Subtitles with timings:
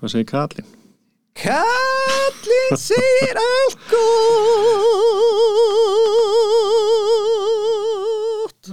[0.00, 0.68] Hvað segir Kallin?
[1.36, 3.82] Kallin segir allt.
[8.40, 8.70] Gott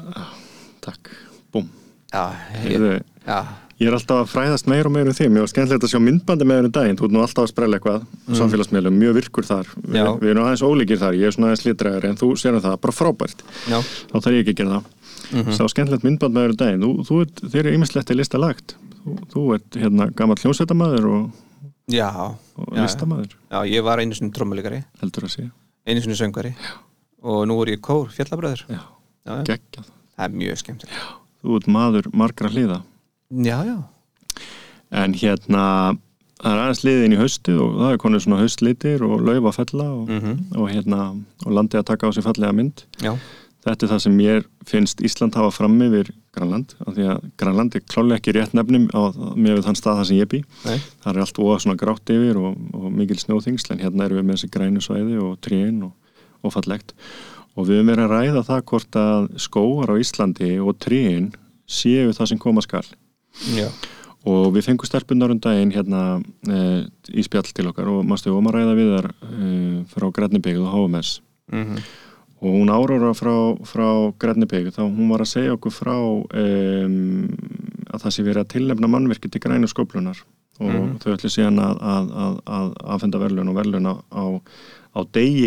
[0.85, 1.11] Takk,
[1.51, 1.67] búm.
[2.13, 2.31] Já,
[2.63, 3.39] ég, já,
[3.77, 5.99] Ég er alltaf að fræðast meir og meir um því Mér var skemmtilegt að sjá
[5.99, 6.97] myndbandi með þér um daginn.
[7.01, 8.39] Þú ert nú alltaf að sprella eitthvað mm.
[8.39, 9.67] samfélagsmiðlum Mjög virkur þar.
[9.83, 9.99] Vi.
[10.23, 11.19] Við erum aðeins ólíkir þar.
[11.19, 13.43] Ég er svona aðeins litræður En þú sér um það, bara frábært.
[13.67, 14.83] Já, Þá þarf ég ekki að gera það.
[15.27, 15.51] Mhm.
[15.59, 16.87] Sá skemmtilegt myndband með þér um daginn.
[16.87, 21.27] Þú, þú þeir eru ýmislegt í lista lagt Þú, þú ert hérna gammal hljómsveitamæður og,
[21.91, 22.81] já, og Já, já.
[22.83, 24.81] listamæður já, ég var einu sinni trommuleikari,
[25.87, 26.53] einu sinni söngari
[27.23, 28.81] og nú er ég kór, fjallabröður Já,
[29.25, 29.43] já, já.
[29.53, 29.93] geggjað.
[30.17, 31.07] Það er mjög skemmtilegt.
[31.43, 32.81] Þú ert maður margra hliða.
[33.29, 33.77] Já, já,
[34.91, 35.63] En hérna
[36.37, 39.55] Það er aðeins liðin í haustið og það er konið svona haustlitir og lauf að
[39.57, 40.99] fella og, mm og hérna
[41.45, 42.83] og landið að taka á sig fallega mynd.
[43.01, 43.15] Já,
[43.67, 47.73] Þetta er það sem mér finnst Ísland hafa fram yfir Grænland af því að Grænland
[47.75, 50.39] er klálega ekki rétt nefnum á, með þann stað það sem ég bý.
[50.63, 54.21] Nei, það er allt óa svona grátt yfir og, og mikil snjóþingsl en hérna erum
[54.21, 56.15] við með þessi grænu svæði og tríin og,
[56.47, 56.95] og fallegt.
[57.57, 61.29] Og við höfum verið að ræða það hvort að skóar á Íslandi og tríin
[61.67, 62.85] séu það sem koma skal.
[63.51, 63.67] Já,
[64.27, 66.01] og við fengum stelpunar um daginn hérna
[66.47, 66.59] e,
[67.11, 69.53] í spjall til okkar og mástu um að ræða við þar e,
[69.91, 71.17] frá Grænibegð og HMS
[71.51, 71.79] mm
[72.37, 73.33] og hún Áróra frá,
[73.65, 73.87] frá
[74.21, 77.27] Grænibegð þá hún var að segja okkur frá um,
[77.87, 80.19] að það sé verið að tilnefna mannverki til grænu skóplunar
[80.59, 80.97] og Mhm.
[81.03, 84.23] þau ætlu síðan að, að, að, að aðfenda verðlun og verðlun á, á,
[84.97, 85.43] á degi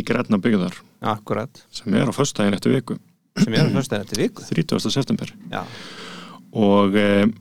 [1.02, 1.62] akkurat.
[1.74, 2.96] Sem er á föstudaginn eftir viku.
[3.38, 4.42] Sem er að fyrsta þetta viku.
[4.54, 4.90] 30.
[4.94, 5.32] september.
[5.50, 5.62] Já,
[6.52, 7.32] og, um,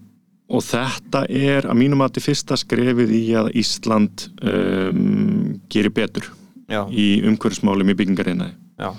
[0.50, 6.30] og þetta er að mínum að þetta fyrsta skrefið í að Ísland um, gerir betur
[6.70, 8.90] já, í umhverfismálum í byggingarinnaði já,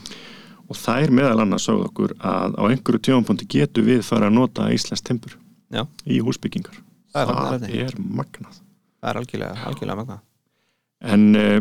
[0.71, 4.39] og það er meðal annars sögð okkur að á einhverju tjónpunkti getur við fara að
[4.39, 5.37] nota Íslands timpur
[5.71, 5.85] Já.
[6.07, 6.79] í húsbyggingar.
[7.11, 8.61] Það er það er magnað.
[9.01, 10.21] Það er algjörlega, algjörlega magna
[11.01, 11.61] en, uh,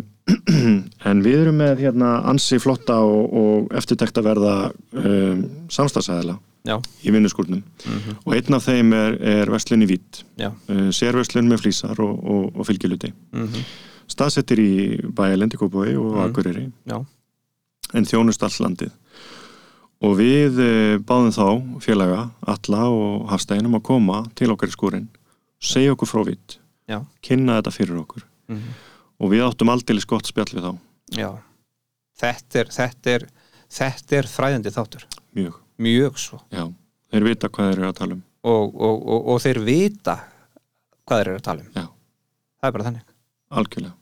[1.10, 4.56] en við erum með hérna ansi flotta og, og eftirtekta verða
[4.94, 6.38] um, samstagsæðila
[6.68, 6.76] Já,
[7.08, 7.62] í vinnuskúrnum.
[7.88, 10.24] Mm og einn af þeim er, er verslun í Vít.
[10.44, 13.62] Uh, sérverslun með flýsar og, og, og fylgiluti mm
[14.10, 14.72] staðsettir í
[15.14, 16.22] bæjalendi Kópói og Mm.
[16.24, 16.64] Akureyri.
[16.90, 16.98] Já,
[17.94, 18.90] en þjónust allt landið
[20.00, 25.10] og við eh, báðum þá félaga, Alla og Hafsteinum að koma til okkar í skúrin
[25.60, 26.40] segja okkur
[26.90, 27.04] Já.
[27.22, 28.62] kynna þetta fyrir okkur mm
[29.20, 30.72] og við áttum aldeilis gott spjall við þá
[31.20, 31.30] já.
[32.20, 33.26] Þetta er, þetta er,
[33.72, 35.06] þetta er fræðandi þáttur.
[35.36, 36.40] mjög, Mjög svo.
[36.52, 36.66] já,
[37.12, 40.14] þeir vita hvað þeir eru að tala um Og, og, og, og þeir vita
[41.04, 41.72] hvað þeir eru að tala um.
[41.76, 41.88] Já.
[42.60, 43.06] Það er bara þannig.
[43.50, 43.96] algjörlega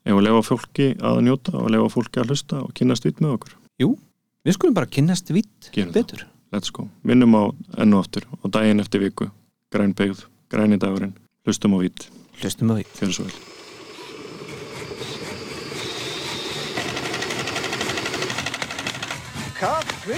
[0.00, 3.34] ef að lefa fólki að njóta og lefa fólki að hlusta og kynast vitt með
[3.36, 3.56] okkur
[4.40, 6.22] Við skulum bara kynnast vitt betur.
[6.50, 9.26] let's go, minnum á enn og aftur og daginn eftir viku,
[9.68, 11.12] græn byggð græni dagurinn,
[11.44, 12.06] hlustum á vitt
[12.40, 12.88] Hlustum á vitt.
[12.88, 13.36] fyrir svo vel
[19.60, 20.16] Kaffi!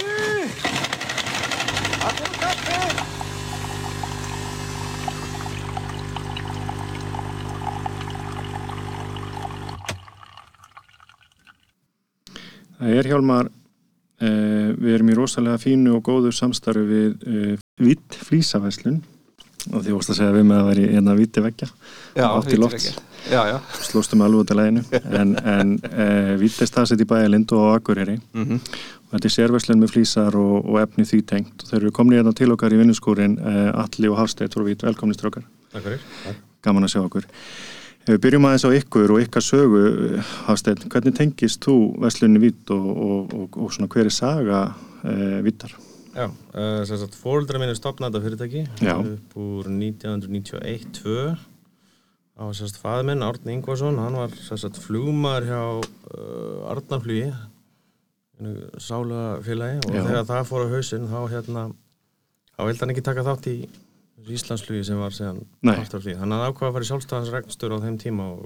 [2.07, 2.79] Allir kaffi!
[12.79, 13.51] Það er hjálmar
[14.79, 19.01] við erum í rosalega fínu og góðu samstarfi við eh, vitt flýsavæslun
[19.71, 21.69] og því vorst að segja við með að vera í hérna víti veggja.
[22.19, 22.75] Átt í vitt loft.
[22.75, 23.05] veggja.
[23.31, 23.57] Já, já.
[23.87, 24.81] slóstum alveg út af læginu
[25.15, 28.19] en, en eh, vitt er staðsett í bæjalind og á Akureyri.
[28.35, 28.59] Mm
[29.13, 31.61] og þetta er sérvæslun með flýsar og, og efni því tengt.
[31.61, 34.81] Og þeir eru komin hérna til okkar í vinnuskúrin eh, Alli og Hafsteit frá Vít,
[34.81, 36.39] velkomni strókar Takk fyrir.
[36.65, 37.27] gaman að sjá okkur
[38.03, 39.81] Ef við byrjum aðeins á ykkur og ykkar sögu
[40.43, 44.59] Hafsteit, hvernig tengist þú verslunni Vít og, og, og, og svona hver er saga
[45.07, 45.71] eh, Vítar?
[46.11, 51.15] Já, uh, sem sagt, fóruldra mínu stopnaði þetta fyrirtæki upp úr 1991-2
[52.33, 57.31] á sem sagt fæði minn, Árni Ingvarsson, hann var sem sagt flugmaður hjá uh, Arnarflugi
[58.83, 60.03] sálega félagi og Já.
[60.09, 61.65] þegar það fór á hausinn þá hérna
[62.51, 63.57] þá vildi hann ekki taka þátt í
[64.29, 65.13] Íslandsflugi sem var
[65.61, 65.75] Nei.
[65.75, 66.17] partur af því.
[66.19, 68.45] Hann hafði ákvað að fara í sjálfstæðansregnstör á þeim tíma og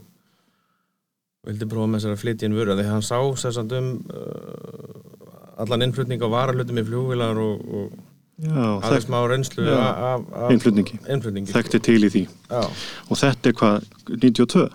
[1.48, 5.62] vildi prófa með sér að flytja inn vöru því hann sá sem sagt um uh,
[5.64, 7.98] allan innflutning á varahlutum í flugvilar og, og
[8.38, 11.00] Já, aðeins smá reynslu af, af, af Innflutningi.
[11.10, 11.54] innflutningi.
[11.56, 12.60] þekkti til í því Já,
[13.10, 14.66] og þetta er hvað, 92?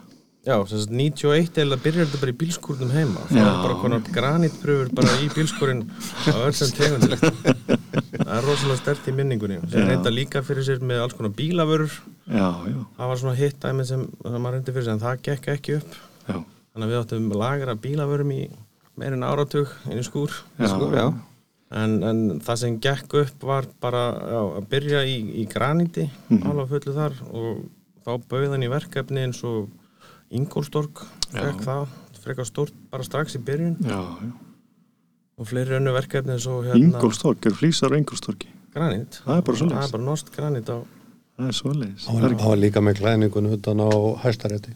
[0.46, 3.20] Já sem sagt 91 eða byrjar þetta bara í bílskúrnum heima.
[3.30, 5.82] Það er bara konar granítpröfur bara í bílskúrin
[6.26, 9.60] á öllum tegundir það er rosalega stert í minningunni.
[9.70, 11.94] Sem reynda líka fyrir sér með alls konar bílavörur.
[12.26, 15.48] Já, já, það var svona hitt dæmi sem, maður reyndi fyrir sér en það gekk
[15.56, 15.98] ekki upp.
[16.26, 18.40] Já, þannig að við áttum lagra bílavörum í
[19.00, 20.34] meirinn áratug inn í skúr.
[20.60, 21.06] Já.
[21.72, 24.02] En, en það sem gekk upp var bara
[24.42, 26.42] að byrja í, í graníti Mhm.
[26.50, 27.62] alveg fullu þar og
[28.04, 29.70] þá bauðan í verkefni eins og
[30.38, 31.02] Ingolstorg
[31.32, 31.42] Já.
[31.42, 31.92] fekk það,
[32.22, 33.76] frekar stórt bara strax í byrjun.
[33.84, 34.32] Já, já.
[35.38, 39.20] og fleiri önnu verkefni eins og hérna Ingolstorg, er flýsar á Ingolstorgi granít.
[39.24, 40.78] Það er bara það er bara nost granít á
[41.36, 42.06] það er svoleiðis.
[42.06, 43.90] Hann Það var, hann var líka með klæningun utan á
[44.22, 44.74] hæstarétti.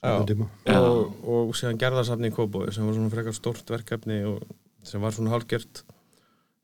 [0.00, 4.40] Og, og síðan gerðarsafni í Kóbói sem var svona frekar stórt verkefni og
[4.86, 5.82] sem var svona hálfgjört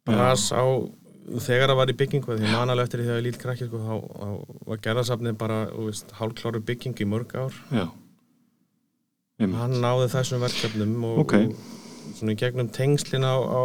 [0.08, 0.64] bras á
[1.43, 3.94] þegar það var í byggingu því manalega eftir því þegar ég lít krakki sko, þá,
[4.70, 5.61] var gerðarsafni bara
[6.17, 7.62] hálfkláru byggingu í mörg ár.
[7.75, 7.87] Já
[9.38, 9.59] Einmitt.
[9.61, 11.35] hann náði þessum verkefnum og, Ok.
[11.35, 13.62] og svona í gegnum tengslin á, á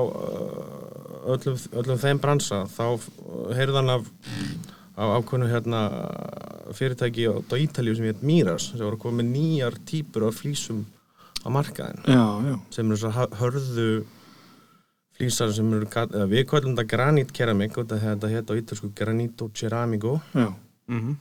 [1.31, 2.99] öllum, öllum þeim bransa þá
[3.55, 4.09] heyrði hann af
[4.99, 5.81] á ákveðnu hérna
[6.75, 10.83] fyrirtæki á, Ítalíu sem heit Miras sem voru að koma með nýjar típur af flísum
[11.41, 13.87] á markaðin já, já, sem eru svo hörðu
[15.15, 15.87] flísar sem eru
[16.27, 20.51] við kvöldum þetta granít keramik og þetta heit á ítalsku granito ceramico já
[20.91, 21.15] Mhm.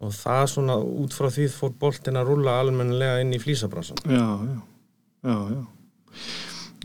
[0.00, 4.26] Og það svona út frá því fór boltin að rúlla almennilega inn í flísabransan já,
[4.48, 4.58] já,
[5.28, 5.62] já, já.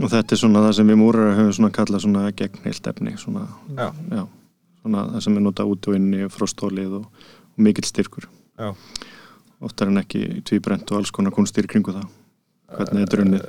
[0.03, 3.45] Og þetta er svona það sem við múrar höfum svona kallað svona gegnhilt efni svona,
[3.77, 3.85] Já.
[4.11, 4.23] já,
[4.81, 7.05] svona það sem er notað út og inni frostólið og,
[7.55, 8.27] og mikill styrkur
[8.59, 8.73] Já.
[9.63, 12.09] oftar en ekki tvíbrent og alls konar kunstir kringu það
[12.75, 13.47] hvernig þetta er unnið.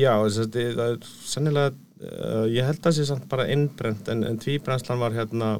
[0.00, 4.24] Já, þetta- það er sennilega uh, ég held að það sé samt bara innbrent en,
[4.30, 5.52] en tvíbrenslan var hérna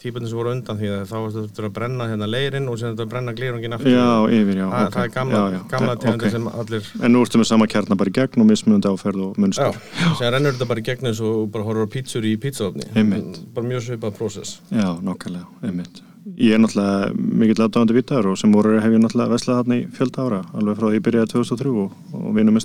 [0.00, 3.04] típundin sem voru undan því að þá þurftur að brenna hérna leirinn og sem þetta
[3.04, 3.92] að brenna glýrungin aftur.
[3.92, 4.06] Já,
[4.38, 4.94] yfir, já, það, ok.
[4.96, 8.00] það er gamla, já, já, gamla tegundir sem allir En nú ertu með sama kjarnar
[8.00, 9.80] bara í gegn og mismunandi áferð og Já, munstur
[10.20, 13.42] sem rennur þetta bara í gegn eins og bara horfur á pítsur í pítsaofni Einmitt.
[13.54, 14.60] bara mjög svipað prósess.
[14.72, 16.02] Já, nokkarlega, einmitt.
[16.36, 19.86] Ég er náttúrulega mikill aðdáðandi vitaður og sem voru hef ég náttúrulega veslað þarna í
[19.96, 22.60] fjölda ára, alveg frá því ég byrjaði 2003 og, og vinum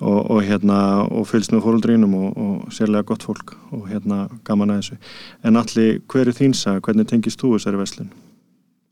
[0.00, 0.78] á og, og hérna,
[1.08, 4.98] og fylgst með fóröldrínum og, og sérlega gott fólk og hérna gaman að þessu.
[5.48, 8.10] En allir, hver er þín sag, hvernig tengist þú þessari veslun?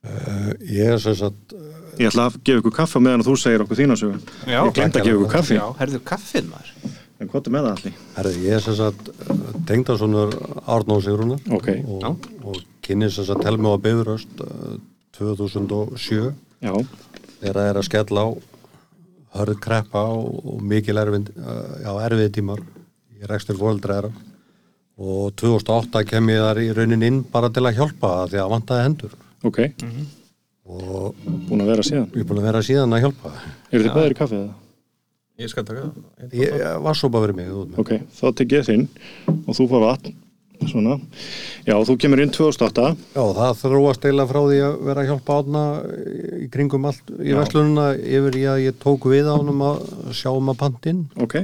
[0.05, 1.55] Uh, ég er sem sagt
[1.95, 4.19] Ég ætla að gefa ykkur kaffa meðan þú segir okkur þína sögu.
[4.51, 5.55] Já, Ég glemt að gefa ykkur kaffi.
[5.57, 6.73] Já, herðu kaffið maður
[7.23, 7.99] En hvað er með það allir?
[8.17, 9.11] herri, ég er sem sagt
[9.69, 10.35] tengdasonur
[10.75, 14.75] Arnó Sigrunar Ok, og, og kynni sem sagt Helmi á Beðuröst uh,
[15.15, 16.33] 2007
[16.65, 16.75] já,
[17.39, 18.29] þegar það er að skella á
[19.35, 21.31] hörð kreppa og, mikil erfið,
[21.85, 22.63] já, erfið tímar.
[23.15, 24.11] Í rekstur fóreldræðra
[24.95, 28.53] og 2008 kem ég þar í raunin inn bara til að hjálpa það því að
[28.53, 29.15] vantaði hendur.
[29.45, 29.61] Ok,
[30.65, 32.11] og búin að vera síðan.
[32.15, 33.33] ég er búin að vera síðan að hjálpa.
[33.71, 34.53] Eru þið bæðir í kaffið það?
[35.43, 36.29] Ég skal taka það.
[36.31, 37.81] Ég, ég var svo bara verið mig út með.
[37.83, 38.85] Ok, þá tek ég þinn
[39.35, 40.15] og þú fá vatn
[40.71, 40.97] svona.
[41.67, 42.85] Já, þú kemur inn 2008
[43.15, 45.63] Já, það þróast eiginlega frá því að vera að hjálpa átna
[46.45, 47.37] í kringum allt í Já.
[47.41, 49.83] verslununa yfir í að ég tók við á honum að
[50.17, 51.03] sjá um að pantinn.
[51.21, 51.37] Ok,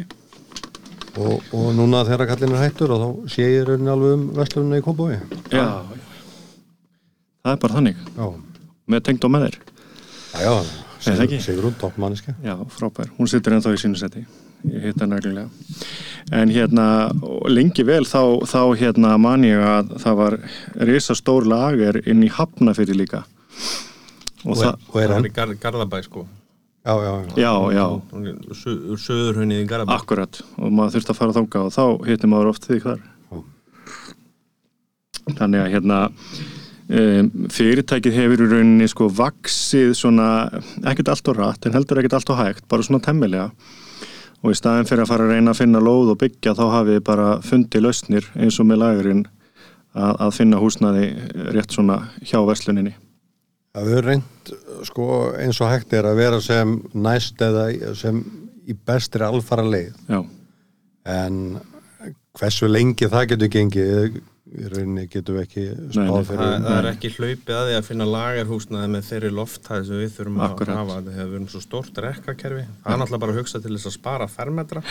[1.20, 4.78] og, og núna þegar kallin er hættur og þá sé ég raunin alveg um verslununa
[4.80, 5.16] í Kópói
[5.50, 5.66] já
[7.40, 8.00] Það er bara þannig.
[8.18, 8.26] Já,
[8.92, 9.58] með tengt á með þér
[10.30, 10.54] já, já?
[11.00, 14.20] Sigur, Sigrún, toppmanniska Já, frábær, hún situr ennþá í sínu seti
[14.68, 15.48] ég hitt hann reglulega
[16.30, 16.86] en hérna,
[17.26, 20.36] og lengi vel þá, þá hérna man ég að það var
[20.90, 23.24] risa stór lager inn í Hafnafyrir líka.
[24.44, 26.26] Og, og, það, er, og Það er var enn í Gar Garðabæ sko.
[26.80, 27.50] Já, já, já.
[27.74, 27.84] Já,
[29.02, 29.96] söðurhaunnið í Garðabæ.
[29.98, 30.40] Akkurat.
[30.56, 33.02] Og maður þurfti að fara þangað og þá hittir maður oft þar.
[33.30, 33.42] Já.
[35.30, 40.30] þannig að hérna um, fyrirtækið hefur í rauninni sko vaksið svona
[40.90, 43.50] ekkert allt og rætt en heldur ekkert allt og hægt bara svona temmilega
[44.40, 46.96] og í staðin fyrir að fara að reyna að finna lóð og byggja þá hafið
[46.96, 49.22] þið bara fundið lausnir eins og með lagurinn
[49.92, 51.06] að, að finna húsnaði
[51.54, 52.94] rétt svona hjá versluninni.
[53.74, 54.52] Það við reynd
[54.88, 58.22] sko eins og hægt er að vera sem næst eða sem
[58.66, 60.20] í bestri alfara leið já,
[61.10, 61.38] en
[62.38, 64.20] hversu lengi það getur gengið
[64.50, 65.90] í rauninni getum við ekki nei.
[65.94, 69.84] spáð Það, fyrir það er ekki hlaupið að því að finna lagarhúsnaði með þeirri lofthæð
[69.90, 70.72] sem við þurfum Akkurat.
[70.74, 73.76] að hafa þegar við erum svo stórt rekkakerfi það er náttúrulega bara að hugsa til
[73.76, 74.82] þess að spara fermetra.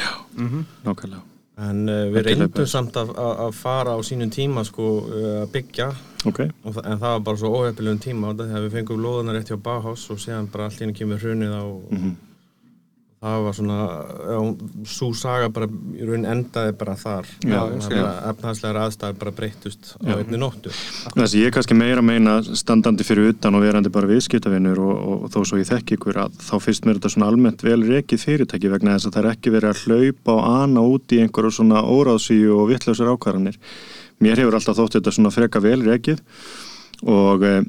[0.86, 1.26] Nákvæmlega.
[1.60, 5.50] En uh, við reyndum samt að, að að fara á sínum tíma sko uh, að
[5.58, 5.90] byggja.
[6.30, 9.02] Ok, og það, en það var bara svo óhefnilegum tíma á þetta þegar við fengum
[9.04, 12.16] lóðuna rétt hjá Bauhaus og síðan bara henni kemur hrunið á Mhm.
[13.20, 13.78] Það var svona
[14.88, 17.28] svo saga bara í raun endaði bara þar.
[17.44, 17.74] Að
[18.30, 20.72] efnaðslegar aðstæður bara breyttust á einni nóttu.
[21.12, 25.02] Það sem ég kannski meira að meina standandi fyrir utan og verandi bara viðskiptavinnur og,
[25.16, 28.24] og þó svo ég þekki ykkur að þá finnst mér þetta svona almennt vel rekið
[28.24, 31.56] fyrirtæki vegna þess að það er ekki verið að hlaupa og ana út í einhverju
[31.60, 33.60] svona óráðsíu og vittlausar ákvarðanir.
[34.24, 36.24] Mér hefur alltaf þótt þetta svona freka vel rekið
[37.08, 37.62] og eh,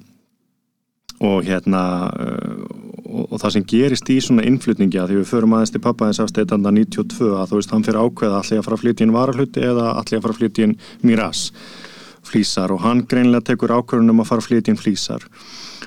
[1.20, 1.82] og hérna
[2.16, 2.64] eh,
[3.10, 6.08] og, og það sem gerist í svona innflutningi að því við förum aðeins til pappa
[6.10, 9.16] þess afstætanda 92 að þú veist hann fyrir ákveða allir að fara að flytja inn
[9.16, 11.42] varahluti eða allir að fara að flytja inn miras
[12.30, 15.26] flýsar og hann greinlega tekur ákvörðunum að fara að flytja inn flýsar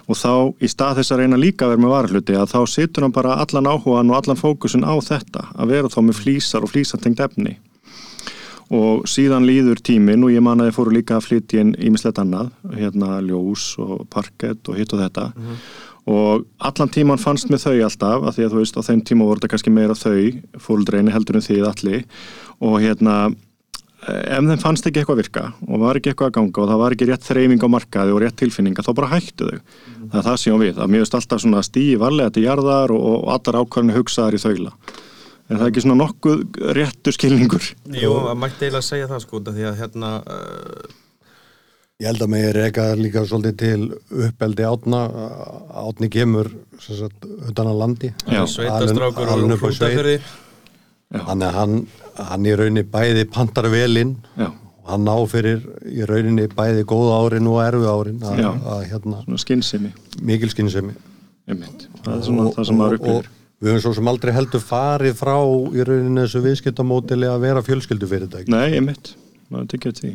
[0.03, 3.05] og þá í stað þess að reyna líka að vera með varahluti að þá situr
[3.05, 6.73] hann bara allan áhugan og allan fókusin á þetta að vera þá með flýsar og
[6.73, 7.55] flýsatengt efni
[8.73, 12.21] og síðan líður tímin og ég man að ég fóru líka að flytja inn ímislegt
[12.21, 15.29] annað, hérna ljós og parkett og hitt og þetta.
[16.09, 19.27] Og allan tíman fannst með þau alltaf að því að þú veist á þeim tíma
[19.27, 22.03] voru þetta kannski meira þau fóldreini heldur en þið allir.
[22.59, 23.15] Og hérna
[24.03, 26.95] ef þeim fannst ekki eitthvað virka og var ekki eitthvað að ganga og það var
[26.95, 29.63] ekki rétt þreyfing á markaði og rétt tilfinninga þá bara hættu þau.
[30.09, 33.09] Það er það sem við, að mér veist alltaf svona stíi varlega til jarðar og,
[33.21, 34.75] og allar ákvarðinu hugsaðar í þaula
[35.49, 36.43] er það ekki svona nokkuð
[36.79, 37.69] réttu skilningur?
[37.93, 40.99] Jú, það mætti eiginlega segja það sko því að hérna uh,
[42.01, 45.03] Ég held að mig er eitthvað líka svolítið til uppeldi átna.
[45.77, 46.49] Átni kemur
[46.81, 48.09] sem sagt, utan að landi.
[48.25, 48.41] Já.
[48.49, 49.77] sveitastrákur og upp á sveit.
[49.77, 50.17] hrútafyrði
[51.13, 51.75] Þannig að hann,
[52.17, 57.19] hann í rauninni bæði pantar velinn Já, og hann ná fyrir í rauninni bæði góða
[57.21, 58.41] árin og erfu árin að,
[58.73, 59.93] að hérna svona skinnsemi
[60.25, 60.95] mikil skinnsemi
[61.45, 63.29] það er svona það sem maður og, upplifir.
[63.29, 65.37] og við höfum svo sem aldrei heldur farið frá
[65.71, 68.51] í rauninni þessu viðskiptamódili að vera fjölskyldufyrirtæki.
[68.51, 69.13] Nei, einmitt,
[69.53, 70.11] maður tekja því.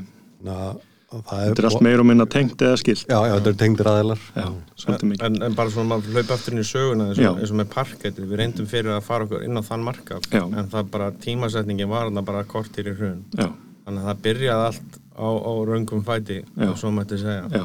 [1.08, 3.48] Að það er, Þetta er allt meir og minna tengt eða skilt Já, já, þetta
[3.48, 4.44] er tengdir aðeilar Já,
[4.76, 5.22] svolítið mikið.
[5.24, 7.70] En, en bara svona maður hlaupa aftur inn í söguna eins og, eins og með
[7.72, 10.28] parketti, við reyndum fyrir að fara okkur inn á þann markað.
[10.28, 10.42] Já.
[10.44, 13.24] en það bara tímasetningin var þarna bara kortir í hrun.
[13.32, 13.48] Já,
[13.88, 16.38] þannig að það byrjaði allt á, á raungum fæti
[16.76, 17.48] svo mætti segja.
[17.56, 17.64] Já.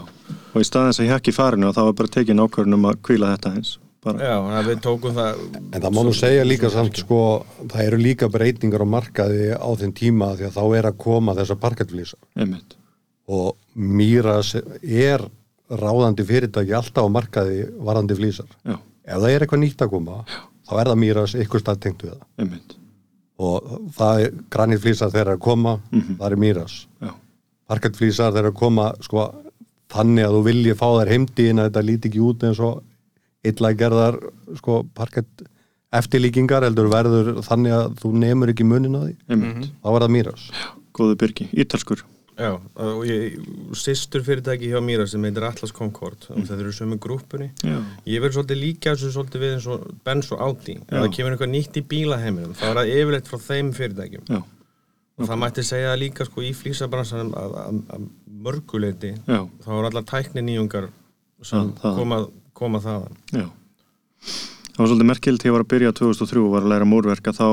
[0.53, 3.01] Og í staðins að ég ekki farinu og það var bara tekin ákvörðun um að
[3.03, 5.41] kvíla þetta eins bara, Já, við tókum það
[5.73, 7.19] En það má nú segja líka samt sko,
[7.71, 11.35] það eru líka breytingar á markaði á þeim tíma því að þá er að koma
[11.39, 12.75] þessar parkettflýsar einmitt.
[13.31, 15.23] Og Míras er
[15.73, 18.49] ráðandi fyrirtæki alltaf á markaði varandi flýsar.
[18.67, 20.17] Já, Ef það er eitthvað nýtt að koma,
[20.67, 22.25] þá er það Míras ykkur stað tengt við það.
[22.43, 22.75] einmitt.
[23.43, 25.77] Og það er granit flýsar þegar að koma,
[26.19, 26.75] það er Míras.
[27.01, 27.11] Já,
[27.71, 29.25] Parkettflýsar þegar að koma sko,
[29.93, 32.81] þannig að þú vilji fá þær heimdíin að þetta líti ekki út eins og
[33.43, 34.17] illa gerðar
[34.59, 35.43] sko, parkett
[35.93, 39.13] eftirlíkingar heldur verður þannig að þú nemur ekki munin á því.
[39.29, 39.69] einmitt.
[39.83, 40.47] Þá er það Míras.
[40.93, 42.03] Góðu byrki, ítalskur.
[42.33, 42.49] Já,
[42.81, 43.35] og ég,
[43.77, 47.51] sýstur fyrirtæki hjá mér sem heitir Atlas Concord og þetta eru sömu grúpunni.
[47.61, 47.77] Já,
[48.09, 50.79] Ég verður svolítið líka þessu svolítið við eins og Benz og Audi.
[50.81, 54.25] Ef það kemur eitthvað nýtt í bílaheiminum þá er það yfirleitt frá þeim fyrirtækjum.
[54.33, 54.41] Já,
[55.13, 58.09] og það mætti segja líka sko í flýsabransanum að, að, að
[58.47, 60.89] mörguleiti já, þá er allar tækni nýjungar
[61.45, 62.31] sem Já, það.
[62.63, 63.19] Koma, þaðan.
[63.35, 63.47] Já.
[64.73, 67.33] Það var svolítið merkild þegar ég var að byrja 2003 og var að læra múrverka
[67.37, 67.47] þá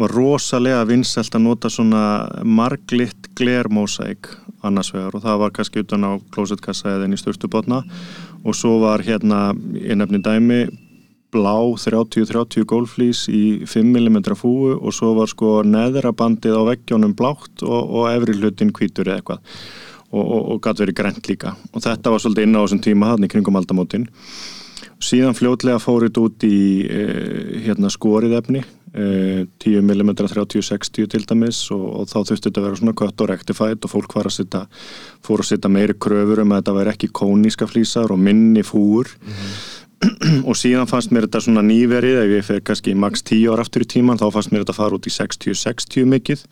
[0.00, 2.04] var rosalega vinsælt að nota svona
[2.42, 4.30] marglitt glermósæk
[4.66, 7.82] annars vegar og það var kannski utan á klósetkassa eða inn í störtubotna
[8.42, 10.62] og svo var hérna í nefni dæmi
[11.32, 17.14] blá 30-30 gólflís í 5 mm fúu og svo var sko neðra bandið á veggjónum
[17.16, 19.62] blátt og, og efri hlutin hvítur eða eitthvað
[20.12, 21.56] og, og, og gæti verið grænt líka.
[21.72, 24.06] Og þetta var svolítið inn á þessum tíma hann í kringum aldamótin.
[25.02, 27.02] Síðan fljótlega fórið út í e,
[27.64, 28.62] hérna skorið efni
[28.94, 33.24] e, 10 mm 30-60 til dæmis og, og þá þurfti þetta að vera svona cut
[33.24, 34.64] og rectified og fólk að setja
[35.24, 39.10] fór að setja meiri kröfur um að þetta væri ekki kóníska flýsar og minni fúur
[40.48, 43.86] og síðan fannst mér þetta svona nýverið ef ég fer kannski max 10 ára aftur
[43.86, 46.44] í tíman þá fannst mér þetta fara út í 60-60 mikið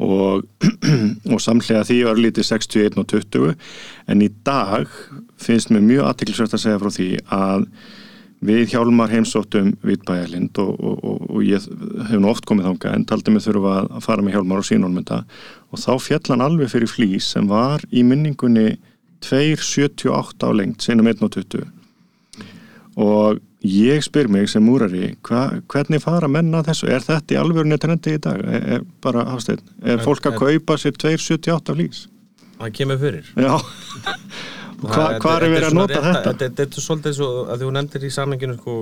[0.00, 0.44] og,
[1.32, 3.56] og samlega því var lítið 61 og 20
[4.12, 4.92] en í dag
[5.40, 7.66] finnst mér mjög aðtiklisvægt að segja frá því að
[8.40, 11.66] við hjálmar heimsóttum Vitbæjarlind og, og, og, og ég
[12.08, 14.96] hef nú oft komið þánga en taldi mig þurfa að fara með hjálmar og sínum
[15.00, 18.78] og þá fjallan alveg fyrir flýs sem var í minningunni
[19.20, 21.68] 2,78 á lengt sinum 1,20
[23.00, 26.88] og ég spyr mig sem múrari hva, hvernig fara menna þessu?
[26.88, 28.40] Er þetta í alvörunni trendi í dag?
[28.40, 32.06] Er, er bara hafsteinn, er fólk að kaupa sér 2,78 flýs
[32.60, 33.30] það kemur fyrir.
[34.80, 36.34] Hvað er verið að nota þetta?
[36.40, 38.76] Þetta er svolítið svo að þú nefndir í samenginu sko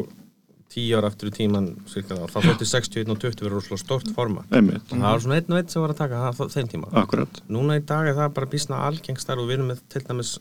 [0.68, 2.12] 10 ára aftur í tíman þá.
[2.34, 5.72] Þótti 61 og 20 verið rosalega stórt forma einmitt, það var svona einn og einn
[5.72, 6.90] sem var að taka það þeim tíma.
[7.02, 10.36] Akkurat núna í dag er það bara bísna algengstar og við erum með til dæmis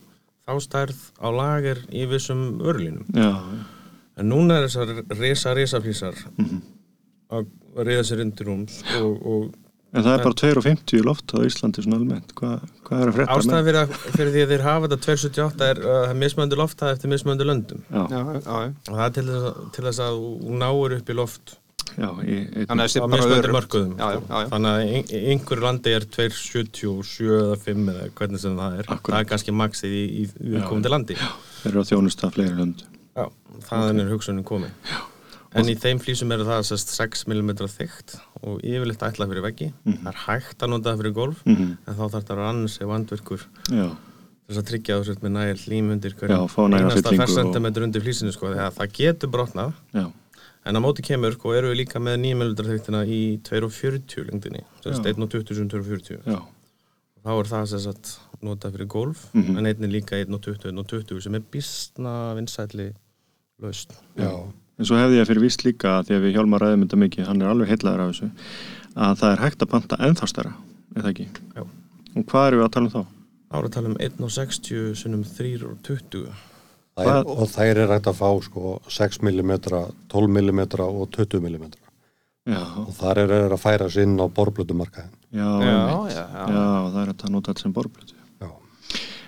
[0.47, 3.31] þá stærð á lager í vissum örlínum já,
[4.17, 6.61] en núna er þessar resa resa flýsar Mhm.
[7.31, 7.45] að
[7.87, 8.47] reyða sér undir
[9.27, 9.53] og
[9.93, 13.15] en það er bara 2,50 í loft á Íslandi svona almennt, Hva, hvað er að
[13.17, 16.19] frétta ástæðan fyrir, að, fyrir því að þeir hafa þetta 278 er að það er
[16.23, 17.79] mismöndi loftað eftir mismöndi löndum.
[17.91, 21.09] Já, já, já, og það er til þess að, til þess að þú náir upp
[21.09, 21.55] í loft
[21.97, 24.49] já, í, í, að á já, já.
[24.51, 28.85] þannig að ein- í einhverju landi er 277 eða 5 eða hvernig sem það er.
[28.91, 29.13] Akkúrat.
[29.15, 31.15] það er kannski maxið í, í viðkomandi landi.
[31.63, 32.83] Þeir eru að þjónusta fleiri lönd
[33.17, 33.25] Já,
[33.67, 34.71] þaðan er hugsunin komin.
[35.57, 39.69] En í þeim flýsum eru það sest, 6 mm þygt og yfirleitt ætlað fyrir veggi.
[39.87, 41.77] Það er hægt að nota það fyrir golf, Mhm.
[41.87, 42.41] en þá þarf það
[42.83, 43.87] að vandverkur Já,
[44.47, 47.83] þess að tryggja þessu með nægir lím undir Já, fá næga einasta fyllingu og- fersentimetr
[47.87, 49.73] undir flýsinu sko, það getur brotnað.
[49.95, 50.11] Já,
[50.65, 54.63] en á móti kemur sko eru við líka með 9 mm þyktina í 240 lengdinni,
[54.83, 55.13] sérst Já.
[55.15, 56.41] 1.20 sem 240 já,
[57.25, 59.57] þá er það sérst að nota fyrir golf Mhm.
[59.57, 62.93] en einnig líka 1.20 1.20 sem er býstna vinsætli
[63.63, 64.31] laust Já,
[64.77, 67.25] En svo hefði ég fyrir víst líka að því að við hjálmar ræðum þetta mikið,
[67.25, 68.27] hann er alveg heillaður af þessu,
[68.93, 69.97] að það er hægt að panta
[70.97, 71.25] er það ekki?
[71.57, 71.63] Já.
[72.17, 73.15] Og hvað erum við að tala um þá?
[73.69, 76.27] að tala um 1.60 sinnum 3.20
[76.97, 79.51] það er, og þær er hægt að fá sko 6 mm,
[80.13, 81.67] 12 mm og 20 mm
[82.47, 85.11] Já, og þar er er að færa sig inn á borblötumarkaðin.
[85.35, 85.73] já, Já,
[86.07, 86.45] já, já.
[86.47, 88.13] já, það er að nota þetta sem borblötu.
[88.39, 88.47] Já.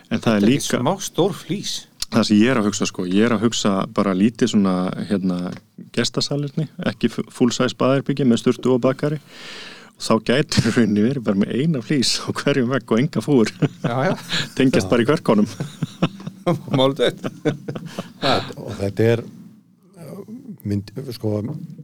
[0.09, 1.74] En það Þetta er er líka, smá stór flýs
[2.13, 4.75] það sem ég er að hugsa sko, ég er að hugsa bara lítið svona,
[5.09, 5.39] hérna,
[5.95, 9.19] gestasalirni, ekki full size baðherbyggi með sturtu og bakari.
[9.99, 13.51] Og þá gætir rauninni verið bara með eina flýs á hverjum vegg og enga fúr,
[14.57, 15.49] tengjast bara í hverkonum.
[16.77, 17.25] málu dött
[18.57, 19.23] og þetta er
[20.69, 21.33] mynd, sko,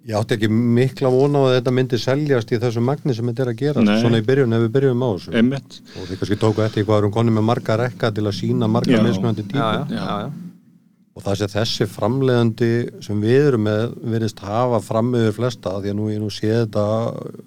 [0.05, 3.45] ég átti ekki mikla vona á að þetta myndi seljast í þessu magni sem þetta
[3.45, 3.93] er að gera Nei.
[4.01, 5.35] svona í byrjun ef við byrjum á þessu.
[5.41, 8.69] Einmitt, og þið kannski tóku eftir hvað erum konið með marga rekka til að sína
[8.71, 10.33] marga mismunandi Já, típu já, já, já.
[11.15, 12.69] Og það sé þessi framleiðandi
[13.05, 16.49] sem við erum með verðist hafa fram yfir flesta því að nú ég nú sé
[16.51, 16.83] þetta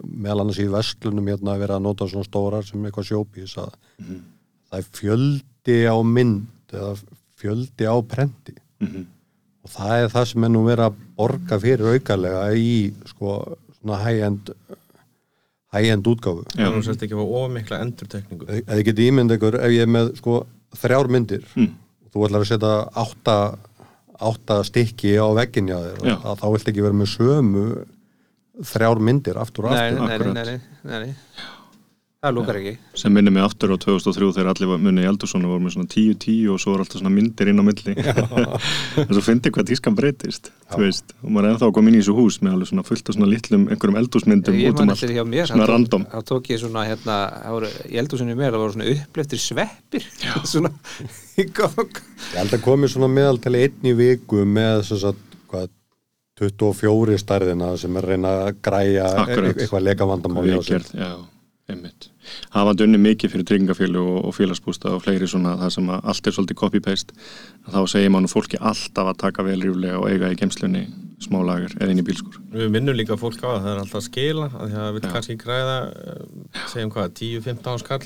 [0.09, 3.75] meðal annars í vestlunum hérna að vera að nota svona stórar sem eitthvað sjópís að
[4.71, 6.95] það er fjöldi á mynd eða
[7.39, 8.57] fjöldi á prenti.
[8.81, 9.05] Mhm.
[9.69, 12.71] Og það er það sem er nú verið að borga fyrir aukalega í
[13.13, 13.35] sko
[13.79, 14.53] svona high-end
[15.77, 16.69] high-end útgáfu Já.
[16.71, 19.91] að sérst ekki að fá ofmikla endurtekningu ef þið getið ímynd ykkur ef ég er
[19.93, 20.39] með sko
[20.81, 21.69] þrjár myndir Mm.
[22.09, 22.73] og þú ætlar að setja
[23.05, 23.37] átta,
[24.31, 26.17] átta stykki á veggin hjá þér Já.
[26.25, 27.65] að þá vilt ekki vera með sömu
[28.73, 31.15] þrjár myndir aftur og aftur nei, nei, nei, nei, nei.
[32.19, 32.71] Það lúkar ekki.
[32.99, 36.49] Sem minnir mig aftur á 2003 þegar allir munið í Eldurssonu voru með svona 10-10
[36.51, 37.95] og svo var alltaf svona myndir inn á milli.
[39.05, 41.99] En svo fyndi hvað tískan breytist þú veist, og maður er ennþá að koma inn
[41.99, 44.89] í þessu hús með alveg svona fullt af svona litlum einhverjum eldúsmyndum Ég út um
[44.89, 45.05] man allt.
[45.05, 46.09] eftir hjá mér svona random.
[46.11, 47.21] Þá tók ég svona hérna
[47.55, 50.11] voru, Ég heldur sinni mér, það voru svona uppleftir sveppir.
[50.57, 50.75] Svona
[51.39, 52.03] í gang.
[52.35, 55.23] Ég held að komi svona meðaltali einn í viku með að
[55.55, 55.71] hvað
[56.43, 59.55] 24 stærðina sem er reyna að græja Akkurat.
[59.55, 60.49] eitthvað leikavandamál
[61.69, 62.11] sér já, einmitt.
[62.51, 66.27] Hafandi unni mikið fyrir tryggingafélag og, og félagsbústa og fleiri svona það sem að allt
[66.27, 67.15] er svolítið copy-paste
[67.69, 70.87] þá segir mann fólki alltaf að taka vel ríflega og eiga í gemslunni
[71.21, 74.01] smá lager eða inn í bílskur við minnum líka fólk á það, það er alltaf
[74.01, 75.13] að skila að því að það vil Já.
[75.13, 78.05] kannski græða eh, segjum hvað, 10-15 skall?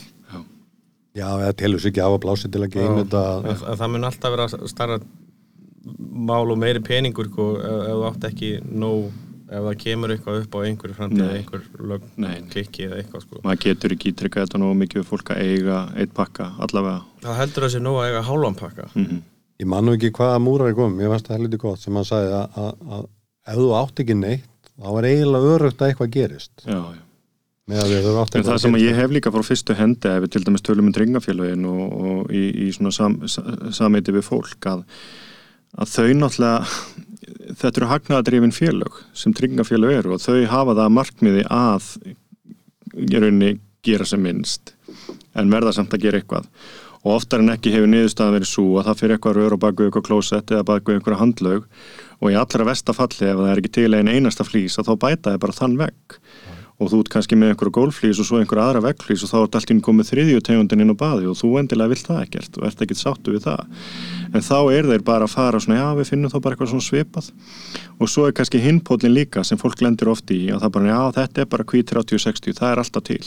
[1.13, 3.21] Já, eða telur sig ekki af að blási til að geima þetta.
[3.21, 4.95] Að, að það mun alltaf vera starra
[6.31, 9.11] mál og meiri peningur sko, ef, ef þú átt ekki nóg
[9.53, 11.35] ef það kemur eitthvað upp á einhverju framtíð Nei.
[11.41, 11.63] einhver
[11.93, 12.49] lög, Nei, nei.
[12.53, 13.41] klikki eða eitthvað sko.
[13.45, 17.39] maður getur ekki ítrykkað þetta nógu mikið við fólk að eiga eitt pakka allavega það
[17.43, 19.21] heldur að sé nóg að eiga hálfan pakka mm
[19.63, 22.07] Ég man nú ekki hvaða múrar er komið, mér fannst það helviti gott sem hann
[22.09, 23.05] sagði að, að, að
[23.53, 26.65] ef þú átt ekki neitt, þá er eiginlega örugt að eitthvað gerist.
[26.67, 27.03] já, já
[27.71, 30.65] að eitthvað það sem að ég hef líka frá fyrstu hendi ef við til dæmis
[30.67, 33.15] tölum um tryggingafélagin og, og í, í svona sam,
[33.71, 34.83] sameiti við fólk að,
[35.79, 37.12] að þau náttúrulega
[37.59, 41.91] þetta eru hagnaðadrifin félög sem tryggingafélag eru og þau hafa það að markmiði að
[42.93, 44.75] rauninni gera sem minnst
[45.39, 46.49] en verða samt að gera eitthvað.
[47.03, 49.87] Og oftar en ekki hefur niðurstaðan verið svo að það fyrir eitthvað rör og baku
[49.89, 51.65] eitthvað klósett eða baku eitthvað handlaug
[52.23, 55.33] og í allra vestafalli ef það er ekki til einn einasta flýs að þá bæta
[55.33, 56.19] þið bara þann vegg
[56.83, 59.59] og þú ert kannski með einhverju gólflýs og svo einhverju aðra veggflýs og þá ert
[59.59, 62.59] allt í einu komið þriðju tegundin inn á baði og þú endilega vilt það ekkert
[62.59, 63.63] og ert ekkert sáttu við það.
[64.33, 66.87] En þá er þeir bara að fara svona já við finnum þá bara eitthvað svona
[66.89, 67.31] svipað.
[68.03, 71.01] Og svo er kannski hinpóllin líka sem fólk lendir oft í að það bara já
[71.21, 73.23] þetta er bara kví 30-60 það er alltaf til.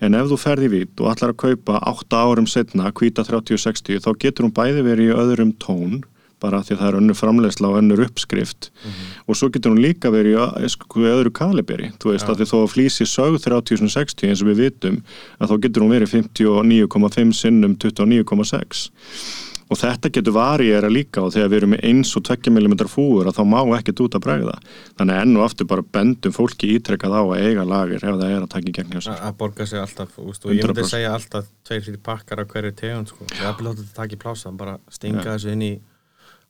[0.00, 4.12] En ef þú ferði vít og allar að kaupa 8 árum setna kvíta 30-60 þá
[4.22, 6.04] getur hún bæði verið í öðrum tón
[6.42, 8.70] bara því að það er önnur framleiðsla og önnur uppskrift.
[9.26, 11.92] Og svo getur hún líka verið í sko, öðru kaliberi.
[12.02, 15.02] Þú veist að því þó að flýsi sög 3060 eins og við vitum
[15.40, 18.88] að þá getur hún verið 59,5 sinnum 29,6
[19.66, 23.26] og þetta getur variera líka og þegar við erum með 1 og 2 mm fúur
[23.26, 24.54] að þá má ekkert út að bregða.
[25.00, 28.44] Þannig enn og aftur bara bendum fólki ítrekkað á að eiga lagir ef það er
[28.44, 30.92] að taka í gegn hjá sér að borga sig alltaf úst, og ég myndi 100%.
[30.92, 33.26] segja alltaf tveir fyrir pakkar af hverju tegund sko.
[35.66, 35.80] ég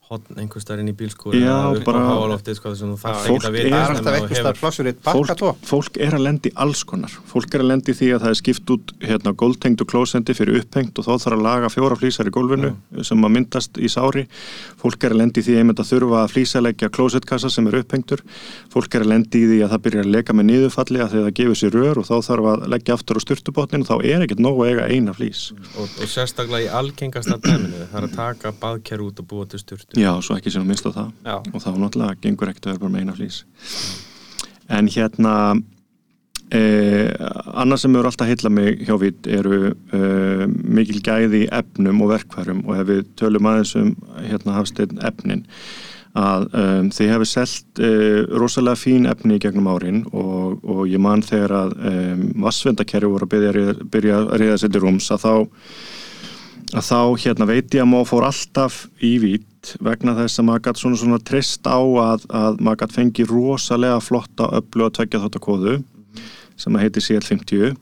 [0.07, 4.17] hotn einhver staðar inn í bílskúri Já, á háaloftið sko, ekki að Það er alltaf
[4.17, 5.49] eitthvað starf plássur eitt bakka tvo.
[5.51, 7.17] fólk, fólk er að lendi alls konar.
[7.27, 11.01] Fólk er að lendi því að það er skipt út hérna, góldtengdu klósendi fyrir upphengt
[11.01, 12.71] og þá þarf að laga fjóra flýsar í gólfinu
[13.03, 14.27] sem að myndast í sári.
[14.79, 18.23] Fólk er að lendi því einmitt að þurfa að flýsalegja klósettkassa sem er upphengtur.
[18.71, 21.19] Fólk er að lendi í því að það byrjar að leka með niðurfalli að því
[21.19, 23.97] að það gefur sér rör og þá þarf að leggja aftur á styrtubotnin og þá
[24.07, 25.43] er ekkert nógu að eiga eina flýs
[25.77, 29.61] og, og sérstaklega í algengasta dæminu það er að taka baðker út og búa til
[29.63, 31.09] styrtu Já, svo ekki sem að minnst á það.
[31.25, 31.37] Já.
[31.53, 33.39] og þá náttúrulega gengur ekkert að vera bara með eina flýs
[34.77, 35.35] en hérna
[36.55, 37.11] eh,
[37.57, 39.59] annað sem hefur alltaf heilla mig hjá vitt eru
[39.95, 43.93] eh, mikil gæði efnum og verkværum og ef við tölum aðeins um
[44.27, 45.45] hérna hafsteinn efnin
[46.17, 49.99] að um, þið hefur selt uh, rosalega fín efni í gegnum árin.
[50.17, 54.31] Og, og ég man þegar að um, vassvendakerfi voru að byrja, að ríða- byrja að
[54.41, 55.35] reyða sér til rúms að þá
[56.81, 59.45] að þá hérna veit ég að maður fór alltaf í vít
[59.85, 64.01] vegna þess að maður gætt svona svona trist á að, að maður gætt fengi rosalega
[64.05, 65.77] flotta öllu að tvekja þátt að kóðu
[66.57, 67.75] sem að heiti CL50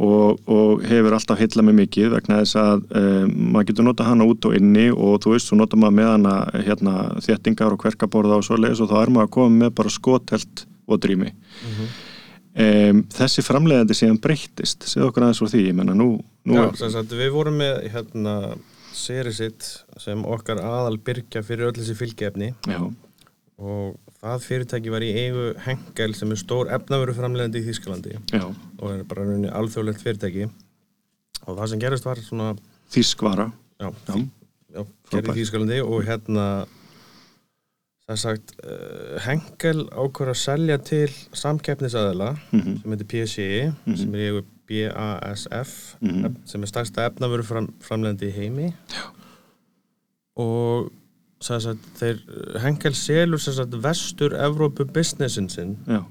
[0.00, 4.28] og, og hefur alltaf heilla mig mikið vegna þess að um, maður getur nota hana
[4.28, 6.36] út og inni og þú veist, svo nota maður með hana
[6.68, 6.94] hérna,
[7.26, 11.02] þéttingar og kverkaborða og svoleiðis og þá er maður að koma með bara skotelt og
[11.02, 11.32] drými
[12.54, 14.86] um, þessi framleiðandi síðan breyttist.
[14.88, 16.12] Segðu okkur aðeins frá því, ég menna nú,
[16.48, 18.36] nú Já, er, við vorum með hérna
[18.96, 19.66] Serisitt
[20.00, 22.80] sem okkar aðal byrgja fyrir öll þessi fylgjefni já,
[23.60, 28.44] og það fyrirtæki var í eigu Hengel sem er stór efnavöru framlegandi í Þýskalandi já,
[28.80, 30.50] og er bara rauninni alþjóðlegt fyrirtæki.
[31.46, 32.50] Og það sem gerist var svona
[32.92, 33.48] þískvara
[33.80, 36.46] já, já, gerði í Þýskalandi og hérna
[38.10, 43.48] það er sagt uh, Hengel ákvör að selja til samkeppnisaðila mhm, sem heitir PSI
[44.00, 46.36] sem er í BASF Mhm.
[46.46, 48.68] sem er stærsta efnavöru fram, framlegandi í heimi.
[48.90, 49.04] Já.
[50.40, 50.90] og
[51.42, 52.18] sem sagt, þeir
[52.60, 55.76] Hengel selur sagt vestur Evrópu businessin sinn.
[55.88, 56.02] Já,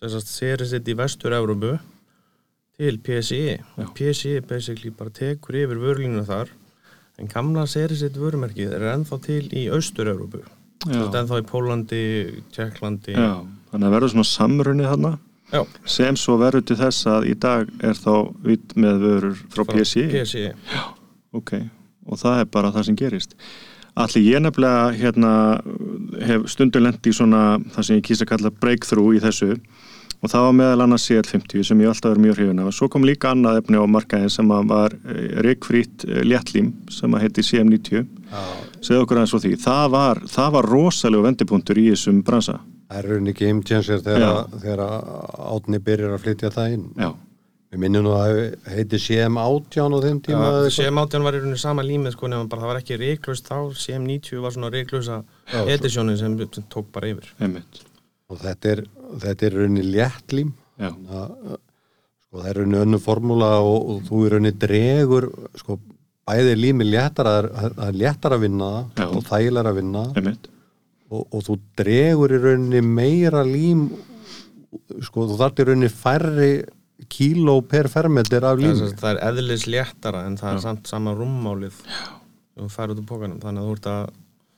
[0.00, 1.76] sem sagt séri sitt í vestur Evrópu
[2.80, 6.48] til PSI og PSI basically bara tekur yfir vörlínuna þar
[7.20, 10.40] en gamla séri sitt vörumerkið er ennþá til í austur Evrópu
[10.86, 12.04] já, ennþá í Pólandi,
[12.54, 13.32] Tjekklandi já
[13.70, 15.16] þannig að verður svona samrunni þarna.
[15.50, 15.64] Já.
[15.82, 18.12] sem svo verður til þess að í dag er þá
[18.46, 20.44] vitt með vörur frá PSI PSI
[21.34, 21.50] ok,
[22.06, 23.34] og það er bara það sem gerist.
[23.98, 25.32] Allir ég nefnilega hérna
[26.22, 29.56] hef stundum lent í svona það sem ég kýsa að kalla breakthrough í þessu
[30.20, 32.72] og það var meðal annars CL50 sem ég alltaf er mjög hrifin af.
[32.76, 34.96] Svo kom líka annað efni á markaðin sem að var
[35.46, 38.04] reikfrít léttlím sem að heiti CM90
[38.80, 42.58] segðu okkur aðeins frá því það var, það var rosalega vendipunktur í þessum bransa
[42.90, 44.80] Það er rauninni game changer þegar, þegar
[45.54, 46.86] átni byrjar að flytja það inn.
[46.98, 47.10] Já,
[47.70, 50.48] Við minnum nú að það heiti CM átján á þeim tíma.
[50.48, 50.72] eitthvað.
[50.74, 53.54] CM18 var í rauninni sama límið sko nefnum bara það var ekki reiklaust þá
[53.84, 55.20] CM90 var svona reiklausa
[55.70, 57.84] edisjónin sem, sem tók bara yfir einmitt
[58.30, 58.82] Og þetta er,
[59.24, 60.52] þetta er rauninni léttlím.
[60.80, 61.56] Já, Það,
[62.24, 65.26] sko, það er rauninni önnu formúla og, og þú er rauninni dregur,
[65.58, 65.78] sko,
[66.30, 69.02] bæði lími léttara, það er- það er léttara að vinna Já.
[69.02, 70.30] það og þægilega að vinna það.
[71.10, 73.88] Og, og þú dregur í rauninni meira lím
[75.02, 76.50] sko þú þarf í rauninni færri
[77.10, 80.86] kíló per fermetir af það lím er, það er eðlis léttara en það er samt
[80.86, 84.12] sama rúmmálið sem þú fær út úr pókanum þannig að þú ert að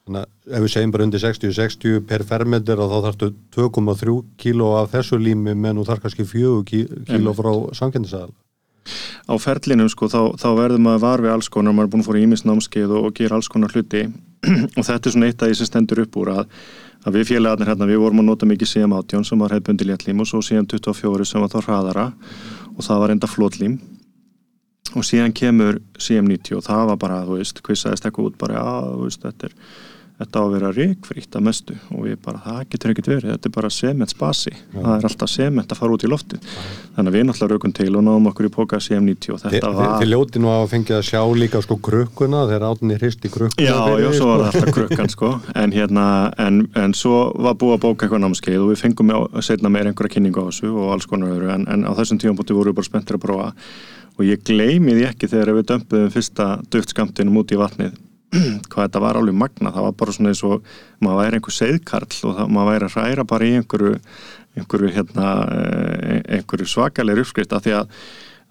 [0.07, 4.71] þannig að ef við segjum bara undir 60-60 per fermetir og þá þarftu 2,3 kíló
[4.81, 8.33] af þessu lími menn þú þarf kannski 4 kí- kíló frá samkynnsæðal
[9.31, 12.09] á ferlinum sko þá, þá verður maður var við alls konar, maður er búin að
[12.09, 14.01] fóra ímis námskeið og, og gera alls konar hluti.
[14.79, 16.49] Og þetta er svona eitt af því sem stendur upp úr að,
[17.07, 20.27] að við félagarnir hérna, við vorum að nota mikið CM18 sem var hefðbundi léttlím og
[20.27, 22.07] svo CM24 sem var þá hraðara.
[22.75, 23.79] Og það var enda flótlím
[24.97, 28.93] og síðan kemur CM90 og það var bara, þú veist, kvissaðist eitthvað út bara, að,
[28.99, 29.57] þú veist, þetta er
[30.23, 31.75] þetta á að vera ríkfrítt að mestu.
[31.97, 35.31] Og við bara, það getur ekkert verið, þetta er bara sements basi, það er alltaf
[35.33, 36.45] sement að fara út í loftið.
[36.95, 39.75] Þannig að við náttúrulega raugum til og náðum okkur í póka CM90 og þetta þi-
[39.81, 43.67] var Þið ljóti nú að fengið að sjá líka sko krukkuna þegar átni hristi krukkuna
[43.67, 44.45] Já, fyrir já, því, svo var sko.
[44.45, 45.33] það alltaf krukkan sko.
[45.65, 46.05] En hérna,
[46.47, 47.17] en, en svo
[47.49, 50.71] var búið að bóka eitthvað námskeið og við fengum setna meir einhverja kynningu á þessu
[50.71, 51.51] og alls konar öðru.
[51.57, 52.55] En, en á þessum tímapunkti
[54.19, 57.97] og ég gleymi því ekki þegar við dömpuðum fyrsta duftskamtinum út í vatnið.
[58.73, 60.69] Hvað þetta var alveg magna, það var bara svona eins og
[61.05, 63.97] maður væri einhver seiðkarl og það, maður væri að hræra bara í einhverju
[64.53, 67.97] einhverju, hérna, eh, einhverju svakalegri uppskrift af því að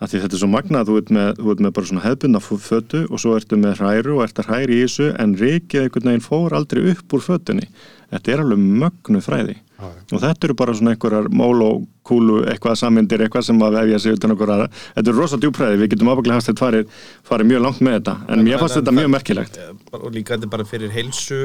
[0.02, 3.20] að því þetta er svo magnað, þú ert með, með bara svona hefbundna fötu og
[3.22, 6.56] svo ertu með hræru og ert að hræri í þessu en reikið einhvern veginn fór
[6.58, 7.68] aldrei upp úr fötunni.
[8.10, 9.60] Þetta er alveg mögnu fræði.
[9.82, 14.00] Og þetta eru bara svona einhverjar mól og kúlu eitthvað sammyndir, eitthvað sem að vefja
[14.04, 14.68] sig utan okkur aðra.
[14.96, 16.96] Þetta eru rosa djúpræði, við getum ábygglega haft þetta farið,
[17.30, 19.60] farið mjög langt með þetta en mér fannst þetta mjög merkilegt.
[19.94, 21.40] og líka þetta er bara fyrir heilsu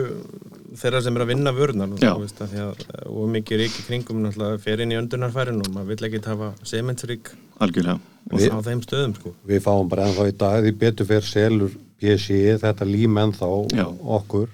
[0.76, 1.52] þeirra sem er að vinna
[2.44, 4.22] að því að og mikið rík í kringum
[4.64, 7.98] fer inn í öndunarfærin og maður vill ekki hafa sementsrík algjörlega.
[8.32, 9.34] og Við- á þeim stöðum sko.
[9.46, 11.70] Við fáum bara ennþá í dag því betur fyrir selur
[12.00, 13.86] PSI þetta lím ennþá Já,
[14.18, 14.48] okkur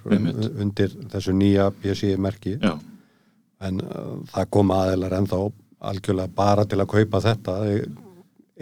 [0.61, 2.59] undir þessu nýja PSI merki.
[2.61, 2.79] Já,
[3.69, 5.43] en uh, það koma aðeinar ennþá
[5.91, 7.59] algjörlega bara til að kaupa þetta.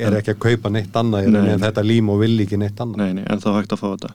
[0.00, 1.42] Er ekki að kaupa neitt annað Nei.
[1.52, 3.02] en þetta lím og vil ekki neitt annað.
[3.02, 4.12] Nei, nei, en þá hægt að fá þetta.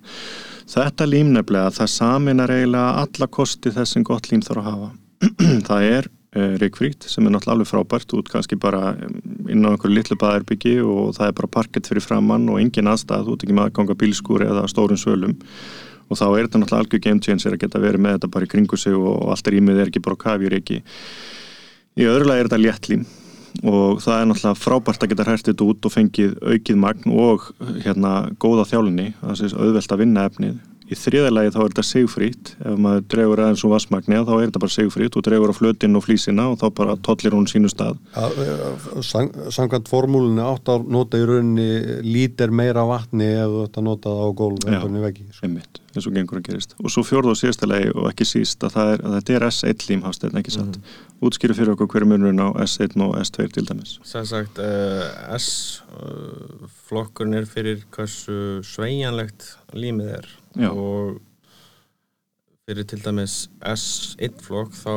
[0.76, 4.93] Þetta lím nefnilega, það saminar eiginlega alla kosti þess sem gott lím þarf að hafa.
[5.67, 8.15] Það er uh, Ríkfrít sem er náttúrulega alveg frábært.
[8.17, 9.19] Út kannski bara um,
[9.52, 13.30] inn á einhverju litlu baðherbyggi og það er bara parkett fyrir framann og engin aðstæð,
[13.36, 15.38] út ekki með að ganga bílskúri eða stórum svölum
[16.09, 18.51] og þá er þetta náttúrulega algjör game changer að geta verið með þetta bara í
[18.51, 20.81] kringu sig og, allt rýmið er ekki bara kafjur ekki
[21.95, 23.05] í öðru lagi er þetta léttlím
[23.63, 27.49] og það er náttúrulega frábært að geta hært þetta út og fengið aukið magn og
[27.85, 31.86] hérna góða þjálunni það er auðvelt að vinna efnið í þriða lagi þá er þetta
[31.88, 35.56] sigfrít ef maður dregur aðeins úr vassmagni þá er þetta bara sigfrít og dregur á
[35.58, 37.98] flötinn og flísina og þá bara tollir hún sínu stað.
[39.06, 43.89] Sang, Samkvæmt formúlunni átt að nota í rauninni lítir meira vatni ef þú ætti að
[43.89, 45.48] nota það á gólf en hvernig veggi sko.
[45.48, 46.78] einmitt, eins og gengur að gerist.
[46.84, 49.89] Og svo fjórða og síðasta lagi og ekki síst að, er, að þetta er S1
[49.89, 50.80] lím hafsteinn, ekki satt
[51.23, 53.95] útskýru fyrir okkur hverju munurinn á S1 og S2 til dæmis?
[54.04, 60.30] Sæð sagt uh, S uh, flokkurinn er fyrir hversu sveigjanlegt límið er.
[60.56, 60.69] Já.
[60.71, 61.21] og
[62.65, 64.95] fyrir til dæmis S1 flokk þá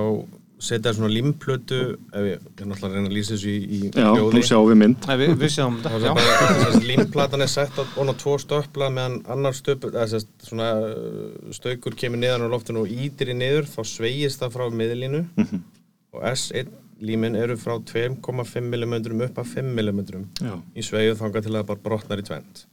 [0.58, 3.80] setja svona límplötu ef ég, ég er náttúrulega að reyna að lýsa þessu í, í
[3.92, 5.06] Já, nú sjáum við mynd.
[5.06, 9.18] Nei, við, við sjáum Það þetta, er límplatan er sett á, á tvo stöpla meðan
[9.30, 13.70] annar stöpul, eða sérst, svona uh, staukur kemur niðan á loftinu og ítir í niður,
[13.70, 15.24] þá sveigist það frá miðlínu.
[15.38, 15.66] Mhm.
[16.18, 16.70] Og S1
[17.08, 18.94] límin eru frá 2,5 mm
[19.28, 20.00] upp að 5 mm
[20.42, 22.64] Já, í sveigju þangað til að það bara brotnar í tvend.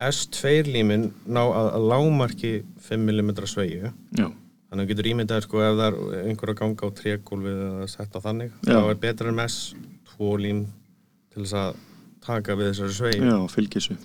[0.00, 2.52] S2 límin ná að, að lámarki
[2.86, 3.90] 5 mm sveigju
[4.70, 7.86] Þannig að þú getur ímyndað sko ef það er einhver að ganga á trególfið eða
[7.90, 8.76] setta þannig Já.
[8.76, 10.60] þá er betra en S2 lím
[11.34, 11.80] til þess að
[12.22, 13.32] taka við þessari sveigju.
[13.32, 13.96] já, fylgisu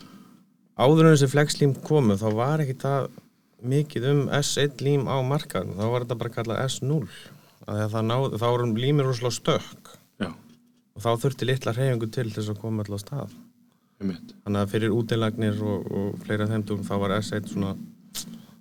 [0.76, 3.06] Áður en þessi flexlím komu þá var ekki það
[3.66, 6.98] mikið um S1 lím á markaðum, þá var þetta bara kallað S0
[7.72, 9.92] að náði, þá vorum límir rosalega stökk.
[10.22, 10.30] Já,
[10.96, 13.36] og þá þurfti litla hreyfingu til til þess að koma alltaf stað.
[14.02, 14.34] einmitt.
[14.44, 17.76] Þannig að fyrir útilagnir og, og fleira þeimtum þá var S1 svona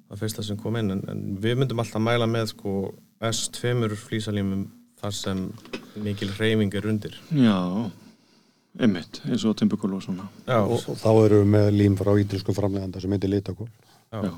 [0.08, 0.92] það fyrsta sem kom inn.
[0.94, 4.68] En, en við myndum alltaf mæla með sko S2 flýsalímum
[5.00, 5.44] þar sem
[6.04, 7.18] mikil hreyfing er undir.
[7.34, 7.90] Já,
[8.78, 10.28] einmitt, eins og timbukul og svona.
[10.46, 13.36] Já, og, og þá erum við með lím frá ítilsku framleganda sem heitir.
[14.14, 14.32] Já,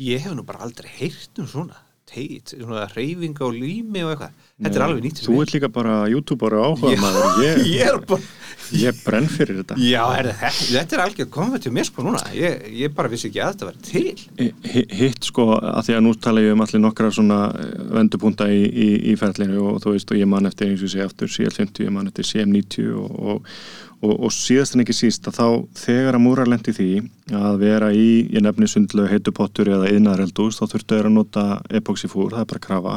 [0.00, 1.76] Ég hef nú bara aldrei heyrt um svona
[2.10, 4.36] teit, svona reyfinga og lími og eitthvað.
[4.60, 7.40] Þetta er alveg nýtt Þú ert líka bara youtuber og áhuga maður.
[7.46, 8.28] Ég, Ég er bara
[8.70, 9.76] ég brenn fyrir þetta.
[9.82, 12.20] Já, er, þetta, þetta er algjör komið til mér sko núna.
[12.36, 14.24] Ég, ég bara vissi ekki að þetta var til.
[14.70, 18.46] Hi- Hitt sko, að því að nú tala ég um allir nokkra svona eh, vendupunta
[18.52, 21.32] í, í, í ferlinu og þú veist og ég man eftir eins og sé aftur
[21.32, 23.54] CL50, ég man eftir CM90 og, og,
[24.00, 25.46] og, og síðast en ekki síst að þá
[25.82, 26.90] þegar að múrar lendi því
[27.36, 31.44] að vera í, ég nefni sundlu heitupottur eða yðnaðareldús þá þurftu að nota
[31.80, 32.94] epoxifúr, það er bara krafa.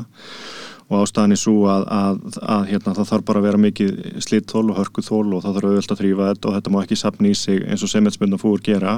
[0.92, 3.92] Og ástæðan er svo að, að, að hérna, það þarf bara að vera mikið
[4.24, 7.30] slitthól og hörkuþól og það þarf auðvöld að þrýfa þetta og þetta má ekki sapna
[7.30, 8.98] í sig eins og sementsmynda fúr gera.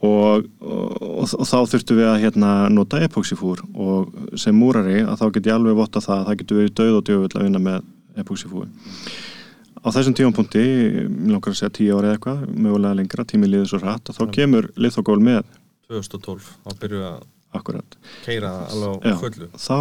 [0.00, 5.26] Og, og, og þá þurftum við að hérna, nota epoxifúr og sem múrari að þá
[5.36, 8.22] get ég alveg votta það að það getur verið döð og djöfull að vinna með
[8.24, 8.70] epoxifúr
[9.80, 10.62] á þessum tímapunkti,
[11.08, 14.18] mér langar að segja tíu ára eða eitthvað, mögulega lengra, tími liður svo rætt og
[14.18, 15.44] þá kemur lithogól með.
[15.90, 19.10] 2012, þá byrjuðu að akkurat keira alveg Já.
[19.10, 19.46] á fullu.
[19.58, 19.78] þá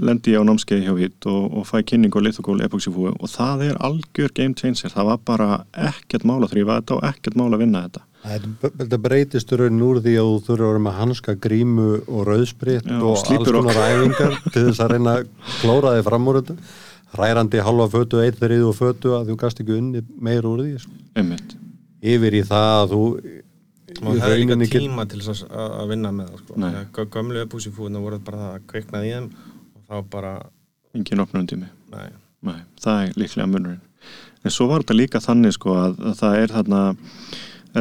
[0.00, 3.64] lendi ég á námskeiði hjá hitt og, og fæ kynning á lithogól epoxifúi og það
[3.66, 4.88] er algjör game changer.
[4.94, 8.06] Það var bara ekkert mál að þrýfa þetta og ekkert mál að vinna þetta.
[8.20, 12.24] Þetta þetta breytist raunin úr því að þú þurfa að vera með hanska, grímu og
[12.28, 15.28] rauðspritt og alls og- konar æfingar til þess að reyna að
[15.60, 16.56] klóra þig fram úr þetta
[17.18, 20.78] rærandi halva fötu, eitt þrið og fötu að þú gast ekki unni meir úr því
[20.84, 20.92] sko.
[22.00, 23.02] yfir í það að þú
[24.00, 27.04] maður hefði líka rauninni get- tíma til að, að vinna með það sko.
[27.16, 29.30] Gömlu uppúsifúðina voru bara það að kveiknaði í þeim
[29.74, 30.32] og þá bara,
[30.94, 32.10] engin opnum tími nei,
[32.42, 33.80] Nei, það er líklega munurinn.
[34.44, 36.78] En svo var þetta líka þannig sko að, að það er þarna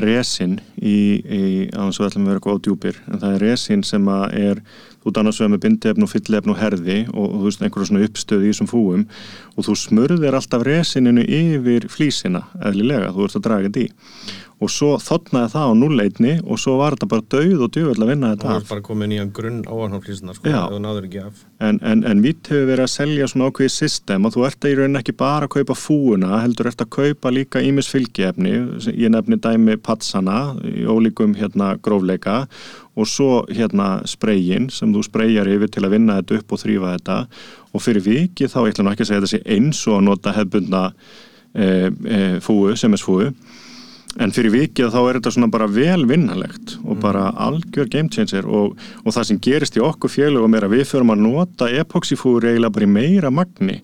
[0.04, 3.46] resin í, í á þess að við ætlum að vera góð djúpir, en það er
[3.46, 4.60] resin sem að er
[5.04, 8.10] þú annars vegar með bindefn og fyllefn og herði og, og þú veist einhverja svona
[8.10, 9.08] uppstöð í þessum fúum
[9.56, 13.90] og þú smurðir alltaf resininu yfir flísina eðlilega, þú ert að draga þetta í.
[14.60, 18.10] Og svo þotnaði það á núleitni og svo var þetta bara dauð og djöfull að
[18.12, 18.64] vinna þetta það af.
[18.66, 20.58] er bara komið nýjan grunn áarnáflýsina sko, Já.
[20.68, 21.46] þú náður ekki af.
[21.64, 24.74] En, en, en vitt hefur verið að selja svona ákveðið system og þú ert að
[24.74, 29.00] í rauninni ekki bara að kaupa fúuna, heldur ert að kaupa líka ímis fylgiefni, sem
[29.00, 32.42] ég nefni dæmi patsana í ólíkum hérna grófleika
[32.98, 36.94] og svo hérna sprayin sem þú sprayjar yfir til að vinna þetta upp og þrýfa
[36.98, 37.18] þetta.
[37.70, 40.84] Og fyrir vikið þá, ætla nú ekki að segja sé eins og að nota hefbundna
[41.54, 43.30] e, e, fúu, semesfúu
[44.20, 48.48] en fyrir vikið þá er þetta svona bara vel vinnalegt og bara algjör game changer.
[48.50, 52.54] Og, og það sem gerist í okkur félögum er að við förum að nota epoxyfúri
[52.54, 53.80] eiginlega bara í meira magni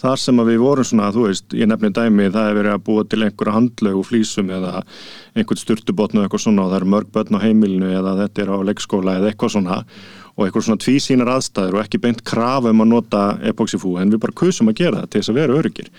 [0.00, 2.84] þar sem að við vorum svona, þú veist, ég nefni dæmi það er verið að
[2.86, 4.72] búa til einhverja handlög og flýsum eða
[5.34, 8.56] einhvern sturtubotnu eitthvað svona og það eru mörg börn á heimilinu eða þetta er á
[8.70, 9.78] leikskóla eða eitthvað svona
[10.40, 14.22] og eitthvað svona tvísýnar aðstæður og ekki beint krafa um að nota epoxyfú en við
[14.24, 15.90] bara kusum að gera það til þess að vera öryggir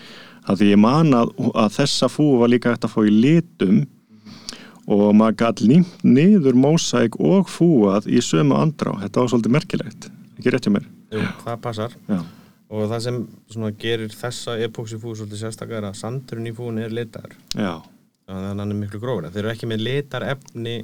[0.50, 3.82] að því ég man að, að þessa fú var líka hægt að fá í litum
[4.90, 8.96] og maður gæti límt niður mósæk og fúað í sömu andrá.
[9.04, 10.88] Þetta var svolítið merkilegt, ekki rétt hjá mér?
[11.14, 11.94] Jú, það passar?
[12.10, 12.18] Já,
[12.72, 13.20] og það sem
[13.52, 17.34] svona, gerir þessa epoxyfú svolítið sérstaklega er að sandurinn í fúin er litaður.
[17.52, 17.74] Já,
[18.26, 20.76] þannig að hann er miklu grófur þeir eru ekki með litar efni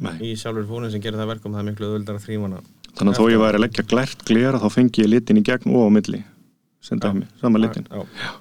[0.00, 0.14] nei.
[0.24, 3.20] í sjálfur fúnin sem gerir það verkum það er miklu öðvöldar að þrýmana Þannig að
[3.20, 5.90] þó ég væri að leggja glært glera þá fengi ég litin í gegn og á
[5.94, 6.22] milli
[6.82, 7.84] sem dæmi, sama litin.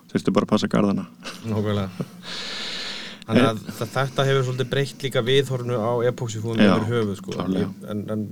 [0.10, 1.90] þurftu bara að passa nákvæmlega.
[3.30, 7.36] Þannig að þa- þetta hefur svolítið breytt líka viðhornu á epoxyfúin Já, yfir höfuð sko.
[7.92, 8.24] en, en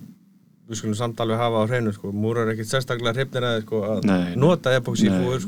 [0.67, 2.11] við skulum samt alveg hafa á hreinu sko.
[2.11, 5.43] múrar ekkert sérstaklega hrifnir að sko, að Nei, nota epoxyfúur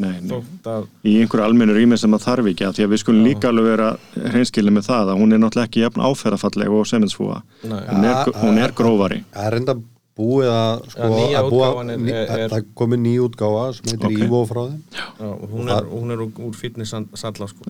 [0.00, 3.02] Nei, sko, að í einhverju almennu rými sem það þarf ekki að því að við
[3.04, 6.86] skulum líka alveg vera hreinskilin með það að hún er náttúrulega ekki jafn áferðafalleg og
[6.88, 7.82] seminsfúa Nei.
[7.90, 9.24] hún er, hún er grófari.
[9.34, 9.76] Það er enda
[10.14, 14.20] búið að sko, nýja að búa, er- er- það komið ný útgáfa sem heitir Ok.
[14.26, 17.66] Ívo frá þeim já, hún, er, hún er úr, úr fitness salla sko.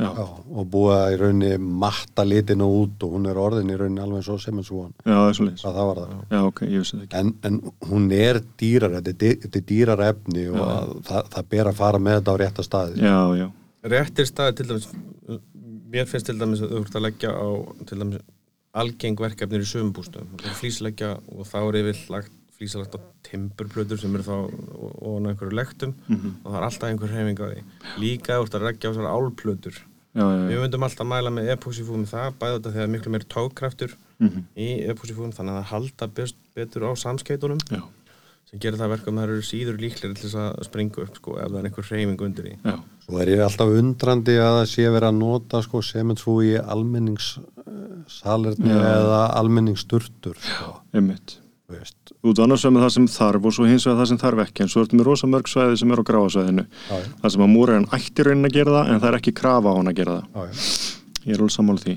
[0.53, 1.53] Og búið að í rauninni
[1.85, 5.15] matta litinu út og hún er orðin í rauninni alveg svo sem en svo já,
[5.15, 6.13] það er svo leiðis hvað það var það?
[6.37, 7.23] Já, ok, ég vissi það ekki.
[7.23, 11.73] En, en hún er dýrar þetta er, er dýrar efni og að, það, það ber
[11.73, 13.01] að fara með þetta á rétta staði.
[13.01, 13.49] Já, já,
[13.95, 14.89] réttir staði til dæmis
[15.95, 17.47] mér finnst til dæmis að þú ert að leggja á
[17.89, 18.23] til dæmis
[18.75, 20.27] algeng verkefnir í sömumbústum
[20.59, 25.95] flýsleggja og þá er yfir lagt flýsalagt á timburplötur sem eru þá og einhverju lektum
[26.11, 27.63] og það er alltaf einhver hreyfing á því.
[27.99, 29.11] Líka þú ert að leggja á þessar
[30.15, 33.97] já, við myndum alltaf mæla með epoxyfú með það bæða þetta þegar miklu meiri tókkraftur
[34.23, 34.45] Mhm.
[34.57, 36.07] í epoxyfúum þannig að það halda
[36.55, 37.81] betur á samskeitunum já,
[38.51, 41.31] sem gerir það verkum að það eru síður líklegri til þess að springa upp sko,
[41.41, 42.55] ef það er einhver hreyfing undir því.
[42.65, 46.47] Já, Svo er ég alltaf undrandi að það sé verið að nota sko, sementsfú í
[46.61, 50.71] almenningssalerni eða almenningssturtur sko,
[51.75, 52.03] veist.
[52.25, 54.71] út annars með það sem þarf og svo hins vegar það sem þarf ekki en
[54.73, 56.65] svo ertu með rosa mörg svæði sem eru á gráasvæðinu.
[57.21, 59.75] Það sem að múrarinn ætti raunin að gera það en það er ekki krafa á
[59.79, 60.25] hann að gera það.
[60.29, 60.49] Já, já.
[61.25, 61.97] Ég er alveg sammála því.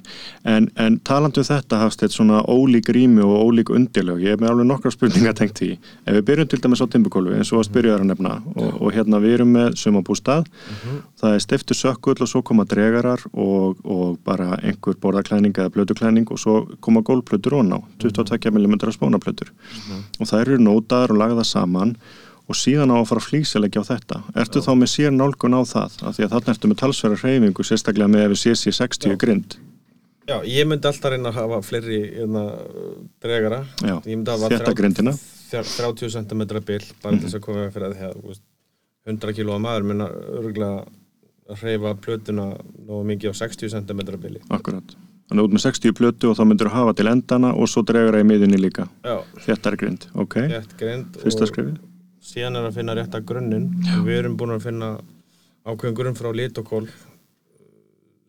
[0.56, 4.42] En, en talandi um þetta hafst þetta svona ólík rými og ólík undirlög ég er
[4.42, 5.72] með alveg nokkra spurningar tengt því.
[6.06, 8.82] Ef við byrjum til dæmis á timbukólu eins og að spyrja þér að nefna og,
[8.82, 10.48] og hérna við erum með sumabústað
[11.18, 16.30] það er stiftu sökkull og svo koma dregarar og, og bara einhver borðaklæning eða blötuklæning
[16.34, 19.52] og svo koma gólplötur og ná 22 mm spónaplötur.
[20.20, 21.96] Og það eru nótaðar og lagða saman
[22.48, 24.20] og síðan á að fara flýsilegja á þetta.
[24.40, 25.98] Ertu þá með sér nálgun á það?
[26.08, 29.58] Af því að þarna ertu með talsverðar hreyfingu sérstaklega með ef við sér 60 grind.
[30.28, 32.42] Já, ég myndi alltaf reyna að hafa fleiri hérna,
[33.24, 33.62] dregara.
[33.80, 35.14] Já, Ég myndi hafa þétta grindina.
[35.52, 38.42] þrjá- 30 cm bil bara til þess að koma fyrir að að veist,
[39.08, 40.86] 100 kg maður minna örgulega
[41.48, 42.48] að hreyfa plötuna
[42.88, 44.42] nógu mikið á 60 cm bili.
[44.52, 44.96] Akkurat.
[45.30, 48.20] Þannig út með 60 plötu og þá myndur þú hafa til endana og svo dregara
[48.20, 48.88] í miðunni líka.
[49.04, 51.78] Já, þéttari grind, ok, rétt grind fyrsta og skrifið
[52.28, 53.70] síðan er að finna rétta grunninn.
[53.98, 54.92] Og við erum búin að finna
[55.68, 56.86] ákveðin grunn frá lit og kól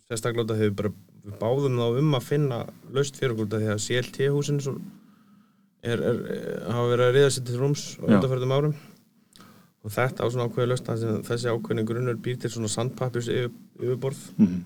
[0.08, 0.92] sérstaklega því við bara
[1.28, 2.60] við báðum þá um að finna
[2.94, 4.62] laust fyrir okkur að CLT húsin
[5.84, 6.22] er, er,
[6.72, 8.14] hafa verið að riða sér til rúms á Já.
[8.14, 8.78] undanförðum árum.
[9.86, 10.48] Og þetta á svona
[10.88, 14.58] þar sem þessi ákveðin grunnur býr til svona sandpapjus yfir, yfirborð mm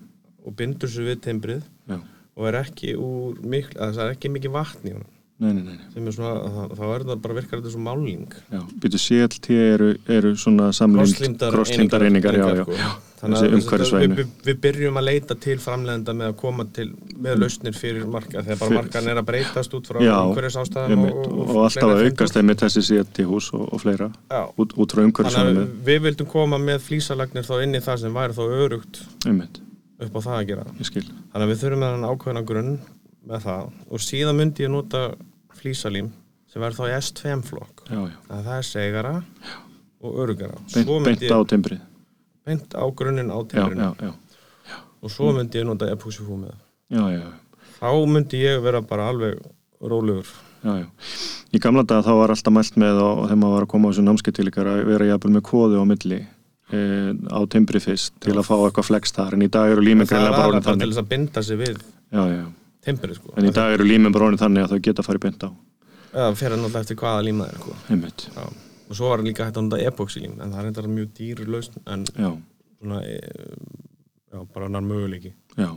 [0.43, 1.97] og bindur sér við timbrið já,
[2.35, 3.39] og er ekki úr
[3.79, 5.12] að það er ekki mikið vatn í honum
[5.43, 8.61] nei, nei, nei, sem er svona, þá- er það bara virkar þetta svo máling Já,
[8.83, 12.93] býtu CLT eru, eru svona samlind krosslindar einingar, já, já, já.
[13.23, 16.89] Þannig að við, við, við byrjum að leita til framlegenda með að koma til
[17.23, 20.95] með lausnir fyrir marka þegar bara markan er að breytast út frá Já, umhverfis ástæðum
[20.97, 24.09] einmitt, og, alltaf að aukast einmitt þessi CLT hús og, og fleira
[24.59, 25.63] út, út frá umhverfisvæðinu.
[25.63, 29.61] Að við vildum koma með flýsalagnir þá inn í það sem væri þá örugt einmitt,
[30.03, 30.67] upp á það að gera.
[30.75, 32.73] Þannig að við þurfum með hann ákveðna grunn
[33.31, 33.71] með það.
[33.87, 35.05] Og síðan myndi ég nota
[35.63, 36.11] flýsalím
[36.51, 38.17] sem verður þá í S2 flokk já, já.
[38.29, 39.13] að það er segara
[40.03, 41.81] og örugara Beint, á timbrið.
[42.43, 47.27] Beint á grunninn á já, já, já, og svo myndi ég nota já, já,
[47.79, 49.39] þá myndi ég vera bara alveg
[49.83, 50.27] rólegur.
[50.63, 50.87] Já, já.
[51.53, 53.91] Í gamla daga þá var alltaf mælt með og þegar maður var að koma á
[53.91, 56.79] þessu námskeitilíkar að vera jafnvel með kóðu á milli e,
[57.29, 59.37] á timbri fyrst til að fá eitthvað flex þar.
[59.37, 61.81] En í dag eru líminn það er greinlega bara til þess að binda sig við.
[62.13, 62.45] Já, já.
[62.85, 63.33] Timbrið sko.
[63.37, 65.49] En í dag eru líminn bara orðin þannig að þau geta farið beint á.
[66.13, 67.75] Það að náttúrulega eftir hvaða líma það er sko.
[67.89, 68.43] einmitt, Já.
[68.89, 71.79] og svo var líka hægt að nota epoxylím en það er þetta mjög dýr lausn
[71.89, 72.29] en já,
[72.77, 73.15] svona e,
[74.29, 75.33] já, bara annar möguleiki.
[75.57, 75.71] Já.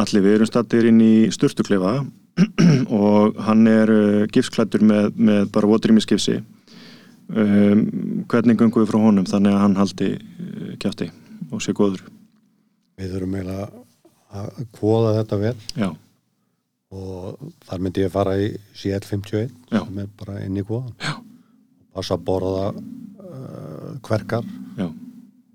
[0.00, 1.92] Allir við erum stattir inn í sturtuklefa
[3.02, 7.82] og hann er uh, gifsklættur með, með bara votrýmiskifsi um,
[8.30, 11.10] hvernig gungum við frá honum þannig að hann haldi uh, kjátti
[11.50, 12.06] og sé góður?
[13.00, 13.68] Við þurfum eiginlega
[14.30, 15.54] að kvoða þetta vel.
[15.74, 15.90] Já,
[16.90, 17.38] og
[17.68, 19.82] þar myndi ég fara í CL51 Já.
[19.84, 21.12] sem er bara inn í kvoðan Já.
[21.94, 24.46] passa að borða uh, kverkar.
[24.78, 24.88] Já,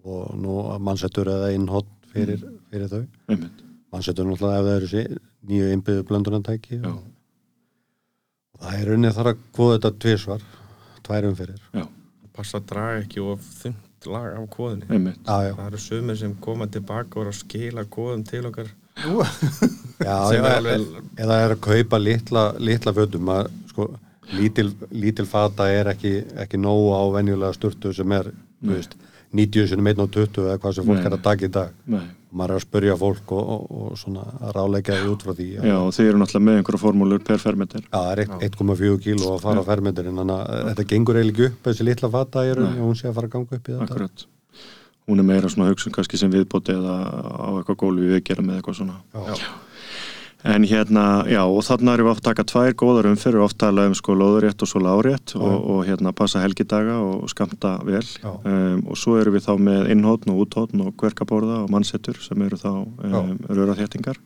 [0.05, 3.03] og nú að mannsettur eða innhótt fyrir, fyrir þau.
[3.31, 3.63] Einmitt.
[3.91, 5.03] Mannsettur náttúrulega ef það eru sé,
[5.49, 6.93] nýju innbyggðu blöndunantæki Já.
[6.93, 10.47] og það er unnið þar að kvoða þetta tvisvar
[11.05, 11.67] tværum fyrir.
[11.75, 11.86] Já,
[12.36, 15.19] passa að draga ekki of þungt lag af kóðinni einmitt.
[15.25, 18.71] Já, já, það eru sumir sem koma tilbaka og skila kóðum til okkar
[20.08, 23.89] já sem er eða, alveg- eða er að kaupa litla, litla fötum að sko
[24.36, 26.14] lítil, lítil fata er ekki,
[26.46, 28.32] ekki nógu á venjulega sturtu sem er
[28.64, 28.96] þú veist,
[29.36, 31.08] 90 sinum 1 og 20 eða hvað sem fólk Nei.
[31.10, 31.74] er að taka í dag.
[31.91, 32.06] Nei.
[32.36, 35.46] maður er að spurja fólk og, og, og svona að ráleika því út frá því
[35.56, 37.84] já, og þeir eru náttúrulega með einhverja formúlur per fermeter.
[37.86, 41.48] Já, það er eitt- 1,4 kíló að fara á fermeturinn þannig að þetta gengur eiginlega
[41.54, 43.88] upp þessi litla fata og hún sé að fara að ganga upp í þetta.
[43.88, 44.26] Akkurat
[45.08, 48.60] hún er meira svona hugsun kannski sem viðbóti eða á eitthvað gólfi við gerum með
[48.60, 48.99] eitthvað svona.
[49.14, 49.47] Já.
[50.45, 53.95] en hérna, já, og þarna erum við að taka tvær góðar umfyrir, oft tala um
[53.97, 58.03] sko lóðurétt og svo lárétt og, og hérna passa helgidaga og skamta vel.
[58.22, 58.30] Já.
[58.34, 62.41] um, og svo erum við þá með innhóttn og úthóttn og kverkaborða og mannsettur sem
[62.45, 64.22] eru þá um, röraþéttingar.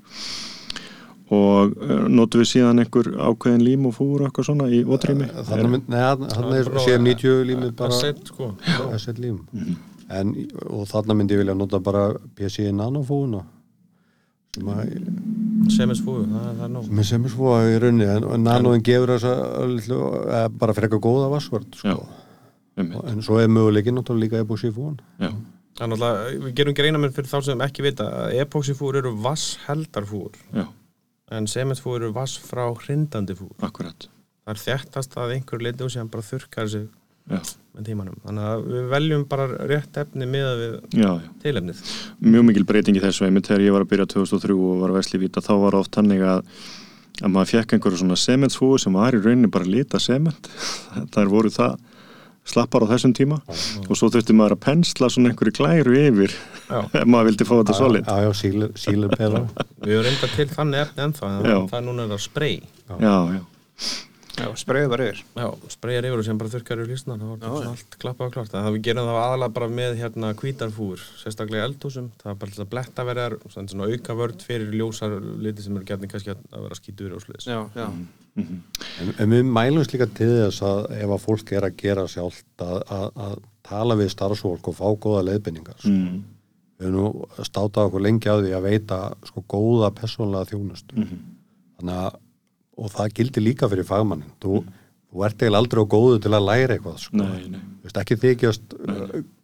[1.29, 5.27] Og uh, notum við síðan einhver ákveðin lím og fúr og eitthvað svona í ótrými
[5.29, 8.55] Þannig þarna er CM90 límið bara set, sko.
[8.97, 9.39] SL lím
[10.09, 10.33] en,
[10.67, 13.43] og þarna myndi ég vilja nota bara PCI nanofóuna
[14.55, 14.79] sem að
[15.75, 16.87] semisfúðu, það, það er nóg.
[16.97, 21.77] Með sem svo í rauninni en, en nanoin gefur þess að bara frekar góða vassvörd
[21.77, 22.07] sko.
[22.79, 24.41] en svo er möguleikin náttúrulega líka
[26.09, 30.65] að við gerum greinamenn fyrir þá sem ekki vita að epoxyfúr eru vassheldarfúr já,
[31.31, 33.53] en sementfúr eru vass frá hrindandi fúr.
[33.61, 34.09] akkurat.
[34.43, 36.87] Það er þjættast að einhver leiti og sem bara þurrkar sig.
[37.29, 37.39] Já,
[37.87, 38.15] tímanum.
[38.25, 41.81] Þannig að við veljum bara rétt efni með við já, já tilefnið.
[42.19, 44.99] mjög mikil breyting í þessu einmitt þegar ég var að byrja 2003 og var að
[45.01, 46.43] vesli víta þá var oft hannig að
[47.19, 50.47] að maður fekk einhverju svona sementsfúi sem var í rauninni bara lita sement
[51.13, 51.77] þar voru það
[52.49, 56.31] slappar á þessum tíma og svo þurfti maður að pensla svona einhverju glæru yfir
[56.69, 56.79] Já.
[57.01, 58.31] ef maður vildi fá þetta solid já, já,
[58.79, 59.43] sílir peða
[59.83, 61.57] Við erum reynda til þannig efni ennþá en Já.
[61.69, 62.55] það er núna það spray.
[62.87, 63.43] já, já, Já,
[64.59, 65.23] spreyðu bara yfir.
[65.35, 68.35] Já, sprayar yfir og sem bara þurrkar yfir það var bara svona allt klappað og
[68.37, 68.53] klart.
[68.53, 72.55] Það við gerum það aðalega bara með hérna hvítarfúr sérstaklega í eldhúsum, það er bara
[72.55, 76.33] til að bletta verðar og svona auka vörd fyrir ljósar liti sem eru gætni kannski
[76.35, 77.87] að að vera skítur og sliðis Já, já,
[78.39, 82.65] en, en við mælumst líka til þess að ef að fólk er að gera sjálft
[82.65, 83.35] að, að, að
[83.69, 85.93] tala við starfsfólk og fá góða leiðbendingar sko.
[85.93, 86.17] mm,
[86.79, 88.99] við höfum nú státað okkur lengi að því að veita
[89.29, 92.19] sko góða persónlega þjónust þannig að
[92.79, 94.61] og það gildir líka fyrir fagmannin þú,
[95.09, 97.19] þú ert eiginlega aldrei á góðu til að læra eitthvað sko.
[97.19, 98.75] nei, nei, Þú veist, ekki þykjast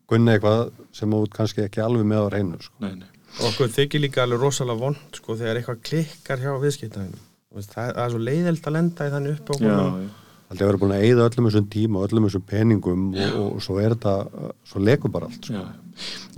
[0.09, 0.65] kunni eitthvað
[0.95, 2.75] sem þú kannski ekki alveg með á reynu sko.
[2.85, 3.07] nei, nei.
[3.39, 7.23] og okkur þykir líka alveg rosalega vond sko þegar eitthvað klikkar hjá viðskiptæðinu
[7.55, 10.13] það, það er svo leiðild að lenda í þannig upp já, já,
[10.45, 13.63] Aldrei að vera búin að eyða öllum þessum tíma og öllum þessum peningum og, og
[13.65, 15.57] svo er þetta, svo lekur bara allt sko.
[15.57, 15.63] já.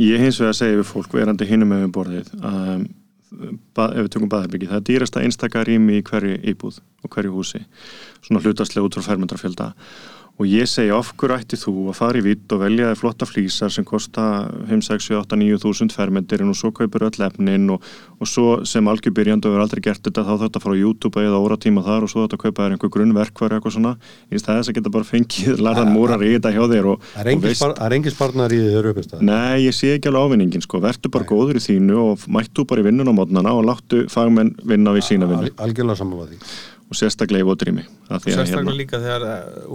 [0.05, 2.77] ég hins vegar segi við fólk verandi hinum með borðið að ba,
[3.31, 7.63] ef við tökum baðherbyggi, það er dýrasta einstaka rými í hverju íbúð og hverju húsi
[8.21, 9.71] svona hlutaslega út frá fermendrafjölda
[10.37, 13.25] og ég segi af hverju ætti þú að fara í vitt og velja þér flotta
[13.25, 14.25] flýsar sem kosta
[14.69, 17.87] 5, 6, 7, 8, 9 þúsund fermendirinn og svo kaupir öll efnin og,
[18.21, 21.41] og svo sem algjörbyrjandi og verður aldrei gert þetta þá þetta fara á YouTube eða
[21.41, 23.95] óra tíma þar og svo þetta kaupa þér einhver grunnverkvar eitthvað svona.
[24.29, 27.97] Í stæðis að geta bara fengið larðan múrar í þetta hjá þér og, Það er
[27.97, 31.57] engin sparnar í eru uppist Nei, ég sé ekki alveg ávinningin sko, verður bara góður
[31.57, 35.29] í þínu og mættu bara í vinnun á mótnana og láttu fagmenn vinna við sína
[35.29, 35.49] vinnu
[36.87, 39.25] og sérstaklega í votrými að því að sérstaklega hérna, líka þegar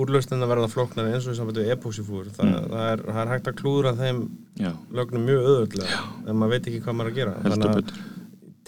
[0.02, 3.50] úrlausnina verða flóknar eins og í sambandi við epoxyfúr það, það, er, það er hægt
[3.50, 4.22] að klúðra þeim
[4.62, 7.34] já, lögnum mjög öðvöldlega en maður veit ekki hvað maður er að gera.
[7.44, 7.94] Þannig að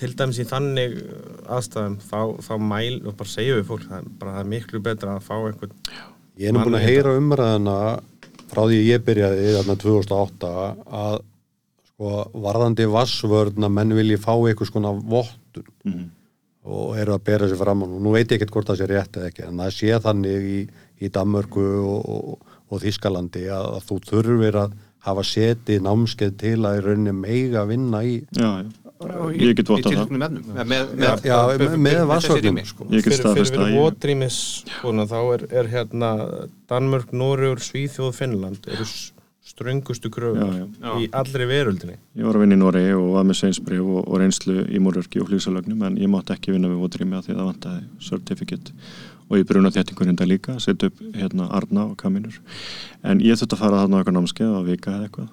[0.01, 1.21] til dæmis í þannig uh,
[1.57, 4.81] aðstæðum þá, þá mæl, og bara segjum við fólk það er, bara, það er miklu
[4.85, 5.77] betra að fá einhvern
[6.35, 7.77] Ég er nú búin að heyra umræðina
[8.51, 10.51] frá því ég byrjaði þarna 2008
[10.99, 11.21] að
[11.95, 15.69] sko varðandi vassvörn að menn vilji fá eitthvað skona vottun.
[15.87, 16.09] Mhm.
[16.65, 19.19] Og eru að bera sér fram og nú veit ég ekkert hvort það sé rétt
[19.19, 20.61] eða ekki en það sé þannig í,
[21.05, 26.57] í Danmörku og, og, og Þískalandi að, að þú þurfir að hafa setið námskeið til
[26.65, 30.15] að í rauninni meiga vinna í já, já, ég get vottað það.
[30.15, 32.65] með, með, með, Já, með, með þessi vassvörnum rými.
[32.97, 34.39] Ég get fyrir, vótrýmis
[34.79, 36.13] svona, þá er, er hérna
[36.73, 38.89] Danmörk, Noregur, Svíþjóð, Finnland eru
[39.45, 40.93] ströngustu kröfur Já, já.
[41.05, 41.97] í allri veröldinni.
[42.17, 45.21] Ég var að vinna í Noregi og var með sveinsbrif og, og reynslu í múrverki
[45.21, 48.73] og flýsalögnum en ég mátti ekki vinna við votrými að því það vantaði certificate.
[49.29, 52.41] Og ég bruna þéttingur hérna líka, setja upp hérna arna og kaminur
[53.05, 55.31] en ég þurfti að fara þarna eitthvað námskeið á vika eða eitthvað.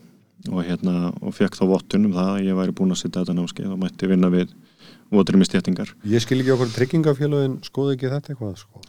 [0.51, 3.36] Og hérna og fekk þá vottun um það að ég væri búin að setja þetta
[3.38, 4.55] námskeið og mætti vinna við
[5.12, 8.82] votrými stjættingar Ég skil ekki okkur tryggingafélagin skoði ekki þetta eitthvað sko.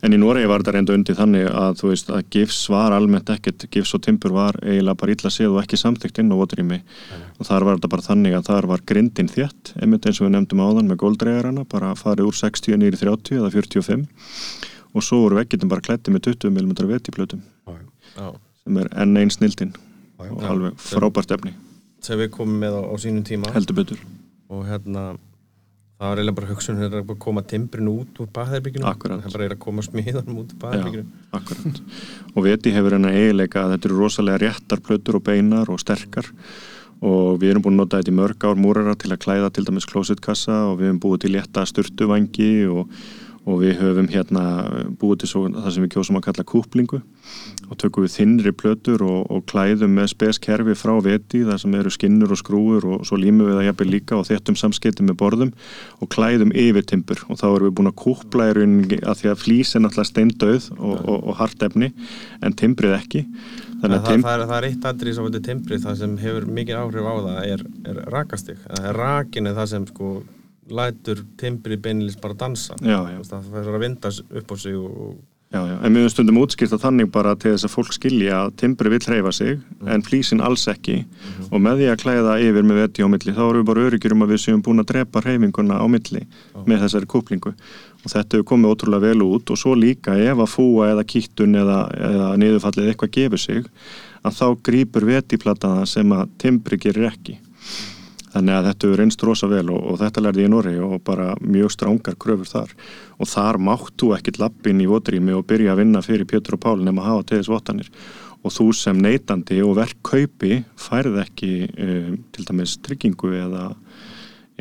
[0.00, 3.28] En í Noregi var þetta reynda undir þannig að þú veist að gifs var almennt
[3.34, 6.78] ekkert, gifs og timpur var eiginlega bara illa séð og ekki samþygt inn á votrými.
[7.36, 10.34] Og þar var þetta bara þannig að þar var grindin þétt, einmitt eins og við
[10.38, 14.08] nefndum áðan með góldreigarana, bara farið úr 60 nýri 30 eða 45
[14.94, 17.42] og svo voru veggitum bara klætti með 20 mm
[18.16, 18.28] já.
[18.64, 21.54] sem er enn einn snildin já, og alveg frábært efni,
[22.02, 23.52] sem við komum með á, á sínum tíma.
[23.54, 24.00] Heldur betur.
[24.50, 25.12] Og hérna
[26.00, 29.20] það var eiginlega bara hugsun hérna að koma timbrinu út úr baðherbygginu Akkurat.
[29.20, 31.80] það er bara eiginlega að koma smiðanum út úr baðherbygginu akkurat.
[32.32, 36.30] Og veti hefur hennar eiginleika að þetta eru rosalega réttar plötur og beinar og sterkar
[37.00, 39.64] og við erum búin að nota þetta í mörg ár múrara til að klæða til
[39.68, 42.96] dæmis klósitkassa og við hefum búið til létta sturtuvangi og,
[43.48, 44.42] og við höfum hérna
[45.00, 46.98] búið til svo, það sem við kjósum að kalla kúplingu
[47.70, 51.92] og tökum við þinnri plötur og, og klæðum með speskerfi frá veti þar sem eru
[51.94, 55.52] skinnur og skrúur og svo límum við það jafnvel líka og þéttum samskipti með borðum
[56.02, 57.22] og klæðum yfir timbur.
[57.30, 60.10] Og þá erum við búin að kúpla í rauninni að því að flýs er náttúrulega
[60.10, 61.92] steindauð og, og, og hart efni
[62.44, 63.24] en timbrið ekki.
[63.80, 66.82] Það, að það, er, það er eitt atrið sem heitir timbrið það sem hefur mikið
[66.82, 68.60] áhrif á það er, er rakastig.
[68.66, 70.10] Það er rakin er það sem sko
[70.74, 72.78] lætur timbrið beinilist bara dansa.
[72.80, 73.18] Já, já.
[73.18, 75.18] Veist, það fyrir að vinda upp á sig og,
[75.50, 78.52] Já, en við höfum stundum útskýrt að þannig bara til þess að fólk skilja að
[78.60, 81.00] timbri vill hreyfa sig en flýsin alls ekki.
[81.48, 84.14] Og með því að klæða yfir með veti á milli þá erum við bara öryggir
[84.14, 86.22] um að við séum búin að drepa hreyfinguna á milli
[86.54, 87.54] með þessari kúplingu.
[87.98, 91.58] Og þetta hefur komið ótrúlega vel út og svo líka ef að fúa eða kýttun
[91.64, 93.66] eða, eða niðurfallið eitthvað gefur sig
[94.22, 97.40] að þá grýpur vetiplataða sem að timbri gerir ekki
[98.34, 101.02] þannig að þetta hefur reynst rosa vel og, og þetta lærði ég í Noregi og
[101.06, 102.74] bara mjög strángar kröfur þar.
[103.20, 106.78] Og þar máttu ekkit lappin í votrými og byrja að vinna fyrir Pétur og Pál
[106.84, 107.90] nema að hafa til þess vottanir.
[108.40, 113.66] Og þú sem neytandi og verk kaupi færð ekki um, til dæmis tryggingu eða,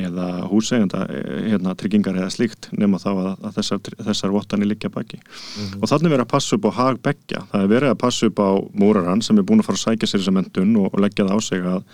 [0.02, 1.06] eða húsegenda
[1.46, 5.22] hérna, tryggingar eða slíkt nema þá að, að þessar, þessar vottanir liggja baki.
[5.80, 7.46] Og þannig verið að passa upp á hag beggja.
[7.54, 8.50] Það er verið að passa upp á
[8.84, 11.40] múrarann sem er búin að fara að sækja sér þessa mentun og, og leggja það
[11.40, 11.86] á sig að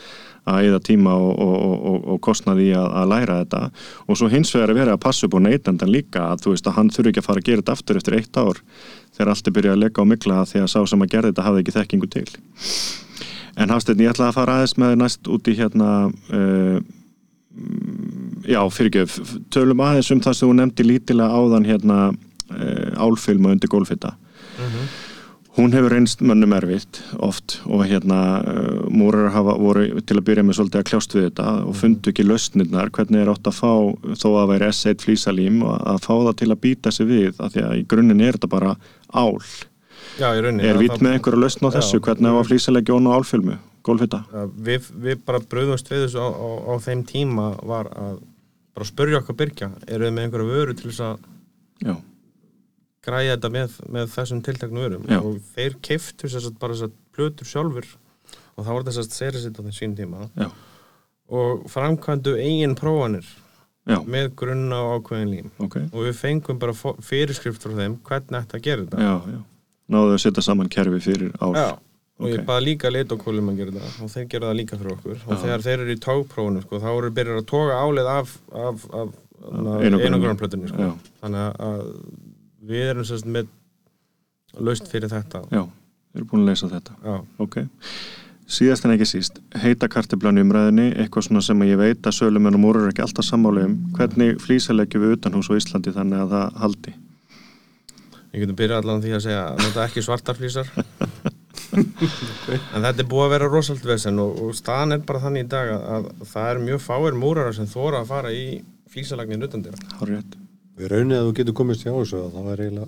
[0.45, 1.55] að eða tíma og, og,
[1.89, 3.61] og, og kostnaði að, að læra þetta.
[4.05, 6.69] Og svo hins vegar er verið að passa upp á neytendan líka að þú veist
[6.69, 8.61] að hann þurfi ekki að fara að gera þetta aftur eftir eitt ár
[9.15, 11.63] þegar allt er byrjað að leggja á mikla að sá sem að gera þetta hafði
[11.63, 12.27] ekki þekkingu til.
[13.55, 16.77] En Hafsteinn ég ætla að fara aðeins með næst út í hérna uh,
[18.45, 19.15] já fyrirgjöf.
[19.53, 24.13] Tölum aðeins um það sem þú nefndi lítilega áðan hérna uh, álfilma undir gólfita
[25.55, 30.45] hún hefur reynst mönnum erfitt oft og hérna uh, múrar hafa voru til að byrja
[30.47, 33.71] með svolítið að kljást við þetta og fundu ekki lausnirnar hvernig er átt að fá
[34.19, 37.63] þó að væri S1 flýsalím að fá það til að býta sig við af því
[37.69, 38.75] að í grunninn er þetta bara
[39.15, 39.39] ál.
[40.19, 41.99] Já, í rauninni er vitt með einhverja lausn á þessu?
[41.99, 42.03] Já.
[42.09, 44.23] hvernig á að flýsalegja ón og álfilmu gólfita
[44.65, 48.19] við, við bara bröðumst við þessu á, á, á þeim tíma var að
[48.75, 51.27] bara spurja okkar byrkja eru þið með einhverju vöru til þess að
[51.85, 51.95] já,
[53.05, 55.05] græja þetta með, með þessum tiltaknu vörum.
[55.09, 55.19] Já.
[55.21, 57.87] og þeir keiftu að bara þess að plötur sjálfur
[58.55, 60.27] og það var þess að serisitt á þeim sín tíma.
[60.39, 60.49] Já,
[61.35, 63.25] og framkvæmdu eigin prófanir
[63.89, 65.49] já, með grunna og ákveðin lím.
[65.61, 65.79] Ok.
[65.91, 66.73] Og við fengum bara
[67.05, 69.01] fyrirskrift frá þeim hvernig að þetta.
[69.01, 69.41] Já, já,
[69.95, 71.67] náðu að setja saman kerfi fyrir ál Já,
[72.15, 72.31] og Ok.
[72.31, 75.17] ég baði líka leitokólum að gera það og þeir gera það líka fyrir okkur.
[75.27, 78.85] Og þegar þeir eru í tágprófunu sko, þá eru byrjar að toga álið af, af,
[79.01, 79.13] af
[79.45, 80.87] Einangrun- einogrunarplötunni sko.
[81.21, 81.81] Þannig að
[82.65, 83.49] við erum sérst með
[84.65, 85.43] laust fyrir þetta.
[85.51, 85.63] Já,
[86.13, 86.95] við erum búin að leysa þetta.
[87.03, 87.57] Já, Ok,
[88.45, 92.57] síðast en ekki síst heita kartiblan í umræðinni eitthvað svona sem ég veit að sölumenn
[92.57, 96.21] og múrur er ekki alltaf sammáli um hvernig flýsaleggjum við utan hús á Íslandi þannig
[96.21, 96.93] að það haldi?
[98.35, 100.71] Við getum byrjað allan því að segja að nota ekki svartar flýsar
[102.75, 105.51] en þetta er búið að vera rosalt vesen og, og staðan er bara þannig í
[105.55, 108.45] dag að, að það er mjög fáir múrar sem þóra að fara í
[108.93, 109.65] flísalagnin utan
[110.75, 112.87] Í rauninni að þú getur komist hjá þessu þá er eiginlega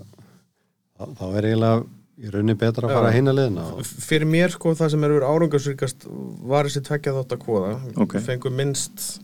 [0.97, 1.85] þá- er eiginlega
[2.17, 5.29] í rauninni betra að fara að leðina og fyrir mér sko það sem er verið
[5.31, 6.07] árangarsvíkast
[6.51, 7.73] var þessi tveggja þátt að kóða
[8.03, 8.17] Ok.
[8.25, 9.19] fengur minnst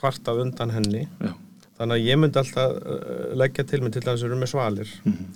[0.00, 1.08] kvartað undan henni.
[1.20, 1.34] Já.
[1.80, 4.50] þannig að ég myndi alltaf uh, leggja til mig til þess að við erum með
[4.52, 4.90] svalir.
[5.04, 5.26] Mhm.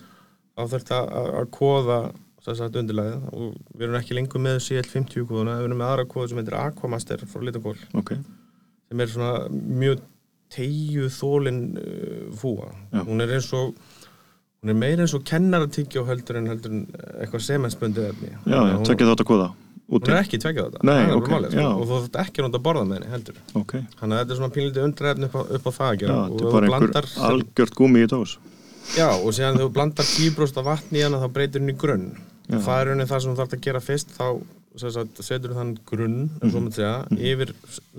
[0.55, 1.07] þá þurft að,
[1.51, 1.99] kóða
[2.45, 6.05] þess að undirlæðið og við erum ekki lengur með CL50 kóðuna, við erum með aðra
[6.13, 8.13] kóðu sem heitir Aquamaster frá Litagól Ok,
[8.89, 10.01] sem er svona mjög
[10.55, 13.03] tegju þólin uh, fúa Já.
[13.09, 13.75] hún er eins og
[14.65, 16.87] hún er meira eins og kennaratyggja heldur en heldur en
[17.21, 19.51] eitthvað sementsbundið efni já, já, tvekja þátt að kóða.
[19.93, 20.41] hún er ekki
[21.19, 21.61] okay, málið, sko.
[21.61, 21.69] já.
[21.69, 24.41] og þú þurft ekki að að borða með henni heldur Ok, þannig að þetta er
[24.41, 27.11] svona pínlítið undræfni upp, upp á það að já, gera og þetta er bara einhver
[27.29, 28.39] algjört gúmi í dós.
[28.97, 32.09] já, og síðan þegar þú blandar 10% af vatni í hana þá breytir henni grunn
[32.45, 32.59] Já.
[32.59, 34.27] og það er rauninni það sem þú þarf að gera fyrst þá
[34.75, 36.51] setur þann grunn Mhm.
[36.51, 37.53] svo myndi segja, yfir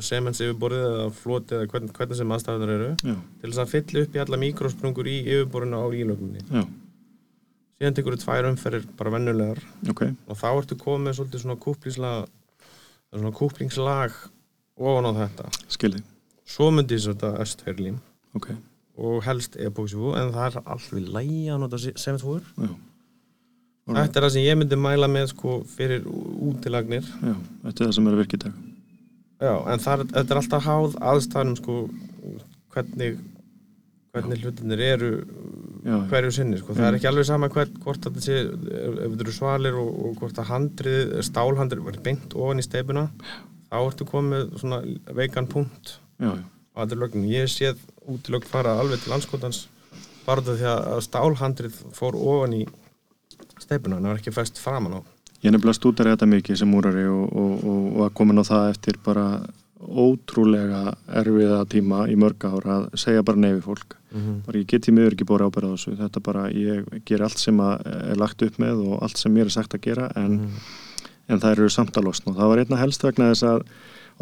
[0.03, 4.01] semens yfirborðið eða floti eða hvern, hvernig sem aðstæðunar eru Já, til þess að fylla
[4.03, 6.65] upp í alla mikrósprungur í yfirborðinu á ílögninni
[7.79, 9.59] síðan tekur þú tvær umferðir bara vennulegar
[9.89, 12.27] ok, og þá ertu komið svolítið svona kúplingslag
[13.15, 14.11] svona kúplingslag
[14.77, 15.49] ofan á þetta.
[15.71, 16.03] Skilði.
[16.45, 17.97] svo myndi þetta östferlím
[18.35, 18.49] Ok,
[18.97, 22.43] og helst epoxyfú en það er alltaf í lægi að nota sementfúur
[23.85, 27.35] þetta er það sem ég myndi mæla með sko fyrir útilagnir Já,
[27.67, 28.59] þetta er það sem er að virka í dag.
[29.45, 31.75] já, en það, er- þetta er alltaf háð aðstæðanum sko
[32.73, 33.17] hvernig
[34.15, 35.09] hvernig hlutinir eru
[35.85, 36.73] Já, hverju sinni, sko.
[36.73, 40.15] það er ekki alveg sama hvern, hvort þetta sé, ef, þetta eru svalir og, og
[40.21, 43.03] hvort að handrið, stálhandrið verður beint ofan í steipuna
[43.69, 44.79] þá ertu komið svona
[45.19, 46.41] veikan punkt já, já,
[46.73, 47.27] á þetta lögnin.
[47.29, 49.65] Ég séð útilögn fara alveg til landskotans
[50.25, 52.63] bara því að stálhandrið fór ofan í
[53.65, 55.01] steipuna, en það var ekki fest framan á.
[55.43, 58.71] Ég nefnilega stúdar þetta mikið sem múrari og, og, og, og að komin á það
[58.71, 59.27] eftir bara
[59.85, 63.97] ótrúlega erfiða tíma í mörg ára að segja bara neyfi fólk.
[64.45, 65.93] Bara ég get í miður ekki bóra ábyrða á þessu.
[65.99, 69.55] Þetta bara, ég ger allt sem er lagt upp með og allt sem mér er
[69.57, 70.39] sagt að gera en,
[71.27, 72.31] en það eru samt að losna.
[72.31, 73.65] Og það var einna helst vegna þess að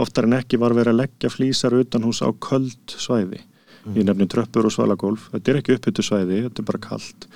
[0.04, 3.44] oftar en ekki var verið að leggja flýsar utan hús á köld svæði.
[3.94, 5.28] Ég nefni tröppur og svalagólf.
[5.34, 7.28] Þetta er ekki upphyttu svæði, þetta er bara kalt.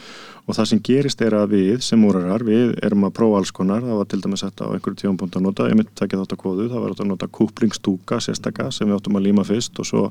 [0.48, 3.84] Og það sem gerist er að við sem múrarar, við erum að prófa alls konar.
[3.84, 5.68] Það var til dæmis þetta á einhverju tjónpunkt að nota.
[5.68, 6.70] Ég myndi takja þátt að kóðu.
[6.72, 10.06] Það var að nota kúplingstúka sérstaka sem við áttum að líma fyrst og svo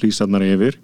[0.00, 0.80] flýsarnar yfir.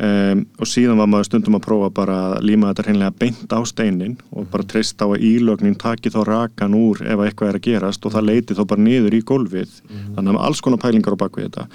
[0.00, 3.60] Um, og síðan var maður stundum að prófa bara að líma þetta hreinlega beint á
[3.68, 7.66] steinin og bara treysta á að ílögnin taki þá rakan úr ef eitthvað er að
[7.66, 11.20] gerast og það leiti þá bara niður í gólfið þannig að alls konar pælingar á
[11.20, 11.66] bakvið þetta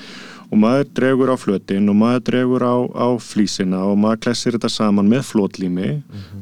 [0.45, 4.69] og maður dregur á flötin og maður dregur á, á flísina og maður klessir þetta
[4.69, 5.87] saman með flótlými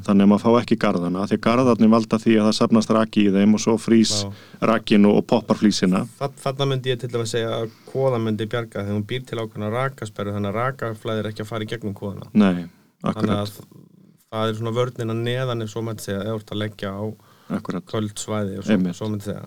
[0.06, 3.26] þannig að maður fá ekki garðana því að garðarnir valda því að það sapnast raki
[3.28, 4.14] í þeim og svo frýs
[4.62, 6.04] rakin og, og poppar flísina.
[6.20, 9.39] Þa- Þarna myndi ég til dæmis segja að kóða myndi bjarga þegar hún býr til
[9.43, 12.30] ákveðna rakasperru þannig að rakaflæðir ekki að fara í gegnum kóðana.
[12.34, 12.66] Nei,
[13.04, 13.80] Þannig akkurat, að
[14.34, 17.04] það er svona vörnina neðan ef svo mætti segja, eða úr að leggja á
[17.60, 17.86] akkurat.
[17.91, 18.95] köld svæði og svo, Einmitt.
[18.97, 19.45] svo myndi segja.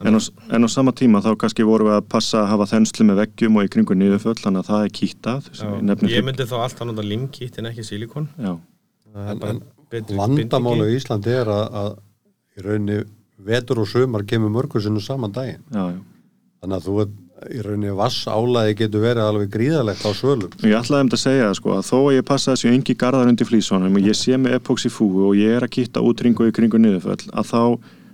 [0.00, 0.14] En
[0.54, 3.56] en á sama tíma þá kannski vorum við að passa að hafa þenslu með veggjum
[3.60, 7.58] og í kringu niðurföll þannig að það er kýttað ég myndi þá alltaf nota limkýtt
[7.58, 7.86] en ekki
[9.10, 10.94] Það er vandamála bindingi.
[10.94, 11.90] í Íslandi er að, að
[12.56, 12.98] í rauninni
[13.50, 16.00] vetur og sömar kemur mörgur sinnum saman daginn já, já.
[16.62, 16.94] þannig að þú
[17.48, 21.52] í rauninni vassálaði getur verið alveg gríðalegt á svölum Ég ætlaði um þetta að segja
[21.56, 24.58] sko, að þó að ég passa þessu engi garðar undir flýsónum og ég sé með
[24.58, 27.62] epoxy fúu og ég er að kýtta útringu í kringu niðurföll að þá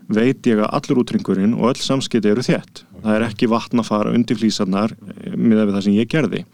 [0.07, 2.85] veit ég að allur útringurinn og öll samskipti eru þétt.
[3.03, 4.95] Það er ekki vatn að fara undir flýsarnar
[5.35, 6.45] með það sem ég gerði.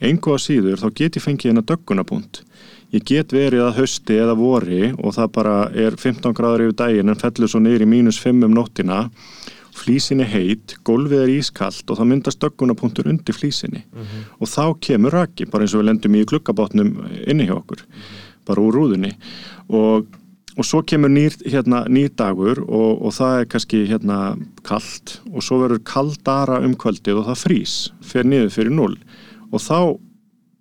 [0.00, 2.40] Engu að síður þá get ég fengið hérna döggunabúnd.
[2.90, 7.12] Ég get verið að hausti eða vori og það bara er 15 gráður yfir daginn
[7.12, 9.04] en fellur svo niður í mínus 5 um nóttina
[9.80, 13.84] flísin er heit, gólfið er ískalt og það myndast döggunapunktur undir flísinni.
[14.38, 17.86] Og þá kemur raki bara eins og við lendum í gluggabátnum inni hjá okkur
[18.48, 19.12] bara úr rúðunni.
[19.68, 20.06] Og,
[20.56, 24.20] og svo kemur nýr, hérna, nýr dagur og, og það er kannski hérna
[24.66, 28.96] kalt og svo verður kaldara um kvöldið og það frýs fyrir niður fyrir null
[29.50, 29.78] og þá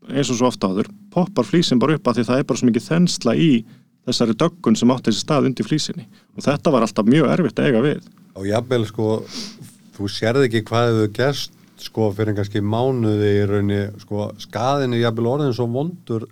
[0.09, 2.69] eins og svo ofta áður poppar flísin bara upp að því það er bara svo
[2.69, 3.51] mikið þensla í
[4.09, 6.07] þessari döggun sem átti þessi stað undir flísinni.
[6.37, 8.07] Og þetta var alltaf mjög erfitt að eiga við
[8.37, 9.07] og jafnvel sko
[9.97, 15.05] þú sérði ekki hvað hefur gerst sko fyrir kannski mánuði í rauninni sko skaðin er
[15.05, 16.27] jafnvel orðin svo vondur.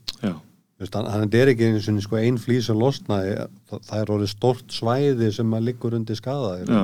[0.78, 3.32] Veist, hann, hann er ekki eins og sko ein flýs sem losnaði,
[3.70, 6.82] það, það er orðið stort svæði sem að liggur undir skaða í já.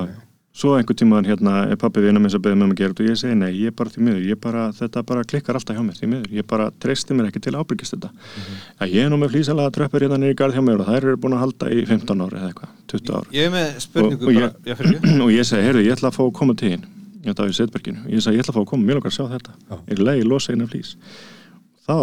[0.54, 3.02] Svo einhver tímaðan hérna er pappi vina minn sem beðið með mig að gera þetta
[3.02, 5.74] og ég segi nei, ég er bara því miður, ég bara, þetta bara klikkar alltaf
[5.74, 8.10] hjá mér því miður, ég bara treysti mér ekki til að ábyrgist þetta.
[8.78, 11.16] Já, ég er nú með flýsalega tröppur hérna í garð hjá mér og þær eru
[11.24, 13.34] búin að halda í 15 ári eða eitthvað, 20 ári.
[13.34, 16.12] Ég er með spurningu Og- og bara, ég- fyrir og ég segi, heyrðu, ég ætla
[16.12, 16.86] að fá að koma til hinn
[17.24, 18.00] Já, það var í Setberginu.
[18.12, 19.52] Ég sagði, ég ætla að fá að koma, mér langar að sjá þetta.
[19.72, 20.90] Ég.
[21.88, 22.02] Það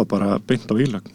[0.66, 1.12] á ílögn.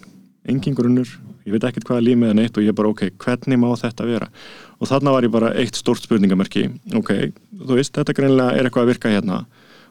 [0.48, 1.10] Engin grunnur,
[1.44, 4.08] ég veit ekkert hvað er límið en eitt og ég bara, ok, hvernig má þetta
[4.08, 4.30] vera?
[4.78, 6.68] Og þarna var ég bara eitt stórt spurningamerki.
[7.00, 7.14] Ok,
[7.58, 9.40] þú veist, þetta greinilega er eitthvað að virka hérna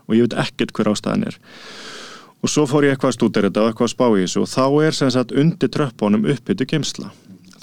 [0.06, 1.38] og ég veit ekkert hver ástæðan er.
[2.44, 4.52] Og svo fór ég eitthvað að stúdera þetta og eitthvað að spá í þessu og
[4.52, 7.10] þá er sem sagt undir tröppunum uppbyttu gemsla.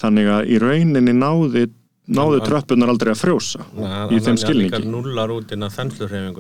[0.02, 1.70] Þannig að í rauninni náði,
[2.42, 3.62] Hann- tröppunar aldrei að frjósa
[4.12, 4.72] í þeim skilningi.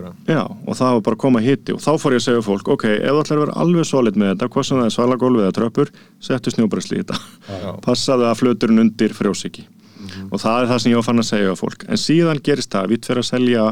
[0.09, 0.25] Það.
[0.27, 2.67] Já, og það var bara að koma hiti og þá fór ég að segja fólk,
[2.75, 5.45] ok, ef þú ætlar að vera alveg solid með þetta, hvað sem það er svalagólfið
[5.47, 7.19] eða tröppur, settu snjóbræsli í þetta.
[7.87, 9.63] Passaðu að fluturinn undir frjósiki.
[10.33, 11.85] Og það er það sem ég var fann að segja við fólk.
[11.87, 13.67] En síðan gerist það, við fyrir að selja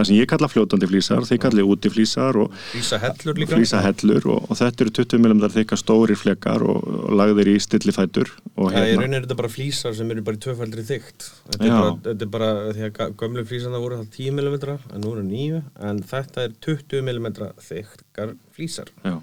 [0.00, 3.56] það sem ég kalla fljótandi flýsar, þið kallið úti flýsar og Flýsa hellur líka.
[3.58, 8.30] flýsa og, og þetta eru 20 mm þykka stórir flekar og, og lagðir í stillifætur
[8.56, 11.26] og Já, í hérna, rauninni er þetta bara flýsar sem eru bara í tvöfaldri þygt.
[11.50, 15.04] Þetta er bara, þetta er bara því að gömlu flýsarna voru það 10 mm en
[15.04, 17.28] nú eru 9 en þetta er 20 mm
[17.70, 18.94] þyktar flýsar.
[19.04, 19.18] já.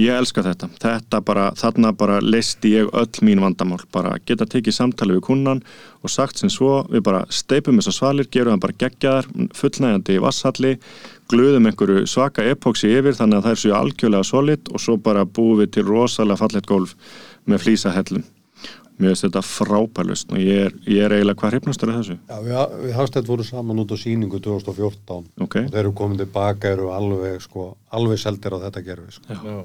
[0.00, 0.70] Ég elska þetta.
[0.80, 3.82] Þetta bara, þarna bara leisti ég öll mín vandamál.
[3.92, 5.60] Bara geta tekið samtali við kunnan
[6.00, 9.28] og sagt sem svo, við bara steipum þessar svalir, gerum það bara geggjaðar,
[9.58, 10.74] fullnægjandi í vasshalli,
[11.28, 15.26] glöðum einhverju svaka epoxi yfir þannig að það er svo algjörlega solid og svo bara
[15.28, 16.96] búum við til rosalega fallegt golf
[17.44, 18.24] með flýsa hellum.
[18.96, 22.16] Mér finnst þetta frábælust og ég er, ég er eiginlega hvað hrifnastur af þessu.
[22.28, 26.20] Já, við, við Hafstedt voru saman út á síningu 2014 Ok, og þeir eru komin
[26.20, 29.32] tilbaka eru alveg, sko, alveg seldir á þetta gerfi sko.
[29.32, 29.56] Já.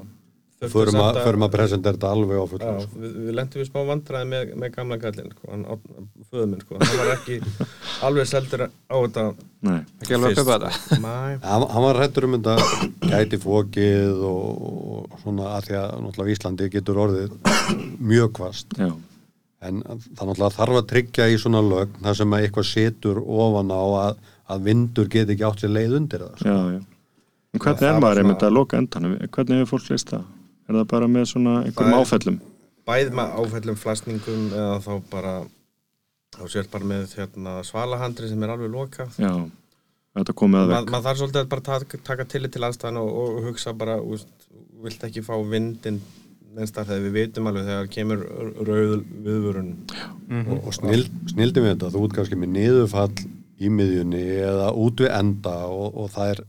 [0.58, 2.96] Förum, að, förum að presentera þetta alveg á Já, fullan sko.
[2.98, 5.66] við, við lendum við smá vandræði með, með gamla kallinn, sko, hann
[6.32, 7.36] föðu minn, sko, hann var ekki
[8.08, 9.24] alveg seldur á þetta
[9.68, 10.98] nei, Ekki alveg að kaupa þetta.
[11.48, 12.56] Hann, hann var hættur um þetta
[13.12, 14.64] gæti fókið og,
[15.06, 17.36] og svona að því að Íslandi getur orðið
[18.02, 18.90] mjög kvast já,
[19.62, 19.78] en
[20.18, 24.18] það þarf að tryggja í svona lögn þar sem að eitthvað setur ofan á að,
[24.50, 26.50] að vindur geti ekki átt sér leið undir það sko.
[26.50, 26.82] já, já.
[27.54, 29.14] En hvernig það er maður einmitt að loka endanum?
[29.32, 30.26] Hvernig hefur fólk leist það?
[30.68, 32.38] Er það bara með svona einhverjum Það er- áfellum?
[32.88, 35.32] bæð með áfællum flasningum eða þá bara
[36.38, 39.32] þá sér bara með hérna, svalahandri sem er alveg lokað Já,
[40.16, 40.90] þetta komið að vekk.
[40.94, 44.28] maður þarf svolítið að bara taka, taka tillit til aðstæðan og, og hugsa bara úst,
[44.84, 46.00] vilt ekki fá vindin
[46.56, 48.22] neinstar þegar við vitum alveg þegar kemur
[48.68, 48.94] rauð
[49.26, 49.68] viðvörun
[50.48, 53.26] og, og snild, snildi við þetta þú ert kannski með niðurfall
[53.60, 56.40] í miðjunni eða út við enda og, og það er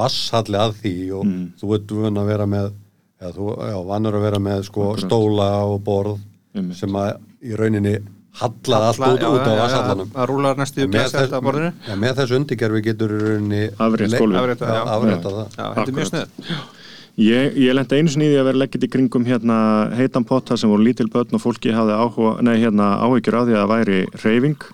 [0.00, 1.46] vasshalli að því og Mm.
[1.62, 2.72] þú ert vun að vera með
[3.20, 5.06] eða þú já, vannur að vera með sko Akkurat.
[5.06, 6.18] stóla og borð
[6.56, 6.78] Einmitt.
[6.78, 7.10] sem að
[7.46, 7.94] í rauninni
[8.36, 11.40] hallað allt út, já, út á já, já, vasshallanum Það rúlar næstu með, glæsa þetta
[11.40, 13.62] á borðinu ja, með þessu undirgerfi getur í rauninni.
[13.80, 14.82] Afrétta, já.
[14.96, 16.74] afrétta það Já, þetta er mjög snöð
[17.16, 19.54] Ég, ég lendi einu því að vera leggjit í kringum hérna
[19.96, 23.54] heitan potta sem voru lítil börn og fólki hafði áhuga, nei, hérna, áhyggjur af því
[23.56, 24.66] að það væri reyfing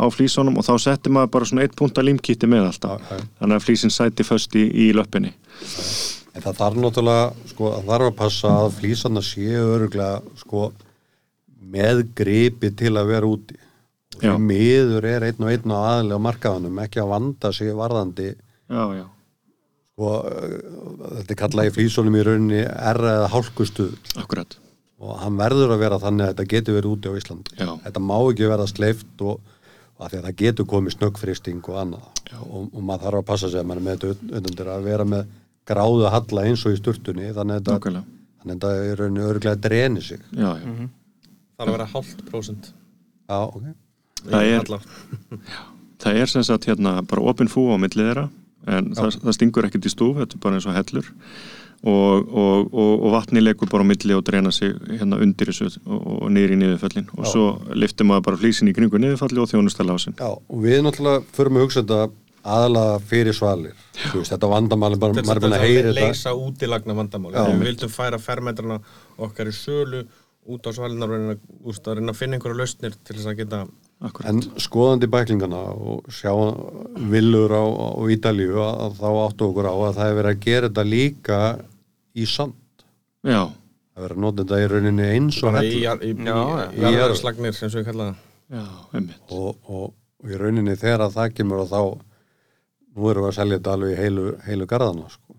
[0.00, 3.04] á flísunum og þá setti maður bara svona eitt punta límkitti með alltaf.
[3.04, 3.28] Já, já.
[3.42, 5.34] Þannig að flísin sæti föst í, í löppinni.
[6.34, 10.68] En það þarf náttúrulega, sko, það þarf að passa að flýsarna séu öruglega, sko,
[11.74, 13.58] með gripi til að vera úti.
[14.20, 14.34] Og Já.
[14.42, 18.28] miður er einn og einn á aðlega á markaðanum, ekki að vanda sig varðandi,
[18.70, 19.04] Já, já.
[19.96, 20.10] sko,
[21.16, 24.54] þetta er kallað í flýsunum í rauninni R eða hálkustuð Akkurat.
[25.00, 27.56] og hann verður að vera þannig að þetta getur verið úti á Íslandi.
[27.58, 27.70] Já.
[27.88, 29.40] Þetta má ekki vera sleift og,
[29.98, 32.08] og að því að það getur komið snöggfristing og annað.
[32.44, 35.08] Og, og maður þarf að passa sig að maður er með þetta auðvundir að vera
[35.16, 35.24] með
[35.70, 38.04] gráðu halla eins og í sturtunni, þannig að þetta.
[38.40, 40.20] Þannig að þetta er rauninni örglega dreni sig.
[40.32, 40.90] Já, já.
[41.60, 42.70] þarf að vera hálft prósent
[43.30, 43.66] Já, ok.
[44.26, 44.70] Það er-.
[46.00, 48.22] Það er sem sagt hérna bara opin fú á millið þeirra
[48.72, 51.10] en það, það stingur ekkert í stúf, þetta er bara eins og hellur
[51.80, 55.68] og, og, og, og vatni leikur bara á milli og dreina sig hérna undir þessu
[55.84, 57.30] og, og niður í niðurföllin og Já.
[57.34, 57.44] svo
[57.76, 60.16] liftir maður bara flísin í kringu niðurfalli og þjónustæla á sin.
[60.16, 62.00] Já, og við náttúrulega förum að hugsa þetta
[62.44, 63.76] aðalega fyrir svalir.
[64.00, 64.50] Þú veist, þetta
[65.02, 66.08] bara, maður er búin að þess heyra að þetta.
[66.08, 67.44] leysa útilagna vandamáli Já.
[67.50, 68.80] við vildum færa fermetrana
[69.18, 70.02] okkar í sölu
[70.50, 71.36] út á svalinar og reyna,
[71.92, 73.64] að reyna að finna einhverja lausnir til þess að geta
[74.00, 74.30] Akkurat.
[74.30, 76.32] En skoðandi bæklingana og sjá
[77.12, 80.44] villur á, á Ítalíu að, að þá áttu okkur á að það er verið að
[80.46, 81.40] gera þetta líka
[82.16, 82.86] í sand.
[83.28, 83.42] Já,
[83.90, 86.92] Það er verið að nota þetta í rauninni eins og bara í, í, í, í
[86.94, 88.62] jarðarslagnir sem við kalla það já,
[88.96, 89.34] einmitt.
[89.36, 89.90] Og, og,
[90.24, 91.80] og í rauninni þegar að það kemur og þá,
[92.96, 95.38] nú erum við að selja þetta alveg í heilu, heilu garðana, sko.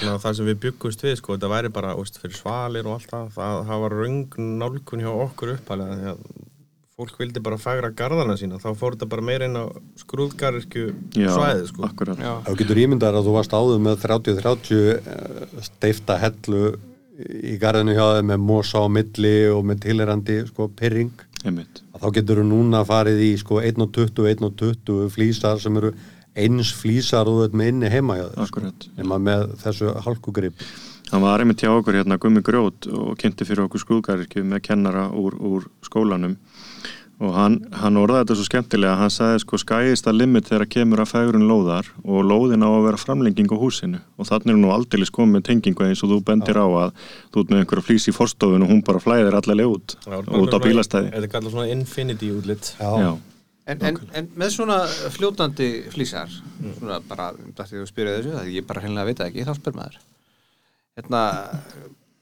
[0.00, 2.98] Já, að það sem við byggust við, sko, þetta væri bara úst, fyrir svalir og
[2.98, 6.22] allt það, það, það var röng nálgun hjá okkur uppalega því að
[7.00, 9.64] fólk vildi bara fagra garðana sína, þá fór þetta bara meira inn á
[10.02, 11.88] skrúðgarðirkju svæði, sko.
[12.44, 16.74] Þá getur ímyndar að þú varst áður með 30-30 eh, steifta hellu
[17.20, 21.10] í garðinu hjá þeim með mosa á milli og með tilherandi sko pyrring
[22.00, 25.92] þá getur þú núna farið í sko 1.20, 1.20 flýsar sem eru
[26.38, 28.68] eins flýsar þú veit með inni heima sko,
[28.98, 30.62] nema með þessu hálkugrip
[31.10, 35.08] Hann var einmitt hjá okkur hérna Gummi Grjót og kynnti fyrir okkur skrúðgarðirkju með kennara
[35.10, 36.36] úr, úr skólanum.
[37.20, 38.92] Og hann, hann orðaði þetta svo skemmtilega.
[38.96, 42.86] Hann sagði sko skæðist að limit þegar kemur að fægrun lóðar og lóðin á að
[42.86, 44.00] vera framlenging á húsinu.
[44.16, 46.94] Og þannig er nú aldeilis komið með tengingu eins og þú bendir á að
[47.34, 50.58] þú ert með einhverja flýs í forstofun og hún bara flæðir allavega út út á
[50.62, 51.10] bílastæði.
[51.10, 53.10] Þetta er kallað svona infinity útlitt Já,
[53.70, 54.76] En, en, en með svona
[55.14, 59.30] fljótandi flýsar svona bara, þetta því þú spyrir þessu það ég bara hreinlega veit það
[59.30, 59.98] ekki, þá spyr maður.
[60.98, 61.22] Hérna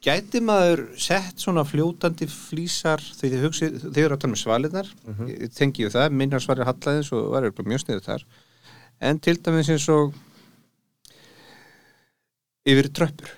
[0.04, 4.92] gæti maður sett svona fljótandi flýsar þegar þið hugsið, þið eru að tala með svalinnar
[5.32, 8.26] ég tengi ju það, minnar svarir hallæðins og var bara mjög sniður þar.
[9.08, 10.14] En til dæmis eins og
[12.68, 13.37] yfir tröppur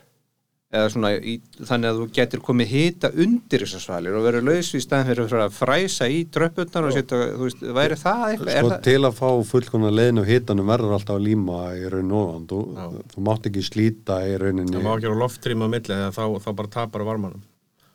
[0.70, 1.32] eða svona í,
[1.66, 5.40] þannig að þú getur komið hita undir þessar svalir og verið laus í staðin fyrir
[5.42, 9.00] að fræsa í tröppurnar og setja, þú veist, væri það eitthvað er sko það, til
[9.08, 12.44] að fá fullkona leiðin og hitanum verður alltaf að líma í raun og ofan.
[12.52, 12.60] Þú,
[13.14, 14.74] þú mátt ekki slíta í rauninni.
[14.76, 17.42] Það má ekki vera loftrým á milli eða þá, þá bara tapar varmanum.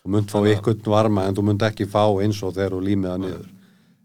[0.03, 3.09] Þú munt fá ykkur varma en þú munt ekki fá eins og þegar þú límið
[3.13, 3.47] það niður.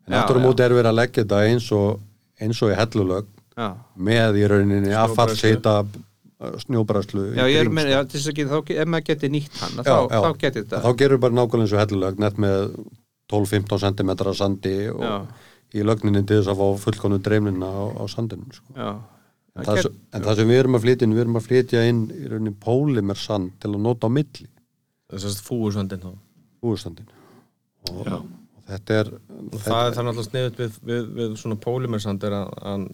[0.06, 1.98] En aftur á móti er verið að leggja þetta eins og,
[2.40, 3.34] eins og í hellulög
[3.98, 6.06] með í rauninni Snjóbræðslu.
[6.64, 7.93] Snjóbræðslu Já, ég er með, sko.
[7.93, 10.20] já, til þess að geta, þá, ef maður geti nýtt hann, Já, þá, já.
[10.24, 10.80] þá geti þetta.
[10.86, 12.59] þá gerur bara nákvæmlega eins og hellulög nett með
[13.30, 15.14] 12-15 cm sandi og Já.
[15.76, 18.72] í lögninni til þess að fá fullkonu dreifnina á, á sandinum sko.
[18.74, 18.91] Já,
[19.61, 21.84] en, það, sem- en það sem við erum að flytja inn við erum að flytja
[21.91, 24.49] inn í rauninni pólimer sand til að nota á milli
[25.11, 26.11] Þess að fúursandinn þá
[26.62, 27.09] búistandin
[27.91, 28.26] og, og
[28.70, 32.51] þetta er Og það er þannig alltaf sniðut við, við, við svona pólimersand er að
[32.62, 32.84] hann,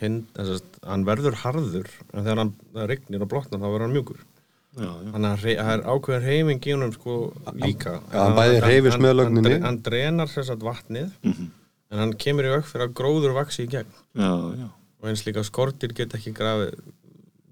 [0.00, 3.94] hinn, þessast, hann verður harður en þegar hann það rignir og blotnar þá verður hann
[3.96, 5.10] mjúkur já, já.
[5.14, 7.18] þannig að það er ákveðin reyfing í honum sko
[7.62, 9.52] líka Já, hann bæði hreyfist með lögninni.
[9.54, 11.50] hann, hann drenar að vatnið Mhm.
[11.94, 14.68] en hann kemur í auk fyrir að gróður vaksi í gegn já, já.
[15.02, 16.74] og eins líka skortir get ekki grafið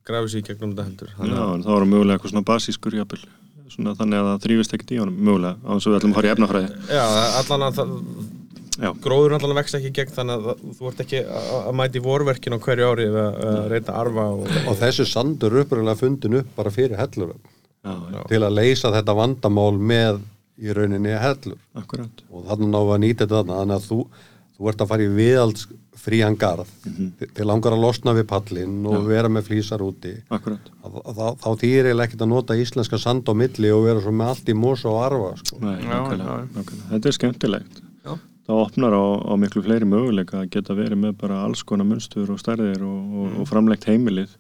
[0.03, 2.97] grafið sér í gegnum þetta heldur Já, en þá er hann mögulega eitthvað svona basískur
[2.99, 3.23] jafnvel
[3.73, 6.19] svona þannig að það þrýfist ekkert í honum mögulega á þess að við ætlum að
[6.19, 7.05] fara í efnafræði Já,
[7.39, 7.93] allan að það,
[9.05, 12.65] gróður allan að vext ekki gegn þannig að þú ert ekki að í vorverkin á
[12.65, 16.73] hverju ári við að að reyta arfa og, og þessi sandur uppröðlega fundin upp bara
[16.73, 17.35] fyrir hellur.
[17.83, 20.23] Já, já, til að leysa þetta vandamál með
[20.63, 21.61] í rauninni hellur.
[21.77, 22.25] Akkurat.
[22.31, 24.01] Og þannig að nýta þetta þarna þannig að þú,
[24.57, 25.69] þú ert að fara í viðalds
[26.03, 26.71] frían garð
[27.37, 30.15] til langar að losna við pallin og vera með flýsar úti.
[30.33, 34.51] Þá, þýr eiginlega ekkert að nota íslenska sand á milli og vera svo með allt
[34.51, 35.61] í mosa og arfa sko.
[35.63, 36.53] Nei, Já, nákvæmlega, já.
[36.57, 36.91] nákvæmlega.
[36.95, 37.83] Þetta er skemmtilegt.
[37.83, 37.92] Já.
[38.43, 42.31] Það opnar á, á miklu fleiri möguleika að geta verið með bara alls konar munstur
[42.35, 44.33] og stærðir og, og, og framlegt heimilið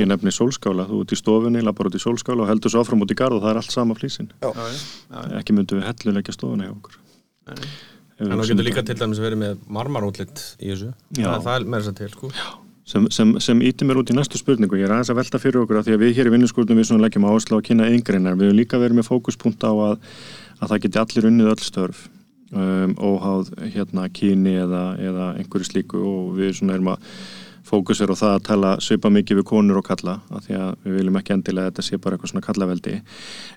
[0.00, 3.04] Ég nefni sólskála, þú ert í stofunni, lappar út í sólskála og heldur svo áfram
[3.04, 4.78] út í garð og það er allt sama flýsin já, já,
[5.12, 6.96] já, Ekki myndu við helluleggja stofuna hjá okkur.
[7.50, 7.68] Nei.
[8.24, 10.94] en þá getur líka til dæmis verið með marmarútlitt í þessu.
[11.18, 11.26] Já.
[11.26, 12.30] það, það er með þess að til sko.
[12.92, 14.78] sem, sem, sem íti mér út í næstu spurningu.
[14.80, 16.88] Ég er aðeins að velta fyrir okkur að því að við hér í vinnuskúrnum við
[16.88, 20.08] svona leggjum áherslu á að kynna yngreinar við höfum líka verið með fókuspunkt á að,
[20.60, 22.08] að það geti allir unnið öll störf
[22.52, 27.14] um, óháð hérna kyni eða, eða einhverju slíku og við svona erum að
[27.70, 30.96] fókusur á það að tala svipa mikið við konur og kalla af því að við
[30.98, 32.94] viljum ekki endilega þetta sé bara eitthvað svona kallaveldi.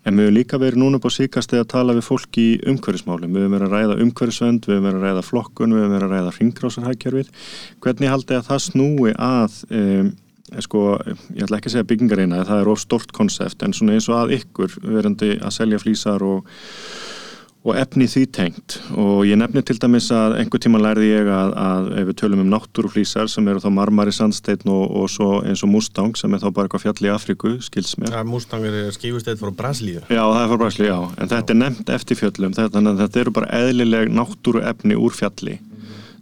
[0.05, 3.33] En við höfum líka verið núna upp á síkast að tala við fólk í umhverfismálum.
[3.33, 6.09] Við höfum verið að ræða umhverfisvend, við höfum verið að ræða flokkun við höfum verið
[6.09, 7.31] að ræða ringrásarhækjörfið
[7.85, 10.13] hvernig haldið að það snúi að um,
[10.61, 10.83] sko,
[11.33, 14.19] ég ætla ekki að segja byggingareina það er of stort konsept en svona eins og
[14.19, 16.51] að ykkur verandi að selja flýsar og
[17.63, 18.75] og efni því tengt.
[18.99, 22.43] Og ég nefni til dæmis að einhver tíma lærði ég að, að ef við tölum
[22.43, 26.43] um náttúruflýsar sem eru þá marmari sandsteinn og, og svo eins og Mustang sem er
[26.43, 28.11] þá bara eitthvað fjall í Afríku, skils mér.
[28.11, 30.03] það er mústangir skífusteit frá Brasilíu.
[30.09, 33.23] Já, það er fyrir bræslu, já, en þetta er nefnt eftir fjöllum, þannig að þetta
[33.23, 35.61] eru bara eðlileg náttúruefni úr fjalli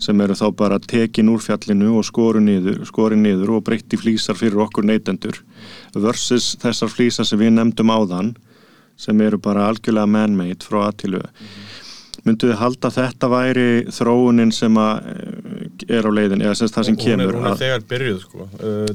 [0.01, 4.37] sem eru þá bara tekin úr fjallinu og skoru niður, skori niður og breytti flýsar
[4.37, 5.37] fyrir okkur neytendur
[5.93, 8.31] versus þessar flýsar sem við nefndum áðan
[9.01, 11.21] sem eru bara algjörlega man-made frá aðtilu
[12.27, 16.87] myndu þið halda að þetta væri þróunin sem að eh, er á leiðin, eða það
[16.87, 18.47] sem hún er, kemur hún er þegar byrjuð sko.
[18.61, 18.91] uh,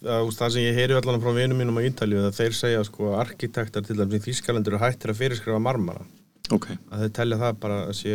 [0.00, 3.12] það, það sem ég heyri allan frá vinum mínum á Ítalíu að þeir segja sko,
[3.20, 6.06] arkitektar til dæmis í Þískalandur eru hættir að fyrirskrifa marmara
[6.48, 8.14] ok, að þeir telja það bara að sé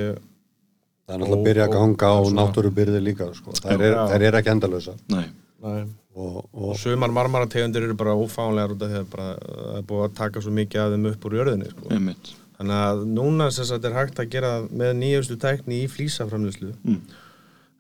[1.06, 3.54] það er náttúrulega að byrja að ganga á náttúrubyrði líka sko.
[3.62, 5.28] þær, er, er ekki endalösa nei
[5.66, 5.86] Nei.
[6.16, 9.86] Og, og og sumar marmarategundir eru bara ófánlegar út af því að bara, það er
[9.90, 11.90] búið að taka svo mikið af þeim upp úr jörðinni sko.
[12.58, 17.02] þannig að núna sem sagt er hægt að gera með nýjustu tækni í flýsaframlýslu Mm.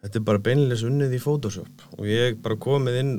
[0.04, 1.86] þetta er bara beinleis unnið í Photoshop.
[1.98, 3.14] Og ég er bara komið inn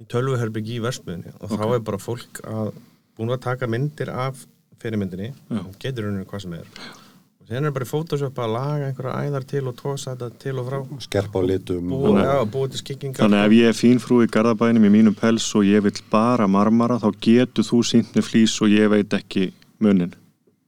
[0.00, 2.72] í tölvuherbyggi í versmiðinni og þá er bara fólk að
[3.18, 4.46] búin að taka myndir af
[4.82, 5.28] fyrirmyndinni.
[5.52, 5.60] Já.
[5.60, 6.66] og getur unnið hvað sem er
[7.52, 10.54] og hérna er bara í Photoshop að laga einhverja æðar til og tósa þetta til
[10.62, 13.76] og frá skerpa á litum búið, já, búið til skikkingar Þannig að ef ég er
[13.76, 17.82] fín frú í garðabænum í mínum pels og ég vil bara marmara þá getur þú
[17.90, 19.50] sínt með flýs og ég veit ekki
[19.82, 20.14] munin.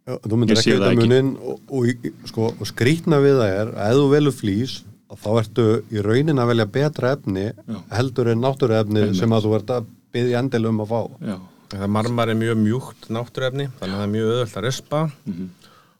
[0.04, 1.06] Já, þú myndir ekki þetta ekki.
[1.08, 4.76] munin og, og, sko, og skrýtna við það er að ef þú velur flýs
[5.14, 7.80] þá ertu í raunin að velja betra efni Já.
[7.96, 9.18] heldur en náttúruefni Einmitt.
[9.20, 11.36] sem að þú ert að byggja endil um að fá Já,
[11.74, 15.02] það marmar er mjög mjúkt náttúrefni þannig að það er mjög öðvöld að rispa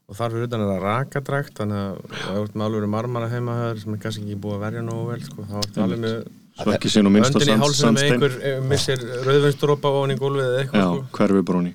[0.05, 3.59] og þar fyrir utan er það rakadrækt þannig að þú ert með alveg marmara heima
[3.61, 6.19] höfður sem er kannski ekki búið að verja nógu vel sko, þá ertu alveg með
[6.55, 11.07] öndin í að hálsum með einhver eh, missir rauðvinstrópa ofan í gólfið eða eitthvað sko.
[11.19, 11.73] hverfi bróni.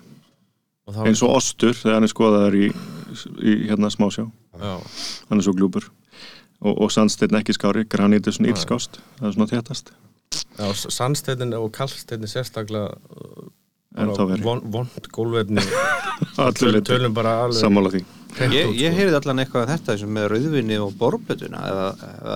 [1.05, 2.69] Eins og ostur þegar hann er skoðaður í,
[3.43, 4.25] í hérna smásjá.
[4.57, 4.75] já,
[5.29, 5.89] Hann er svo glúpur.
[6.59, 8.99] Og, og sandstein ekki skári, granít er svona ílskást.
[9.19, 9.91] Það er svona þéttast.
[10.59, 12.95] já, sandsteitin og kallsteitin sérstaklega
[13.89, 14.21] Þá
[14.53, 14.89] vond
[16.75, 16.93] litur.
[16.99, 17.57] tölum bara alveg.
[18.39, 18.97] Ég, ég sko.
[18.99, 21.85] heyrði allan eitthvað af þetta með rauðvinni og borblötuna eða,
[22.19, 22.35] eða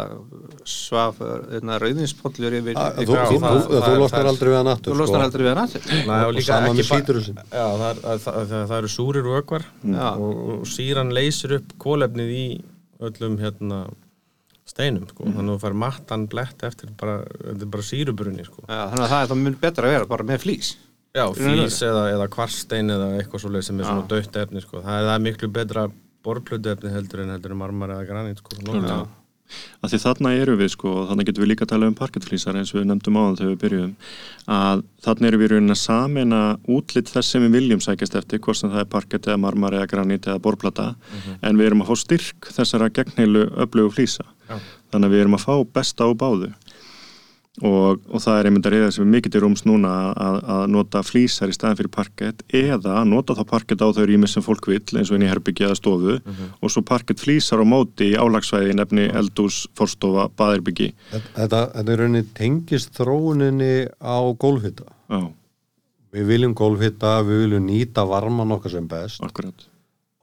[0.68, 4.72] svaf hérna, rauðvinspollur yfir, Að- yfir Þú, þú, þú, þú losnar er- aldrei við hann
[4.74, 5.86] aftur Þú losnar aldrei við hann aftur.
[5.94, 6.90] Nei, og og líka sama ekki með
[7.54, 10.08] Já, það, er, að, það, það, það eru súrir vökvar Já.
[10.18, 12.46] og, og síran leysir upp kólefnið í
[13.04, 13.84] öllum hérna
[14.74, 15.28] steinum sko.
[15.30, 17.20] þannig að þú fær mattan blett eftir bara,
[17.70, 18.66] bara sírubrunni sko.
[18.66, 20.74] Já, þannig að það er það mun betra að vera bara með flýs
[21.14, 24.08] Já, flís eða, eða kvarstein eða eitthvað svoleið sem er svona Já.
[24.16, 24.80] dött efni sko.
[24.82, 25.84] það, er, það er miklu betra
[26.26, 28.56] borplötu efni heldur en heldur marmar eða granít sko.
[29.84, 32.72] Því þarna eru við sko og þannig getum við líka að tala um parkettflýsar eins
[32.74, 33.92] og við nefndum áðan þegar við byrjuðum
[34.56, 36.40] að þarna eru við í rauninni að samena
[36.78, 39.92] útlitt þess sem við viljum sækjast eftir hvort sem það er parkett eða marmar eða
[39.92, 40.88] granít eða borplata
[41.44, 44.58] en við erum að fá styrk þessara gegnheilu öflugu flýsa Já.
[44.90, 46.50] þannig að við erum að fá besta á báðu
[47.62, 50.64] og, og það er einmitt að reyða sem er mikið til rúms núna að, að
[50.74, 54.72] nota flýsar í staðin fyrir parkett eða nota þá parkett á þau rými sem fólk
[54.72, 58.18] vill eins og inn í herbyggja eða stofu og svo parkett flýsar á móti í
[58.18, 64.90] álagsvæði nefni eldús, forstofa, baðirbyggi Þetta, þetta er rauninni tengist þróuninni á gólfhita.
[65.14, 65.30] Já,
[66.14, 69.22] Við viljum gólfhita, við viljum nýta varman okkar sem best.
[69.26, 69.66] Akkurat.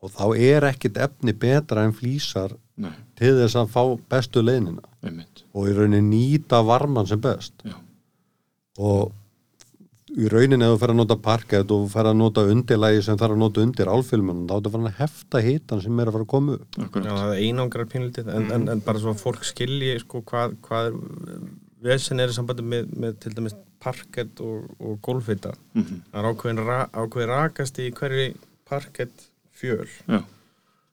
[0.01, 4.87] Og þá er ekkit efni betra en flýsar Nei, til þess að fá bestu leiðnina
[5.05, 5.45] einmitt.
[5.55, 7.55] Og í rauninni nýta varman sem best.
[7.65, 7.75] Já,
[8.81, 9.13] og
[10.11, 13.19] í rauninni ef þú fer að nota parkett og þú fer að nota undirlægi sem
[13.21, 16.27] þarf að nota undir álfilmunum þá er þetta að hefta hitan sem er að fara
[16.27, 16.79] að koma upp.
[16.81, 20.57] Já, það er einangrar pínlítið en, en, en bara svo að fólk skilji sko, hvað,
[20.67, 20.99] hvað
[21.87, 26.03] vesen er í sambandi með, með til dæmis parkett og, og golfhita Mhm.
[26.11, 28.27] það er ákveðin, ra, ákveðin rakast í hverju
[28.69, 30.21] parkett fjöl Já,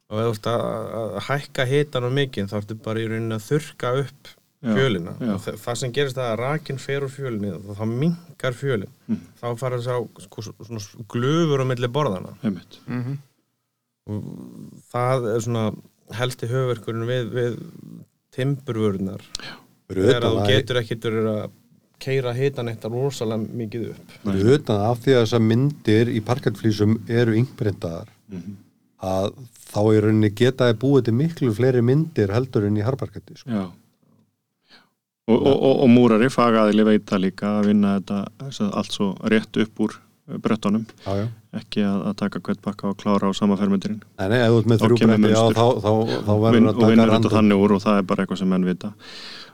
[0.09, 0.65] og ef þú ert að,
[1.01, 5.11] að hækka hitan á mikið þá ertu bara í rauninni að þurka upp Já, fjölina.
[5.21, 5.31] já.
[5.35, 8.89] og þa- það sem gerist það að rakin fer úr fjölinni og þá minkar fjölin.
[9.07, 9.19] Mhm.
[9.41, 12.79] þá fara þess að sko, svona glufur á milli borðana einmitt.
[14.07, 14.23] Og
[14.93, 15.63] það er svona
[16.17, 17.57] helsti höfverkurinn við, við
[18.37, 19.23] timburvörunar
[19.87, 21.49] fyrir þegar þú að, getur ekki verið að
[21.99, 24.15] keira hitan eitt rosalega mikið upp.
[24.55, 28.55] Utan af því að þessar myndir í parkettflýsum eru yngbreyndar Mhm.
[29.03, 29.33] að
[29.67, 33.51] þá í rauninni geta þið búið til miklu fleiri myndir heldur en í harparketti sko.
[33.51, 33.65] Já
[35.27, 39.57] Og, og, og, og múrari, fagaðili veit það líka að vinna þetta allt svo rétt
[39.59, 39.97] upp úr
[40.39, 41.25] brettunum já, já.
[41.59, 44.61] ekki að, að taka hvert bakka og klára á sama fermeturinn Nei, nei, ef þú
[44.61, 45.59] ert með Þá þrjú kemur bretti, já, munstur.
[45.59, 45.91] þá, þá,
[46.29, 47.35] þá verður Vin, að og taka þetta random.
[47.35, 48.93] þannig úr og það er bara eitthvað sem menn vita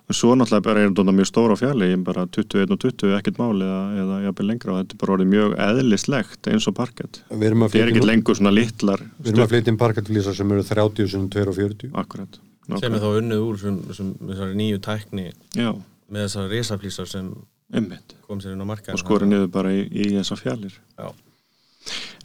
[0.09, 3.67] og svo náttúrulega bara er þetta mjög stóra fjali bara 21 og 20, ekkert máli
[3.67, 4.73] eða, eða jafnvel lengra.
[4.73, 7.21] Og þetta er bara orðið mjög eðlislegt eins og parkett.
[7.31, 10.35] Við erum að þetta er ekkert lengur svona litlar við erum að flytja inn parkettflýsar
[10.39, 12.41] sem eru 30 sem 42 akkurat
[12.79, 15.25] sem er þá unnið úr sem, sem þessari nýju tækni
[15.57, 15.69] já,
[16.07, 17.29] með þessari risaflýsar sem
[17.73, 18.15] einmitt.
[18.27, 21.09] kom sér inn á markaðin og skori niður bara í, í þessar fjalir Já.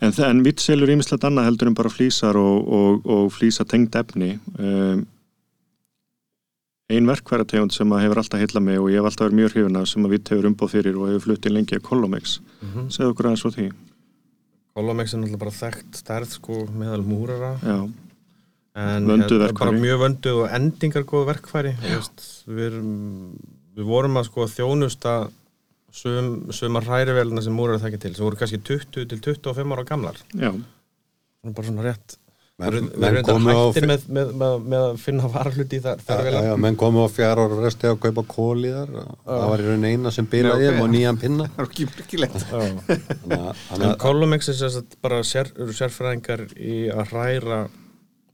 [0.05, 3.99] en, en vitt selur ímislegt annað heldur en bara flýsar og, og, og flýsa tengd
[3.99, 4.37] efni.
[4.59, 5.07] Um,
[6.89, 9.77] ein verkværategund sem að hefur alltaf heilla mig og ég hef alltaf verið mjög hrifin
[9.77, 12.87] af sem að vitt hefur umbóð fyrir og hefur fluttið lengi að Colomex Mhm.
[12.95, 13.67] segðu okkur aðeins svo því.
[14.75, 17.51] Colomex er náttúrulega bara þekkt stærð sko meðal múrara.
[17.63, 17.91] Já,
[18.77, 19.59] en Vönduð hérna, verkfæri.
[19.59, 23.39] bara mjög vönduð og endingar góð verkfæri veist, við, erum,
[23.77, 25.31] við vorum að sko þjónusta
[25.93, 30.17] sum, sumar hrærivelina sem múrar þekkja til sem voru kannski 20 til 25 ára gamlar.
[30.35, 30.53] Já,
[31.45, 32.17] bara svona rétt
[32.59, 36.27] Menn- við menn komu á með, með, með, með að finna varhluti í þar, þar
[36.27, 38.91] já, já, menn komu á fjara ára resti að kaupa kóli þar.
[39.29, 40.81] Það var í raun eina sem bilaði Já, ok.
[40.83, 41.47] og nýjan pinna.
[41.55, 41.63] Það
[43.79, 43.95] er
[44.67, 44.75] er
[45.07, 45.47] bara sér,
[45.79, 47.61] sérfræðingar í að hræra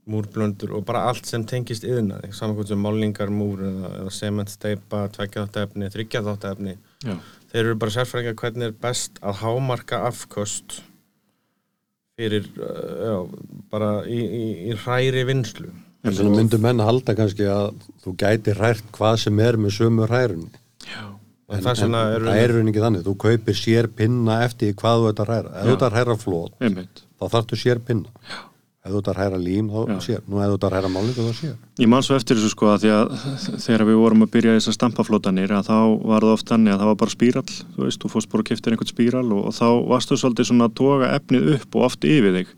[0.09, 5.05] múrblöndur og bara allt sem tengist yðnaði, saman hvort sem málingar múr eða, eða sementsteipa,
[5.15, 7.15] tveggjaþáttefni, þryggjaþáttefni já,
[7.53, 10.79] þeir eru bara sérfræðingar hvernig er best að hámarka afköst
[12.15, 12.67] fyrir uh,
[13.05, 13.15] já,
[13.71, 15.71] bara í, í, í hræri vinslu
[16.05, 17.71] Þess vegna myndu menn halda kannski að
[18.03, 20.51] þú gæti hrært hvað sem er með sömu hrærunni.
[21.49, 23.05] en vegna en eru það er raunin ekki þannig.
[23.07, 25.53] Þú kaupir sér pinna eftir hvað þú ert að hræra.
[25.55, 28.29] Ef þú ert að hræra flót, þá þarftu sér pinna.
[28.85, 30.19] Ef þú ert að hræra lím, þá sér.
[30.29, 31.53] Nú ef þú ert að hræra máling, þá sér.
[31.81, 33.15] Ég man svo eftir þessu sko að því að
[33.63, 35.79] þegar við vorum að byrja þessar stampaflótanir að þá
[36.11, 38.51] var það oft þannig að það var bara spírall þú veist, þú fórst bara og
[38.51, 42.05] keftir einhvern spíral og, og þá varstu svolítið svona að toga efnið upp og oft
[42.05, 42.53] yfir þig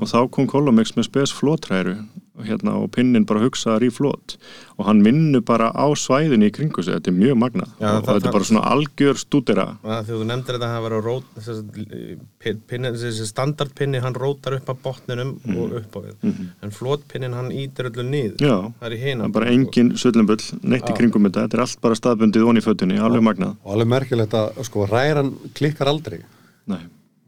[0.00, 1.98] og þá kom Colomex með spes flótræru
[2.40, 4.38] og, hérna, og pinnin bara hugsaðar í flót
[4.78, 7.68] og hann vinnur bara á svæðinu í kringu sig, þetta er mjög magnað.
[7.80, 9.66] Já, og það- þetta er bara svona algjör stúdera.
[9.84, 14.70] Þú nefndir þetta að það var að rót þessi, pinni, þessi standardpinni hann rótar upp
[14.72, 16.46] að botninum og upp á við.
[16.64, 18.38] En flotpinnin hann ítir öllu niður.
[18.40, 21.94] Já, það er hina bara engin sullumbull neitt í kringum þetta, þetta er allt bara
[22.00, 23.56] staðbundið onni í fötunni, alveg magnað.
[23.64, 26.22] Og alveg merkilegt að sko hræran klikkar aldrei.
[26.70, 26.80] Nei,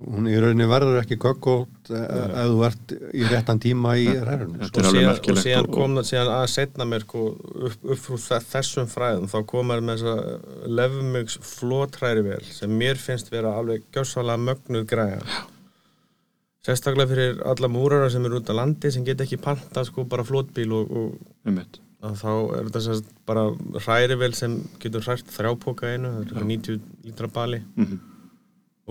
[0.02, 4.58] Hún í rauninni verður ekki kökkótt ef þú ert í réttan tíma í hrærunni.
[4.64, 7.22] Þetta og og síðan og- kom það síðan að setna mér sko,
[7.68, 13.30] upp, upp þe- þessum fræðum þá komar með þessa lefmögs flotræri vel sem mér finnst
[13.30, 15.20] vera alveg gjössalega mögnuð græja.
[16.62, 20.22] Sérstaklega fyrir alla múrara sem eru út á landi sem get ekki panta sko bara
[20.22, 21.48] flotbíl og, og
[22.02, 23.48] að þá er þetta sagt bara
[23.82, 27.62] hræri vel sem getur hrært þrjápoka einu, það er 90 lítra bali.
[27.76, 28.00] Mhm.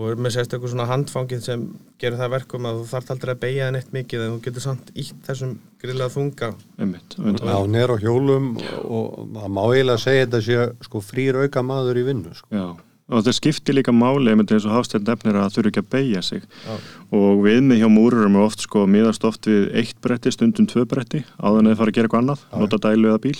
[0.00, 1.64] Og er með sérstaklega svona handfangið sem
[2.00, 4.64] gerir það verkum að þú þarft aldrei að beigja það neitt mikið en þú getur
[4.64, 5.50] samt ítt þessum
[5.82, 6.48] grillað þunga.
[6.80, 8.46] Já, er á hjólum
[8.86, 12.48] og það má eiginlega segja þetta sé sko frýr auka maður í vinnu sko.
[12.56, 12.64] Já,
[13.12, 16.48] og þetta skiptir líka máli eins og hafstætt nefnir að þurfi ekki að beigja sig.
[16.64, 16.72] Já.
[17.12, 21.20] og viðmið hjá múrurum er oft sko miðast oft við eitt bretti, stundum tvö bretti
[21.36, 23.36] áður en þið fara að gera eitthvað annað, nota dælu eða bíl.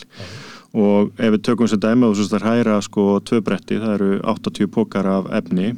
[0.73, 4.13] Og ef við tökum sér dæmi og svo það hæra sko tvö bretti það eru
[4.37, 5.73] 80 pokar af efni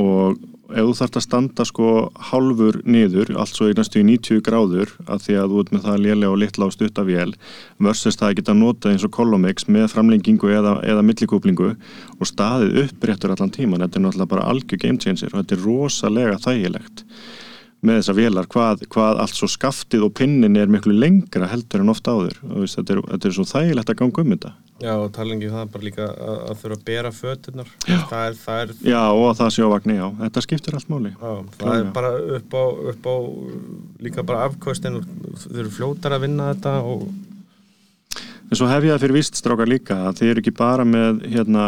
[0.00, 0.36] og
[0.66, 1.90] ef þú þarft að standa sko
[2.30, 6.02] hálfur niður, svo í næstu í 90 gráður að því að þú ert með það
[6.02, 7.36] lélega og litla og stutta vél
[7.78, 11.72] versus það að geta notað eins og Colomix með framlengingu eða, eða millikúplingu
[12.18, 15.66] og staðið uppréttur allan tíman þetta er náttúrulega bara algjör game changer og þetta er
[15.68, 17.04] rosalega þægilegt
[17.86, 21.92] með þessar vélar, hvað, hvað allt svo skaftið og pinnin er miklu lengra heldur en
[21.92, 22.38] ofta áður.
[22.48, 25.70] Og þetta, er, þetta er svo þægilegt að ganga um þetta Já, og talengi það
[25.72, 27.68] bara líka að, að þurfa að bera föturnar.
[27.86, 30.90] Það er, það er, Já, og að það sé á vagni, já, þetta skiptir allt
[30.92, 31.12] máli.
[31.14, 31.78] Já, það Klárlega.
[31.86, 33.16] er bara upp á, upp á
[34.04, 37.06] líka bara afkvöstin þau eru fljótar að vinna þetta og
[38.46, 41.24] En svo hef ég það fyrir vist strákar líka að þið eru ekki bara með
[41.32, 41.62] hérna,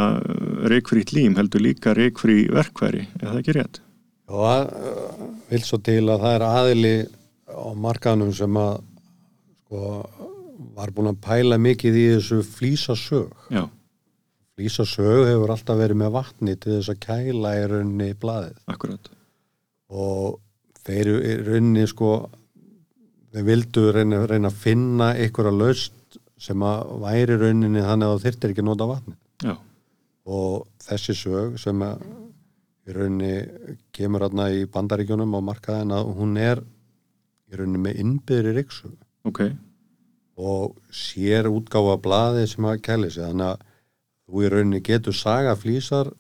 [0.71, 3.81] reikfrýtt lím, heldur líka reikfrí verkværi, er það ekki rétt?
[4.29, 6.93] og það uh, vil svo til að það er aðili
[7.49, 8.75] á markaðnum sem að
[9.65, 10.28] sko
[10.79, 13.65] var búin að pæla mikið í þessu flýsasög Já,
[14.59, 18.59] flýsasög hefur alltaf verið með vatni til þess að kæla í rauninni blaðið.
[18.75, 19.11] Akkurat.
[19.89, 20.39] og
[20.85, 22.11] þeir eru í rauninni sko
[23.33, 28.25] þeir vildu reyna, reyna að finna einhverja laust sem að væri í rauninni þannig að
[28.27, 29.55] þyrtir ekki nota vatni Já,
[30.29, 32.03] og þessi sög sem að
[32.89, 33.33] í rauninni
[33.97, 36.63] kemur hérna í bandaríkjunum á markaðin að hún er
[37.49, 38.93] í rauninni með innbyðri riksu
[39.29, 39.43] ok,
[40.39, 43.65] og sér útgáfa blaði sem að kæli sig þannig að
[44.29, 46.13] þú í rauninni getur saga flýsar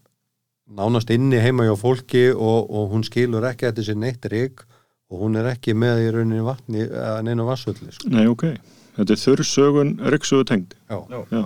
[0.68, 4.64] nánast inni heima hjá fólki og, og hún skilur ekki eftir sér neitt rík
[5.08, 8.10] og hún er ekki með í rauninni vatni eða neina vassöldi sko.
[8.12, 8.50] nei ok.
[8.98, 10.74] Þetta er þurrsögun riksuðu tengd.
[10.90, 10.98] Já.
[11.06, 11.20] Já.
[11.30, 11.42] Já,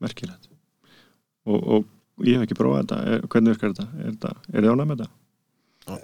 [0.00, 0.48] merkilegt.
[1.44, 3.88] Og, og ég hef ekki prófað þetta, er, hvernig virkar þetta?
[3.92, 5.14] Er, þetta, er þið ánæg með þetta?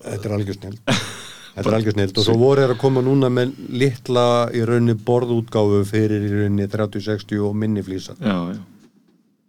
[0.05, 0.77] Þetta er algjör snill
[1.55, 4.25] Þetta er algjör snill og svo voru er að koma núna með litla
[4.55, 8.57] í rauninni borðútgáfu fyrir í rauninni 30-60 og minni flýsar Já, já,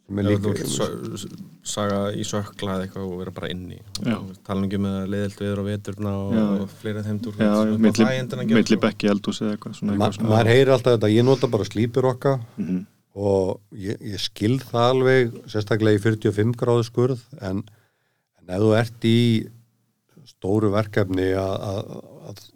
[0.06, 1.26] sem er Já, líka þú s-
[1.66, 3.80] saga í sökla eða eitthvað og vera bara inni.
[4.46, 8.78] Tala ekki með leiðilt viður og veturna og, fleira þeim túr já, já milli, milli
[8.86, 12.38] bekki eldús eða eitthvað svona Ma, maður heyrir alltaf þetta, ég nota bara slípur okkar
[12.62, 12.84] Mhm.
[13.16, 17.64] og ég, ég skil það alveg sérstaklega í 45 gráðu skurð en,
[18.38, 19.18] en ef þú ert í
[20.46, 21.94] stóru verkefni að,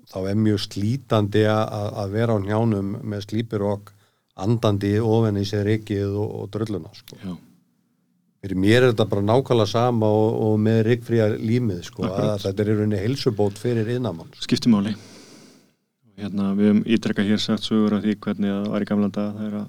[0.09, 3.93] þá er mjög slítandi að, vera á njánum með slípur okk
[4.39, 7.17] andandi ofan í sér ekkið og, og drölluna sko.
[7.19, 7.33] Já,
[8.39, 12.05] fyrir mér er þetta bara nákvæmlega sama og, og með ryggfría límið sko,
[12.45, 14.45] þetta er í rauninni heilsubót fyrir innamann sko.
[14.47, 14.95] skiptir máli.
[16.19, 19.35] Hérna, við höfum ítrekka hér sagt sögur af því hvernig það var í gamla dag
[19.39, 19.67] þegar að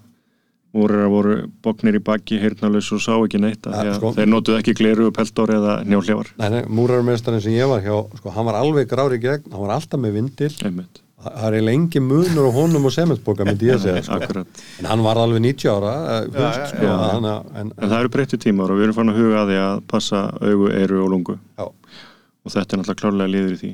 [0.72, 4.12] múrar voru bóknir í baki, heyrnalus og sá ekki neitt af Ja, því að sko.
[4.18, 6.28] þeir notuðu ekki gleru, peltor eða njálhljávar.
[6.38, 9.74] Nei, nei, múrarmestarinn sem ég var hjá sko, hann var alveg grári gegn, hann var
[9.76, 11.00] alltaf með vindil Einmitt.
[11.20, 14.14] það er engin munur á honum og sementboka myndi ég segja sko.
[14.20, 14.46] Akkurat.
[14.78, 15.94] en hann var alveg 90 ára
[16.30, 16.94] fyrst, já, sko, já.
[17.10, 17.26] Hann,
[17.60, 19.82] en, En það eru breytti tímar og við erum fann að huga að því að
[19.90, 21.36] passa augu, eiru og lungu.
[21.58, 21.74] já, Og
[22.46, 23.70] og þetta er náttúrulega klárlega liður í því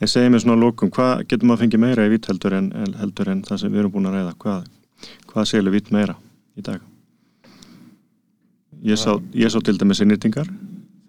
[0.00, 2.72] en segjum við svona lókum, hvað getur maður að fengið meira í vitt heldur en,
[2.98, 4.64] heldur en það sem við erum búin að ræða hvað,
[5.30, 6.16] hvað selur vitt meira
[6.60, 6.84] í dag.
[8.86, 10.48] Ég sá, ég sá til dæmis innýtingar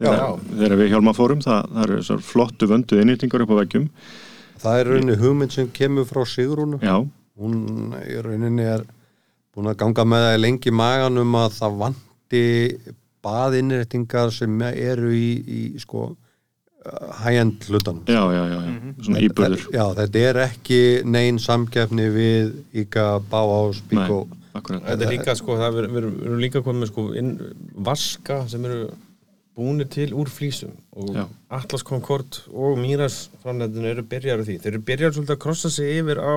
[0.02, 3.86] þegar, þegar við hjálma fórum það, það eru svo flottu vöndu innýtingar upp á veggjum.
[4.62, 6.82] Það er rauninni hugmynd sem kemur frá Sigrúnu.
[6.84, 6.98] Já,
[7.42, 8.84] hún í rauninni er
[9.52, 12.44] búin að ganga með það í lengi í maganum að það vanti
[13.22, 16.12] baðinnréttingar sem eru í, í sko
[17.22, 18.04] hægjend hlutanum.
[18.10, 18.94] Já, já, já, já.
[19.06, 22.54] svona íbúður Já, þetta er ekki neyn samkeppni við
[22.84, 24.24] Íka, Báhás, Bíkó
[24.54, 27.32] akkurat Þetta er líka sko, það við erum líka komið sko inn,
[27.88, 28.92] vaska sem eru
[29.58, 31.26] búinir til úr flýsum og Já.
[31.52, 34.60] Atlas Concord og Míras framleitin eru byrjar á því.
[34.64, 36.36] Þeir eru byrjar svolítið að krossa sig yfir á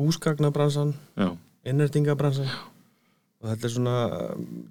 [0.00, 0.94] húsgagnabransan,
[1.64, 2.48] innrætingabransan
[3.46, 3.96] og þetta er svona,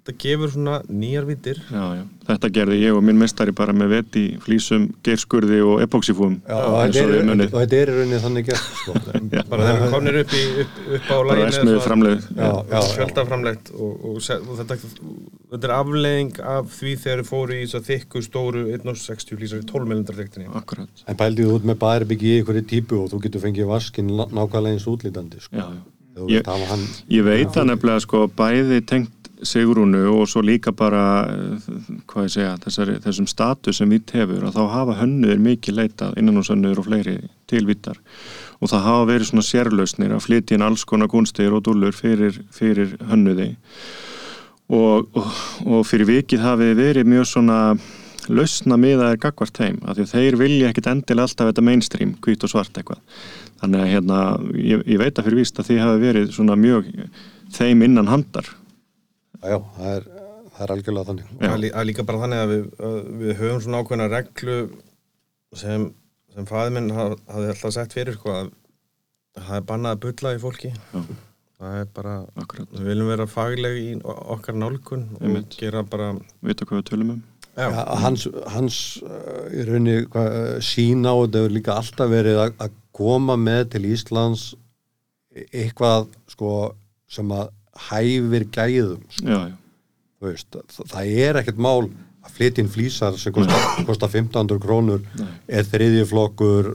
[0.04, 1.60] þetta gefur svona nýjar vitir.
[1.72, 2.02] já, já.
[2.28, 6.76] þetta gerði ég og minn mestari bara með veti, flýsum, geirskurði og epoxifúum Já, og
[6.84, 8.96] þetta og er, við og í rauninni þannig gert sko.
[9.50, 12.78] Bara þeir eru komnir upp, í, upp, upp á bara læginu esmiðu framleið Já, já,
[12.98, 14.78] fjöldaframlegt og, og, se- og þetta,
[15.54, 19.62] þetta er afleiðing af því þegar þeir fóru í þess að þykku stóru 1.60 lýsar
[19.64, 20.48] í 12 mm þyktinni.
[20.60, 24.10] akkurat, En pældi þú út með baðherbyggi í einhverju típu og þú getur fengið vaskin
[24.12, 25.56] ná- nákvæmlega eins útlítandi sko.
[25.56, 25.95] já, já
[26.30, 29.12] Ég- hann Ég veit það nefnilega sko bæði tengt
[29.44, 31.66] Sigrúnu og svo líka bara eh,
[32.08, 36.16] hvað ég segja, þessari, þessum status sem vitt hefur og þá hafa hönnuðir mikið leitað
[36.22, 38.00] innan og sönnur og fleiri til vittar
[38.62, 42.40] og það hafa verið svona sérlausnir að flytja inn alls konar kunstir og dúllur fyrir,
[42.50, 43.50] fyrir hönnuði.
[44.72, 45.28] Og, og,
[45.68, 47.58] og fyrir vikið hafi verið mjög svona
[48.32, 52.44] lausna miðaðir gagvart heim af því að þeir vilja ekkit endilega alltaf þetta mainstream, hvít
[52.46, 53.00] og svart eitthvað.
[53.60, 54.18] Þannig að hérna,
[54.60, 56.88] ég, ég veit að fyrir víst að þið hafi verið svona mjög
[57.56, 58.48] þeim innan handar.
[59.42, 60.08] Já, já, það er,
[60.56, 61.30] það er algjörlega þannig.
[61.62, 64.58] Lí- það er líka bara þannig að við, að við höfum svona ákveðna reglu
[65.56, 65.86] sem,
[66.34, 68.50] sem fæði minn haf- hafði alltaf sett fyrir sko að
[69.36, 70.72] það er bannað að bulla í fólki.
[70.92, 71.00] Já.
[71.56, 75.54] það er bara, akkurat, við viljum vera fagleg í okkar nálgun og Einmitt.
[75.56, 76.10] gera bara
[76.44, 77.22] vita hvað við tölum um.
[77.22, 82.42] já, Já, hans, hans uh, í rauninni uh, sína og þetta hefur líka alltaf verið
[82.44, 84.54] að, koma með til Íslands
[85.52, 86.50] eitthvað sko
[87.12, 87.50] sem að
[87.90, 89.56] hæfir gæðum sko, já, já,
[90.24, 91.90] veist, það, er ekkert mál
[92.24, 95.28] að flytja inn flýsar sem kosta, kosta 1500 krónur Nei.
[95.58, 96.72] er þriðji flokkur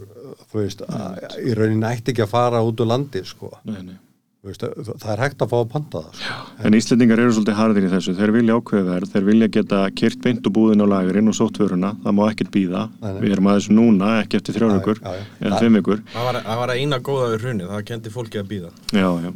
[0.52, 3.98] þú veist, að, í rauninni ætti ekki að fara út úr landi sko, nei, nei
[4.42, 6.38] það það er hægt að fá að panta það sko.
[6.66, 10.22] En Íslendingar eru svolítið harðir í þessu, þeir vilja ákveða verð, þeir vilja geta kyrt
[10.24, 12.82] beint úr búðin á lagurinn og sótt vöruna, það má ekkert býða,
[13.22, 14.58] við erum aðeins núna, ekki eftir
[15.06, 15.26] já, já.
[15.46, 15.62] eða Það-
[16.16, 19.32] það var, var eina góða við hrunið, það kendi fólki að býða já, já.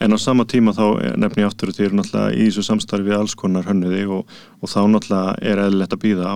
[0.00, 0.84] En á sama tíma þá
[1.16, 4.26] nefni ég aftur að þið eru náttúrulega í þessu samstarfi alls konar hönnuði og,
[4.60, 6.28] og þá náttúrulega er eðlilegt að býða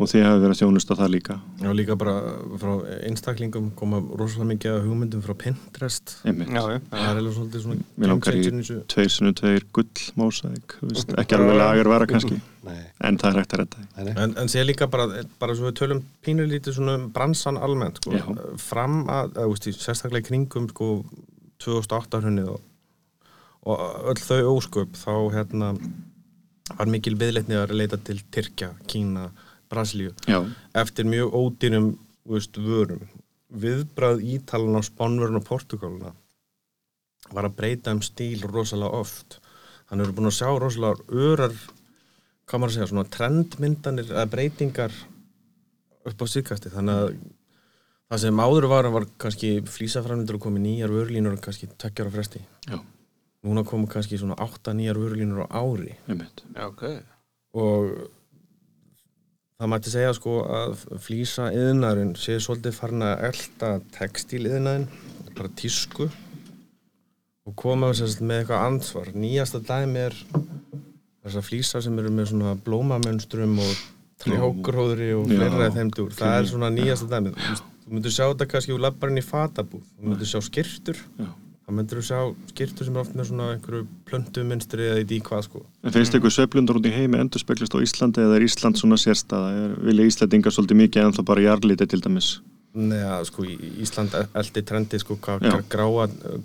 [0.00, 0.12] og Já, já.
[0.12, 2.14] þið hafi verið að þjónusta það líka, og líka bara
[2.62, 2.70] frá
[3.04, 6.48] einstaklingum koma rosalega mikið af hugmyndum frá Pinterest einmitt.
[6.56, 6.78] Já, já.
[6.88, 10.76] það er alveg svolítið svona Mér langar í tveir sinu tveir gull mósæk,
[11.20, 14.16] ekki alveg lagervara kannski, nei, en það er hægt að redda því.
[14.24, 18.16] En, en sé líka bara, bara svo við tölum pínulítið svona um bransan almennt sko,
[18.16, 18.24] Já.
[18.62, 20.92] fram að, að veist, í sérstaklega í kringum sko,
[21.60, 22.64] 2008 hrunnið og,
[23.68, 25.74] og öll þau ósköp þá hérna
[26.78, 29.28] var mikil viðleitni að leita til Tyrkja, Kína,
[29.70, 30.40] Brasilíu Já,
[30.74, 31.90] eftir mjög ódýrum
[32.24, 33.04] þú veist, vörum.
[33.50, 36.12] Viðbrað Ítalan á Spánvörun og Portugaluna
[37.30, 39.40] var að breyta um stíl rosalega oft.
[39.90, 41.54] Þannig eru búin að sjá rosalega örar
[42.50, 44.94] hvað maður að segja, svona trendmyndanir eða breytingar
[46.10, 47.10] upp á síðkasti þannig að
[48.10, 52.14] það sem áður var var kannski flýsafræmyndur og komið nýjar vörlínur og kannski tökkjar á
[52.14, 52.42] fresti.
[52.66, 52.80] Já,
[53.46, 55.94] núna komu kannski svona átta nýjar vörlínur á ári.
[56.10, 56.82] Já, ok.
[57.54, 58.10] og
[59.60, 60.74] það mætti segja sko að
[61.04, 64.86] flýsa yðnaðurinn sé svolítið farin að elda textíl yðnaðin
[65.36, 66.08] bara tísku
[67.48, 70.16] og koma sérst, með eitthvað ansvar nýjasta dæmi er
[71.20, 73.84] þessar flýsa sem eru með svona blómamönstrum og
[74.20, 78.48] trjágróðri og fleira í þeim dúr, það er svona nýjasta dæmi þú myndir sjá þetta
[78.52, 79.86] kannski úr labbarinn í fatabúð.
[79.98, 81.30] Þú myndir sjá skirtur Já.
[81.70, 82.18] Það myndir sjá
[82.50, 86.34] skirtur sem er oft með svona einhverju plöntuminstri eða í hvað sko En finnst ykkur
[86.34, 89.50] sveiflundur út í heimi endur speglist á Íslandi eða er Ísland svona sérstaða?
[89.54, 92.30] Er, vilja Íslandingar svolítið mikið en þá bara jarlítið til dæmis?
[92.70, 93.46] Nei, að, sko,
[93.82, 95.46] Ísland eldi trendi sko hvað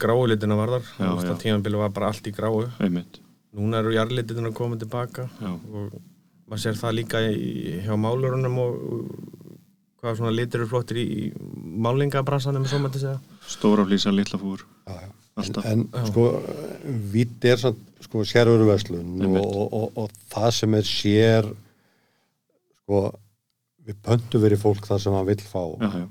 [0.01, 1.29] gráulitina varðar Þú já.
[1.33, 3.19] að tímanbili var bara allt í gráu Einmitt.
[3.55, 5.51] núna eru jarlitina komið tilbaka Já.
[5.53, 5.97] og
[6.49, 8.73] maður sér það líka í, hjá málurunum og
[10.05, 11.27] hvað svona litir eru flottir í, í
[11.85, 13.19] málingabransanum svo maður til segja?
[13.55, 14.63] Stóra flýsa, litla fúr.
[14.87, 15.11] Já, já.
[15.41, 15.65] alltaf.
[15.73, 16.25] En sko,
[17.11, 21.49] vitt er samt, sko, sérurverslun og, og, og, og það sem er sér
[22.83, 23.01] sko,
[23.85, 25.63] við pöntu verið fólk það sem hann vill fá.
[25.81, 26.05] Já,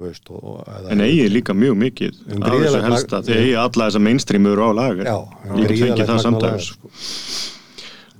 [0.00, 3.40] veist, og, og, eða- en eigið líka mjög mikið Um af þessu helsta, mag- þeir
[3.42, 5.10] eigi alla þessa mainstreamur á lager.
[5.10, 5.18] Já,
[5.60, 6.92] ég fengið það lager, sko.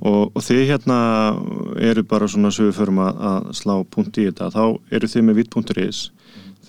[0.01, 1.01] Og, og þið hérna
[1.91, 5.27] eru bara svona svo við förum að, að slá punkt í þetta, þá eru þið
[5.29, 6.07] með vitt.is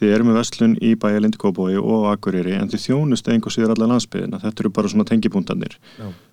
[0.01, 3.91] þið eru með vestlun í bæjalindi Kóbói og Akureyri en þið þjónust einhver síður alla
[3.93, 5.77] landsbyðina, þetta eru bara svona tengipunktanir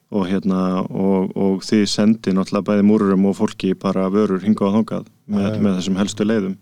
[0.09, 4.77] og hérna og, og þið sendi náttúrulega bæði múrurum og fólki bara vörur hingað og
[4.79, 6.55] þangað með, með þessum helstu leiðum.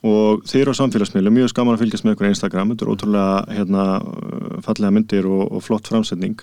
[0.00, 2.92] Og þið eru á samfélagsmiðlu, mjög skaman að fylgjast með ykkur á Instagram, þetta er
[2.94, 3.82] ótrúlega hérna,
[4.64, 6.40] fallega myndir og, og flott framsetning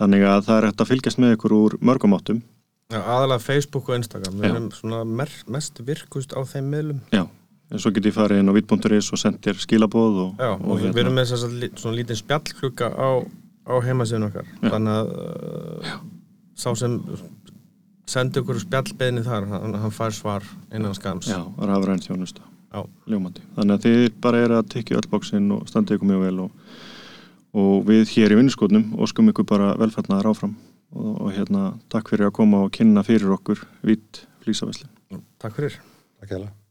[0.00, 2.42] þannig að það er hægt að fylgjast með ykkur úr mörgum áttum.
[2.92, 4.36] Já, aðalega Facebook og Instagram.
[4.38, 4.52] Við Já.
[4.52, 5.00] erum svona
[5.48, 7.00] mest virkust á þeim miðlum.
[7.14, 7.22] Já,
[7.72, 10.92] en svo get ég farið inn á vit.is og sendir skilabóð og, Já, og, hérna-
[10.94, 11.44] við erum með að
[11.80, 13.08] svona lítið spjallklukka á,
[13.70, 14.50] á heimasíðun okkar.
[14.60, 14.68] Já.
[14.74, 15.94] þannig að uh,
[16.54, 16.98] sá sem
[18.06, 20.44] sendi okkur spjallbeðni þar hann, hann fær svar
[20.74, 22.44] innan skams Já, rafræn þjónusta.
[23.06, 23.42] Ljómandi.
[23.54, 26.63] Þannig að þið bara er að tekja öll bóksinn og standið ykkur mjög vel og,
[27.54, 30.56] og við hér í vinnuskotnum óskum ykkur bara velfætnaðar áfram.
[30.94, 34.90] Og, og hérna takk fyrir að koma og kynna fyrir okkur vitt flýsavæsli.
[35.42, 35.80] Takk fyrir.
[36.20, 36.63] Takk hérlega